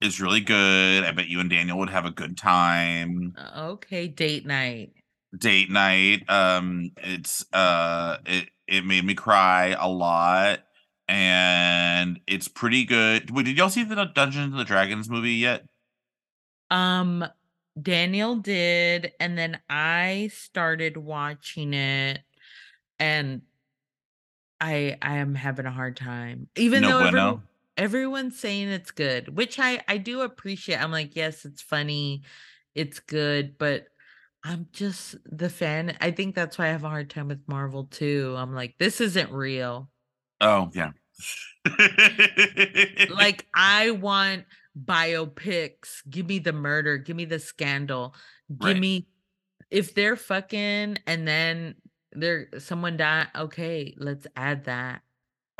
It's 0.00 0.20
really 0.20 0.40
good. 0.40 1.02
I 1.02 1.10
bet 1.10 1.26
you 1.26 1.40
and 1.40 1.50
Daniel 1.50 1.78
would 1.78 1.90
have 1.90 2.06
a 2.06 2.12
good 2.12 2.36
time. 2.36 3.34
Uh, 3.36 3.70
okay, 3.70 4.06
date 4.06 4.46
night. 4.46 4.92
Date 5.36 5.70
night. 5.70 6.22
Um, 6.30 6.92
it's 6.98 7.44
uh 7.52 8.18
it 8.24 8.48
it 8.68 8.86
made 8.86 9.04
me 9.04 9.14
cry 9.14 9.76
a 9.78 9.88
lot 9.88 10.60
and 11.08 12.20
it's 12.26 12.48
pretty 12.48 12.84
good. 12.84 13.30
Wait, 13.30 13.46
did 13.46 13.56
y'all 13.56 13.70
see 13.70 13.84
the 13.84 14.04
Dungeons 14.04 14.52
and 14.52 14.58
the 14.60 14.64
Dragons 14.64 15.08
movie 15.08 15.34
yet? 15.34 15.64
Um, 16.70 17.24
Daniel 17.80 18.36
did, 18.36 19.12
and 19.20 19.36
then 19.38 19.60
I 19.68 20.30
started 20.32 20.96
watching 20.96 21.74
it, 21.74 22.20
and 22.98 23.42
I 24.60 24.96
I 25.00 25.16
am 25.16 25.34
having 25.34 25.66
a 25.66 25.70
hard 25.70 25.96
time, 25.96 26.48
even 26.56 26.82
no 26.82 26.88
though 26.88 26.98
bueno. 26.98 27.08
everyone, 27.08 27.42
everyone's 27.76 28.38
saying 28.38 28.68
it's 28.68 28.90
good, 28.90 29.36
which 29.36 29.58
I 29.58 29.82
I 29.88 29.98
do 29.98 30.22
appreciate. 30.22 30.76
I'm 30.82 30.90
like, 30.92 31.16
yes, 31.16 31.44
it's 31.44 31.62
funny, 31.62 32.22
it's 32.74 33.00
good, 33.00 33.56
but 33.58 33.86
I'm 34.44 34.68
just 34.72 35.16
the 35.24 35.50
fan. 35.50 35.96
I 36.00 36.10
think 36.10 36.34
that's 36.34 36.58
why 36.58 36.66
I 36.66 36.70
have 36.70 36.84
a 36.84 36.88
hard 36.88 37.10
time 37.10 37.28
with 37.28 37.46
Marvel 37.48 37.84
too. 37.84 38.34
I'm 38.36 38.54
like, 38.54 38.76
this 38.78 39.00
isn't 39.00 39.30
real. 39.32 39.90
Oh, 40.40 40.70
yeah. 40.74 40.90
like 43.10 43.46
I 43.54 43.90
want 43.90 44.44
biopics. 44.80 46.00
Give 46.08 46.26
me 46.26 46.38
the 46.38 46.52
murder. 46.52 46.96
Give 46.98 47.16
me 47.16 47.24
the 47.24 47.38
scandal. 47.38 48.14
Give 48.50 48.68
Right. 48.74 48.78
me 48.78 49.08
if 49.70 49.94
they're 49.94 50.16
fucking 50.16 50.98
and 51.06 51.28
then 51.28 51.74
there 52.12 52.48
someone 52.58 52.96
die. 52.96 53.26
Okay, 53.36 53.94
let's 53.98 54.26
add 54.36 54.64
that. 54.64 55.02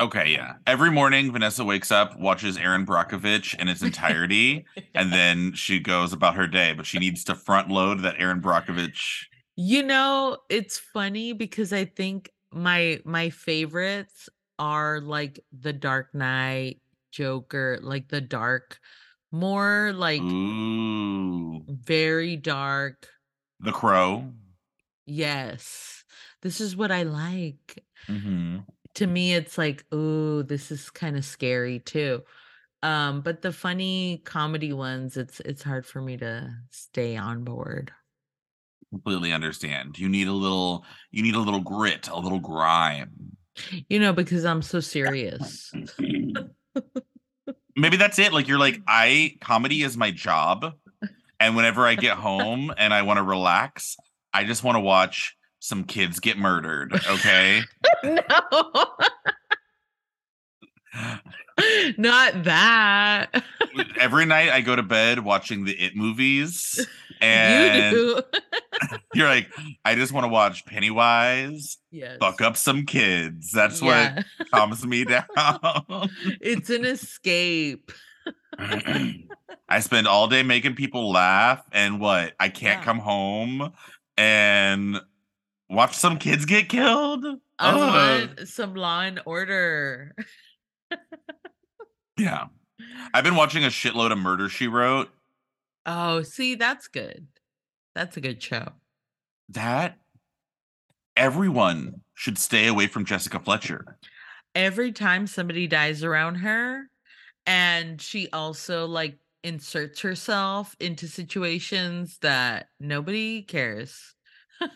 Okay, 0.00 0.28
yeah. 0.30 0.54
Every 0.64 0.92
morning, 0.92 1.32
Vanessa 1.32 1.64
wakes 1.64 1.90
up, 1.90 2.16
watches 2.20 2.56
Erin 2.56 2.86
Brockovich 2.86 3.58
in 3.58 3.66
its 3.66 3.82
entirety, 3.82 4.64
and 4.94 5.12
then 5.12 5.52
she 5.54 5.80
goes 5.80 6.12
about 6.12 6.36
her 6.36 6.46
day. 6.46 6.72
But 6.72 6.86
she 6.86 7.00
needs 7.00 7.24
to 7.24 7.34
front 7.34 7.68
load 7.68 8.02
that 8.02 8.14
Erin 8.16 8.40
Brockovich. 8.40 9.24
You 9.56 9.82
know, 9.82 10.38
it's 10.48 10.78
funny 10.78 11.32
because 11.32 11.72
I 11.72 11.84
think 11.84 12.30
my 12.52 13.00
my 13.04 13.30
favorites 13.30 14.28
are 14.58 15.00
like 15.00 15.44
The 15.52 15.72
Dark 15.72 16.14
Knight, 16.14 16.80
Joker, 17.10 17.78
like 17.82 18.08
the 18.08 18.20
dark, 18.20 18.80
more 19.30 19.92
like 19.94 20.22
Ooh, 20.22 21.64
very 21.68 22.36
dark. 22.36 23.08
The 23.60 23.72
Crow. 23.72 24.32
Yes. 25.06 26.04
This 26.42 26.60
is 26.60 26.76
what 26.76 26.92
I 26.92 27.02
like. 27.02 27.84
hmm 28.06 28.58
To 28.94 29.06
me 29.06 29.34
it's 29.34 29.56
like, 29.58 29.84
"Ooh, 29.94 30.42
this 30.42 30.70
is 30.70 30.90
kind 30.90 31.16
of 31.16 31.24
scary 31.24 31.78
too." 31.80 32.24
Um, 32.82 33.22
but 33.22 33.42
the 33.42 33.52
funny 33.52 34.22
comedy 34.24 34.72
ones, 34.72 35.16
it's 35.16 35.40
it's 35.40 35.62
hard 35.62 35.86
for 35.86 36.00
me 36.02 36.16
to 36.18 36.54
stay 36.70 37.16
on 37.16 37.44
board. 37.44 37.92
Completely 38.90 39.32
understand. 39.32 39.98
You 39.98 40.08
need 40.08 40.28
a 40.28 40.32
little. 40.32 40.84
You 41.10 41.22
need 41.22 41.34
a 41.34 41.40
little 41.40 41.60
grit, 41.60 42.08
a 42.08 42.18
little 42.18 42.40
grime. 42.40 43.36
You 43.88 43.98
know, 43.98 44.12
because 44.12 44.44
I'm 44.44 44.62
so 44.62 44.80
serious. 44.80 45.72
Mm-hmm. 45.74 46.46
Maybe 47.76 47.96
that's 47.96 48.18
it. 48.18 48.32
Like 48.32 48.48
you're 48.48 48.58
like 48.58 48.76
mm. 48.76 48.84
I 48.88 49.36
comedy 49.40 49.82
is 49.82 49.96
my 49.96 50.10
job, 50.10 50.74
and 51.38 51.56
whenever 51.56 51.86
I 51.86 51.94
get 51.94 52.16
home 52.16 52.72
and 52.76 52.92
I 52.92 53.02
want 53.02 53.18
to 53.18 53.22
relax, 53.22 53.96
I 54.32 54.44
just 54.44 54.64
want 54.64 54.76
to 54.76 54.80
watch 54.80 55.36
some 55.60 55.84
kids 55.84 56.20
get 56.20 56.38
murdered. 56.38 56.92
Okay. 56.94 57.62
no. 58.04 58.20
Not 61.98 62.44
that. 62.44 63.44
Every 63.98 64.24
night 64.24 64.50
I 64.50 64.60
go 64.60 64.76
to 64.76 64.82
bed 64.82 65.20
watching 65.20 65.64
the 65.64 65.72
It 65.72 65.96
movies, 65.96 66.86
and 67.20 67.92
you 67.94 68.22
do. 68.22 68.98
you're 69.14 69.28
like, 69.28 69.48
I 69.84 69.94
just 69.94 70.12
want 70.12 70.24
to 70.24 70.28
watch 70.28 70.64
Pennywise 70.66 71.78
yes. 71.90 72.18
fuck 72.20 72.40
up 72.40 72.56
some 72.56 72.86
kids. 72.86 73.50
That's 73.52 73.82
Yeah. 73.82 74.14
what 74.14 74.50
calms 74.50 74.86
me 74.86 75.04
down. 75.04 75.26
It's 76.40 76.70
an 76.70 76.84
escape. 76.84 77.90
I 78.58 79.80
spend 79.80 80.06
all 80.08 80.28
day 80.28 80.42
making 80.42 80.74
people 80.74 81.10
laugh, 81.10 81.62
and 81.72 82.00
what? 82.00 82.34
I 82.40 82.48
can't 82.48 82.80
Yeah. 82.80 82.84
come 82.84 82.98
home 82.98 83.72
and 84.16 85.00
watch 85.68 85.94
some 85.96 86.18
kids 86.18 86.44
get 86.44 86.68
killed. 86.68 87.24
I 87.58 87.70
Ugh. 87.70 88.26
want 88.36 88.48
some 88.48 88.74
law 88.74 89.02
and 89.02 89.20
order. 89.26 90.14
Yeah, 92.18 92.46
I've 93.14 93.24
been 93.24 93.36
watching 93.36 93.64
a 93.64 93.68
shitload 93.68 94.12
of 94.12 94.18
Murder 94.18 94.48
She 94.48 94.66
Wrote. 94.66 95.08
Oh, 95.86 96.22
see, 96.22 96.54
that's 96.54 96.88
good. 96.88 97.26
That's 97.94 98.16
a 98.16 98.20
good 98.20 98.42
show. 98.42 98.72
That 99.50 99.98
everyone 101.16 102.00
should 102.14 102.38
stay 102.38 102.66
away 102.66 102.86
from 102.86 103.04
Jessica 103.04 103.40
Fletcher. 103.40 103.96
Every 104.54 104.92
time 104.92 105.26
somebody 105.26 105.66
dies 105.66 106.02
around 106.04 106.36
her, 106.36 106.90
and 107.46 108.00
she 108.00 108.28
also 108.32 108.86
like 108.86 109.18
inserts 109.44 110.00
herself 110.00 110.76
into 110.80 111.06
situations 111.08 112.18
that 112.22 112.68
nobody 112.80 113.42
cares. 113.42 114.14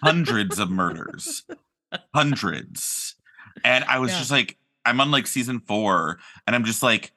Hundreds 0.02 0.58
of 0.58 0.70
murders, 0.70 1.42
hundreds, 2.14 3.16
and 3.64 3.84
I 3.84 3.98
was 3.98 4.12
Yeah. 4.12 4.18
just 4.18 4.30
like, 4.30 4.56
I'm 4.84 5.00
on 5.00 5.10
like 5.10 5.26
season 5.26 5.60
four, 5.60 6.18
and 6.46 6.54
I'm 6.54 6.64
just 6.64 6.82
like, 6.82 7.12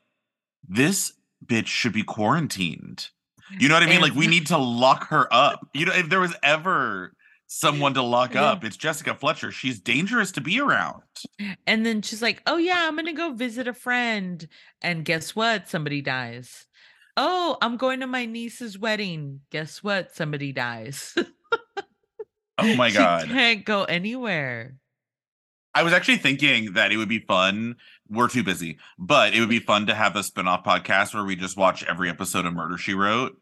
this 0.68 1.14
bitch 1.46 1.68
should 1.68 1.94
be 1.94 2.04
quarantined. 2.04 3.10
Mm. 3.54 3.62
You 3.62 3.68
know 3.70 3.76
what 3.76 3.84
I 3.84 3.88
mean? 3.88 3.96
And- 3.96 4.04
Like 4.04 4.16
we 4.16 4.28
need 4.28 4.48
to 4.48 4.58
lock 4.58 5.08
her 5.10 5.32
up. 5.34 5.68
You 5.74 5.86
know, 5.86 5.94
if 5.94 6.10
there 6.10 6.20
was 6.20 6.36
ever 6.44 7.14
someone 7.48 7.94
to 7.94 8.02
lock 8.02 8.34
Yeah. 8.34 8.44
up, 8.46 8.64
it's 8.64 8.76
Jessica 8.78 9.14
Fletcher. 9.16 9.52
She's 9.52 9.80
dangerous 9.80 10.32
to 10.34 10.42
be 10.42 10.60
around. 10.60 11.04
And 11.68 11.86
then 11.86 12.02
she's 12.02 12.22
like, 12.22 12.42
"Oh 12.48 12.58
yeah, 12.58 12.88
I'm 12.88 12.96
gonna 12.96 13.14
go 13.14 13.34
visit 13.34 13.68
a 13.68 13.74
friend." 13.74 14.48
And 14.82 15.06
guess 15.06 15.36
what? 15.36 15.70
Somebody 15.70 16.02
dies. 16.02 16.66
Oh, 17.18 17.58
I'm 17.62 17.78
going 17.78 18.00
to 18.02 18.08
my 18.08 18.26
niece's 18.26 18.78
wedding. 18.78 19.42
Guess 19.52 19.84
what? 19.84 20.14
Somebody 20.16 20.52
dies. 20.52 21.16
Oh 22.58 22.76
my 22.76 22.90
She 22.90 22.96
god. 22.98 23.26
can't 23.28 23.64
go 23.66 23.84
anywhere. 23.84 24.76
I 25.74 25.84
was 25.84 25.94
actually 25.94 26.18
thinking 26.18 26.74
that 26.74 26.92
it 26.92 26.98
would 26.98 27.10
be 27.10 27.20
fun. 27.20 27.76
We're 28.10 28.28
too 28.28 28.44
busy, 28.44 28.78
but 29.00 29.34
it 29.34 29.40
would 29.40 29.50
be 29.50 29.60
fun 29.60 29.88
to 29.88 29.96
have 29.96 30.16
a 30.16 30.24
spin-off 30.24 30.64
podcast 30.64 31.14
where 31.14 31.24
we 31.24 31.36
just 31.36 31.58
watch 31.58 31.84
every 31.84 32.10
episode 32.10 32.46
of 32.46 32.54
Murder 32.54 32.78
She 32.78 32.94
Wrote. 32.94 33.36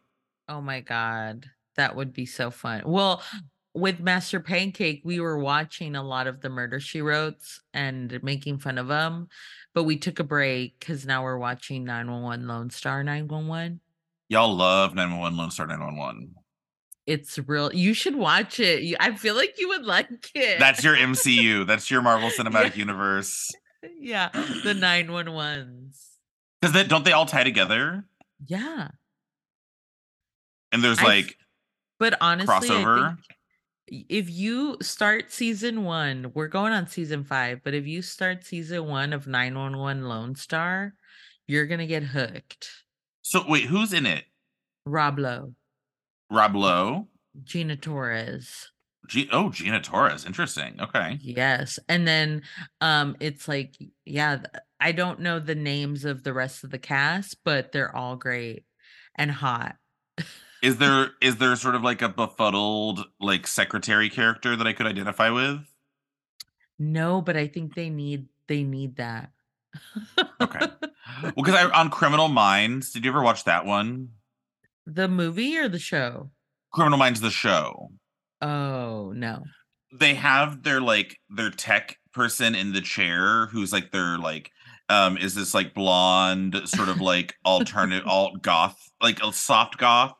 Oh 0.48 0.60
my 0.60 0.80
god, 0.80 1.46
that 1.76 1.96
would 1.96 2.12
be 2.12 2.26
so 2.26 2.50
fun. 2.50 2.82
Well, 2.86 3.22
with 3.74 4.00
Master 4.00 4.40
Pancake, 4.40 5.02
we 5.04 5.20
were 5.20 5.38
watching 5.38 5.96
a 5.96 6.02
lot 6.02 6.26
of 6.26 6.40
the 6.40 6.48
Murder 6.48 6.80
She 6.80 7.02
Wrote 7.02 7.42
and 7.72 8.22
making 8.22 8.58
fun 8.58 8.78
of 8.78 8.88
them, 8.88 9.28
but 9.74 9.84
we 9.84 9.98
took 9.98 10.18
a 10.20 10.24
break 10.24 10.78
because 10.78 11.04
now 11.04 11.24
we're 11.24 11.38
watching 11.38 11.84
911 11.84 12.46
Lone 12.46 12.70
Star 12.70 13.02
911. 13.02 13.80
Y'all 14.28 14.54
love 14.54 14.94
911 14.94 15.36
Lone 15.36 15.50
Star 15.50 15.66
911. 15.66 16.34
It's 17.06 17.38
real. 17.38 17.74
You 17.74 17.92
should 17.92 18.16
watch 18.16 18.60
it. 18.60 18.96
I 18.98 19.14
feel 19.16 19.34
like 19.34 19.56
you 19.58 19.68
would 19.68 19.84
like 19.84 20.30
it. 20.34 20.58
That's 20.58 20.82
your 20.82 20.96
MCU. 20.96 21.66
That's 21.66 21.90
your 21.90 22.00
Marvel 22.00 22.30
Cinematic 22.30 22.76
Universe. 22.76 23.52
Yeah, 23.98 24.28
the 24.32 24.74
911s. 24.74 25.96
Because 26.60 26.72
they, 26.74 26.84
don't 26.84 27.04
they 27.04 27.12
all 27.12 27.26
tie 27.26 27.44
together? 27.44 28.04
Yeah, 28.46 28.88
And 30.72 30.82
there's 30.82 30.98
I- 30.98 31.04
like 31.04 31.36
but 31.98 32.16
honestly, 32.20 32.68
crossover. 32.68 33.16
if 33.88 34.28
you 34.28 34.76
start 34.82 35.30
season 35.32 35.84
one, 35.84 36.32
we're 36.34 36.48
going 36.48 36.72
on 36.72 36.86
season 36.88 37.24
five, 37.24 37.60
but 37.62 37.72
if 37.74 37.86
you 37.86 38.02
start 38.02 38.44
season 38.44 38.86
one 38.86 39.12
of 39.12 39.26
911 39.26 40.04
Lone 40.04 40.34
Star, 40.34 40.94
you're 41.46 41.66
gonna 41.66 41.86
get 41.86 42.02
hooked. 42.02 42.68
So 43.22 43.44
wait, 43.48 43.64
who's 43.66 43.92
in 43.92 44.06
it? 44.06 44.24
Rob 44.84 45.18
Lowe, 45.18 45.54
Rob 46.30 46.56
Lowe. 46.56 47.08
Gina 47.44 47.76
Torres. 47.76 48.70
G- 49.06 49.28
oh, 49.32 49.50
Gina 49.50 49.80
Torres. 49.80 50.24
Interesting. 50.24 50.80
Okay. 50.80 51.18
Yes. 51.20 51.78
And 51.88 52.06
then 52.06 52.42
um 52.80 53.16
it's 53.20 53.48
like 53.48 53.76
yeah, 54.04 54.42
I 54.80 54.92
don't 54.92 55.20
know 55.20 55.38
the 55.38 55.54
names 55.54 56.04
of 56.04 56.22
the 56.22 56.32
rest 56.32 56.64
of 56.64 56.70
the 56.70 56.78
cast, 56.78 57.38
but 57.44 57.72
they're 57.72 57.94
all 57.94 58.16
great 58.16 58.64
and 59.14 59.30
hot. 59.30 59.76
Is 60.62 60.76
there 60.78 61.10
is 61.20 61.36
there 61.36 61.54
sort 61.56 61.74
of 61.74 61.82
like 61.82 62.02
a 62.02 62.08
befuddled 62.08 63.04
like 63.20 63.46
secretary 63.46 64.10
character 64.10 64.56
that 64.56 64.66
I 64.66 64.72
could 64.72 64.86
identify 64.86 65.30
with? 65.30 65.60
No, 66.78 67.20
but 67.20 67.36
I 67.36 67.46
think 67.46 67.74
they 67.74 67.90
need 67.90 68.26
they 68.48 68.62
need 68.62 68.96
that. 68.96 69.30
Okay. 70.40 70.66
Well, 71.22 71.32
because 71.36 71.54
I 71.54 71.70
on 71.70 71.90
Criminal 71.90 72.28
Minds, 72.28 72.90
did 72.90 73.04
you 73.04 73.10
ever 73.10 73.22
watch 73.22 73.44
that 73.44 73.64
one? 73.64 74.08
the 74.86 75.08
movie 75.08 75.56
or 75.56 75.68
the 75.68 75.78
show? 75.78 76.30
Criminal 76.72 76.98
Minds, 76.98 77.20
the 77.20 77.30
show. 77.30 77.90
Oh, 78.40 79.12
no. 79.14 79.44
They 79.92 80.14
have 80.14 80.62
their 80.62 80.80
like 80.80 81.16
their 81.30 81.50
tech 81.50 81.96
person 82.12 82.54
in 82.54 82.72
the 82.72 82.80
chair 82.80 83.46
who's 83.46 83.72
like 83.72 83.90
their 83.90 84.18
like 84.18 84.50
um 84.88 85.16
is 85.18 85.34
this 85.34 85.54
like 85.54 85.74
blonde 85.74 86.60
sort 86.66 86.88
of 86.88 87.00
like 87.00 87.34
alternative 87.44 88.06
alt 88.08 88.40
goth 88.42 88.76
like 89.02 89.22
a 89.22 89.32
soft 89.32 89.78
goth 89.78 90.12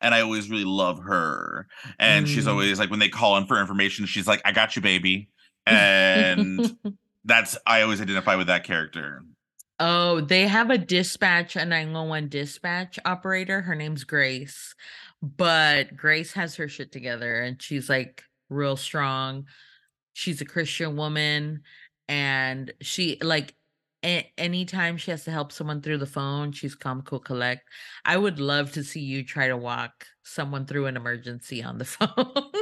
and 0.00 0.14
I 0.14 0.20
always 0.22 0.50
really 0.50 0.64
love 0.64 0.98
her 1.00 1.66
and 1.98 2.28
she's 2.28 2.46
Mm. 2.46 2.50
always 2.50 2.78
like 2.78 2.90
when 2.90 2.98
they 2.98 3.08
call 3.08 3.36
in 3.36 3.46
for 3.46 3.60
information 3.60 4.06
she's 4.06 4.26
like 4.26 4.42
I 4.44 4.52
got 4.52 4.74
you 4.76 4.82
baby 4.82 5.28
and 5.66 6.72
that's 7.24 7.56
I 7.66 7.82
always 7.82 8.00
identify 8.00 8.36
with 8.36 8.46
that 8.48 8.64
character. 8.64 9.22
oh, 9.78 10.20
they 10.22 10.46
have 10.46 10.70
a 10.70 10.78
dispatch, 10.78 11.54
a 11.56 11.64
911 11.64 12.28
dispatch 12.30 12.98
operator. 13.04 13.60
Her 13.62 13.74
name's 13.74 14.04
Grace, 14.04 14.74
but 15.22 15.96
Grace 15.96 16.32
has 16.32 16.56
her 16.56 16.68
shit 16.68 16.92
together 16.92 17.40
and 17.40 17.60
she's 17.60 17.88
like 17.88 18.22
real 18.48 18.76
strong. 18.76 19.46
She's 20.12 20.40
a 20.40 20.44
Christian 20.46 20.96
woman 20.96 21.62
and 22.08 22.72
she 22.80 23.18
like 23.22 23.54
a- 24.04 24.30
anytime 24.38 24.96
she 24.96 25.10
has 25.10 25.24
to 25.24 25.30
help 25.30 25.52
someone 25.52 25.82
through 25.82 25.98
the 25.98 26.06
phone, 26.06 26.52
she's 26.52 26.74
calm, 26.74 27.02
cool, 27.02 27.18
collect. 27.18 27.62
I 28.04 28.16
would 28.16 28.38
love 28.38 28.72
to 28.72 28.84
see 28.84 29.00
you 29.00 29.24
try 29.24 29.48
to 29.48 29.56
walk 29.56 30.06
someone 30.22 30.66
through 30.66 30.86
an 30.86 30.96
emergency 30.96 31.62
on 31.62 31.78
the 31.78 31.84
phone. 31.84 32.52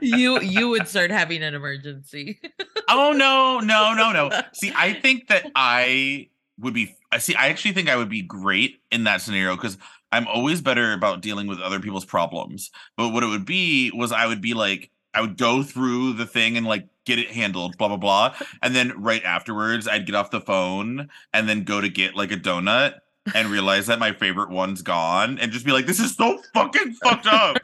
you 0.00 0.40
you 0.40 0.68
would 0.68 0.88
start 0.88 1.10
having 1.10 1.42
an 1.42 1.54
emergency. 1.54 2.40
oh 2.88 3.12
no, 3.12 3.60
no, 3.60 3.94
no, 3.94 4.12
no. 4.12 4.30
See, 4.52 4.72
I 4.74 4.94
think 5.02 5.28
that 5.28 5.50
I 5.54 6.30
would 6.58 6.74
be 6.74 6.96
I 7.12 7.18
see 7.18 7.34
I 7.34 7.48
actually 7.48 7.72
think 7.72 7.88
I 7.88 7.96
would 7.96 8.08
be 8.08 8.22
great 8.22 8.80
in 8.90 9.04
that 9.04 9.20
scenario 9.20 9.54
because 9.56 9.78
I'm 10.12 10.26
always 10.26 10.60
better 10.60 10.92
about 10.92 11.20
dealing 11.20 11.46
with 11.46 11.60
other 11.60 11.80
people's 11.80 12.04
problems. 12.04 12.70
But 12.96 13.10
what 13.10 13.22
it 13.22 13.26
would 13.26 13.44
be 13.44 13.90
was 13.94 14.12
I 14.12 14.26
would 14.26 14.40
be 14.40 14.54
like 14.54 14.90
I 15.14 15.20
would 15.20 15.36
go 15.36 15.62
through 15.62 16.14
the 16.14 16.26
thing 16.26 16.56
and 16.56 16.66
like 16.66 16.86
get 17.04 17.18
it 17.18 17.30
handled, 17.30 17.76
blah 17.78 17.88
blah 17.88 17.96
blah. 17.96 18.34
And 18.62 18.74
then 18.74 19.00
right 19.00 19.22
afterwards 19.24 19.88
I'd 19.88 20.06
get 20.06 20.14
off 20.14 20.30
the 20.30 20.40
phone 20.40 21.08
and 21.32 21.48
then 21.48 21.64
go 21.64 21.80
to 21.80 21.88
get 21.88 22.14
like 22.14 22.32
a 22.32 22.36
donut 22.36 22.94
and 23.34 23.48
realize 23.48 23.86
that 23.86 23.98
my 23.98 24.12
favorite 24.12 24.50
one's 24.50 24.82
gone 24.82 25.38
and 25.38 25.52
just 25.52 25.66
be 25.66 25.72
like, 25.72 25.86
this 25.86 26.00
is 26.00 26.14
so 26.14 26.40
fucking 26.54 26.94
fucked 26.94 27.26
up. 27.26 27.58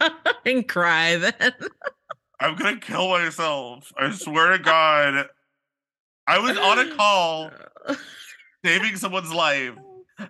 and 0.44 0.68
cry 0.68 1.16
then. 1.16 1.54
I'm 2.40 2.56
gonna 2.56 2.78
kill 2.78 3.08
myself. 3.10 3.92
I 3.98 4.10
swear 4.12 4.56
to 4.56 4.58
God. 4.62 5.28
I 6.26 6.38
was 6.38 6.56
on 6.56 6.78
a 6.78 6.94
call 6.96 7.50
saving 8.64 8.96
someone's 8.96 9.32
life, 9.32 9.74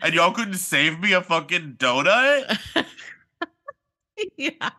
and 0.02 0.14
y'all 0.14 0.32
couldn't 0.32 0.54
save 0.54 1.00
me 1.00 1.12
a 1.12 1.22
fucking 1.22 1.76
donut. 1.78 2.58
yeah, 4.36 4.70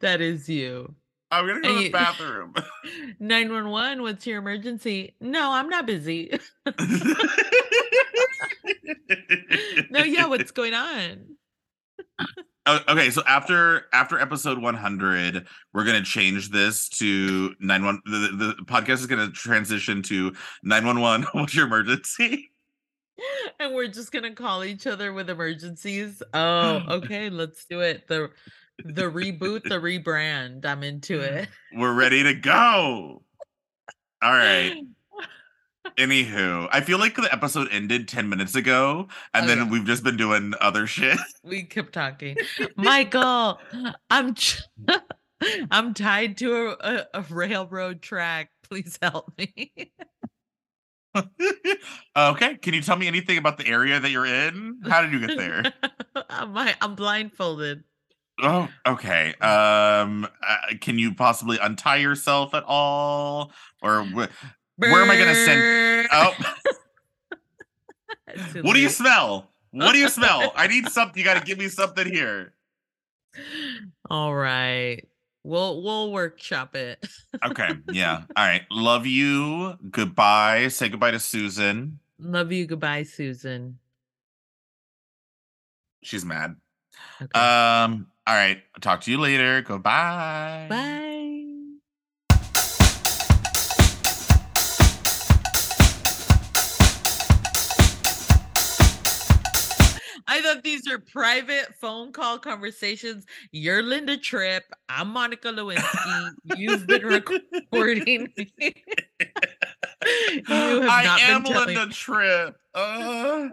that 0.00 0.20
is 0.20 0.48
you. 0.48 0.94
I'm 1.30 1.46
gonna 1.46 1.60
go 1.60 1.68
and 1.68 1.78
to 1.78 1.84
the 1.84 1.90
bathroom. 1.90 2.54
911, 3.18 4.02
what's 4.02 4.26
your 4.26 4.38
emergency? 4.38 5.14
No, 5.20 5.52
I'm 5.52 5.68
not 5.68 5.86
busy. 5.86 6.38
no, 9.90 10.04
yeah, 10.04 10.26
what's 10.26 10.50
going 10.52 10.74
on? 10.74 11.36
okay, 12.66 13.10
so 13.10 13.22
after 13.26 13.86
after 13.92 14.18
episode 14.18 14.58
100, 14.58 15.46
we're 15.72 15.84
gonna 15.84 16.02
change 16.02 16.50
this 16.50 16.88
to 16.90 17.54
91. 17.58 18.00
The, 18.04 18.54
the 18.56 18.64
podcast 18.64 19.00
is 19.00 19.06
gonna 19.06 19.30
transition 19.30 20.02
to 20.04 20.34
911. 20.62 21.26
What's 21.32 21.54
your 21.54 21.66
emergency? 21.66 22.52
And 23.60 23.74
we're 23.74 23.88
just 23.88 24.10
gonna 24.12 24.34
call 24.34 24.64
each 24.64 24.86
other 24.86 25.12
with 25.12 25.30
emergencies. 25.30 26.22
Oh, 26.32 26.82
okay, 26.90 27.30
let's 27.30 27.64
do 27.64 27.80
it. 27.80 28.08
The 28.08 28.30
the 28.84 29.04
reboot, 29.04 29.62
the 29.62 29.80
rebrand. 29.80 30.66
I'm 30.66 30.82
into 30.82 31.20
mm, 31.20 31.22
it. 31.22 31.48
We're 31.72 31.94
ready 31.94 32.24
to 32.24 32.34
go. 32.34 33.22
All 34.22 34.32
right. 34.32 34.76
Anywho, 35.98 36.68
I 36.72 36.80
feel 36.80 36.98
like 36.98 37.14
the 37.14 37.32
episode 37.32 37.68
ended 37.70 38.08
10 38.08 38.28
minutes 38.28 38.56
ago 38.56 39.06
and 39.32 39.44
oh, 39.44 39.46
then 39.46 39.68
we've 39.68 39.84
just 39.84 40.02
been 40.02 40.16
doing 40.16 40.54
other 40.60 40.86
shit. 40.86 41.18
We 41.44 41.62
kept 41.62 41.92
talking. 41.92 42.36
Michael, 42.76 43.60
I'm 44.10 44.34
I'm 45.70 45.94
tied 45.94 46.38
to 46.38 46.56
a, 46.56 46.70
a, 46.80 47.06
a, 47.14 47.22
railroad 47.28 48.02
track. 48.02 48.50
Please 48.62 48.98
help 49.02 49.32
me. 49.38 49.72
okay, 52.16 52.56
can 52.56 52.74
you 52.74 52.80
tell 52.80 52.96
me 52.96 53.06
anything 53.06 53.38
about 53.38 53.58
the 53.58 53.66
area 53.66 54.00
that 54.00 54.10
you're 54.10 54.26
in? 54.26 54.80
How 54.84 55.02
did 55.02 55.12
you 55.12 55.26
get 55.26 55.36
there? 55.36 55.72
I'm, 56.30 56.56
I'm 56.80 56.94
blindfolded. 56.94 57.84
Oh, 58.42 58.68
okay. 58.86 59.34
Um, 59.40 60.26
uh, 60.46 60.56
can 60.80 60.98
you 60.98 61.14
possibly 61.14 61.58
untie 61.62 61.96
yourself 61.96 62.52
at 62.54 62.64
all, 62.66 63.52
or 63.80 64.02
wh- 64.04 64.28
where 64.76 65.02
am 65.02 65.10
I 65.10 65.16
going 65.16 65.28
to 65.28 65.34
send? 65.34 66.08
Oh, 66.12 66.34
what 68.62 68.74
do 68.74 68.80
you 68.80 68.88
smell? 68.88 69.50
What 69.70 69.92
do 69.92 69.98
you 69.98 70.08
smell? 70.08 70.52
I 70.56 70.66
need 70.66 70.88
something. 70.88 71.18
You 71.18 71.24
got 71.24 71.38
to 71.38 71.44
give 71.44 71.58
me 71.58 71.68
something 71.68 72.06
here. 72.06 72.54
All 74.10 74.34
right. 74.34 75.06
We'll 75.44 75.82
we'll 75.82 76.10
workshop 76.10 76.74
it. 76.74 77.06
okay. 77.44 77.68
Yeah. 77.92 78.22
All 78.36 78.46
right. 78.46 78.62
Love 78.70 79.06
you. 79.06 79.74
Goodbye. 79.90 80.68
Say 80.68 80.88
goodbye 80.88 81.10
to 81.12 81.20
Susan. 81.20 81.98
Love 82.18 82.50
you. 82.50 82.66
Goodbye, 82.66 83.02
Susan. 83.02 83.78
She's 86.02 86.24
mad. 86.24 86.56
Okay. 87.20 87.38
Um. 87.38 88.06
All 88.26 88.34
right. 88.34 88.62
Talk 88.80 89.02
to 89.02 89.10
you 89.10 89.18
later. 89.18 89.60
Goodbye. 89.62 90.66
Bye. 90.70 91.13
These 100.62 100.88
are 100.88 100.98
private 100.98 101.74
phone 101.80 102.12
call 102.12 102.38
conversations. 102.38 103.24
You're 103.52 103.82
Linda 103.82 104.16
Tripp. 104.16 104.64
I'm 104.88 105.08
Monica 105.08 105.48
Lewinsky. 105.48 106.30
You've 106.56 106.86
been 106.86 107.02
recording. 107.04 108.32
you 108.58 108.72
have 110.46 110.88
I 110.88 111.04
not 111.04 111.20
am 111.20 111.42
been 111.42 111.52
telling- 111.52 111.76
Linda 111.76 111.92
Tripp. 111.94 112.56
Uh... 112.74 113.48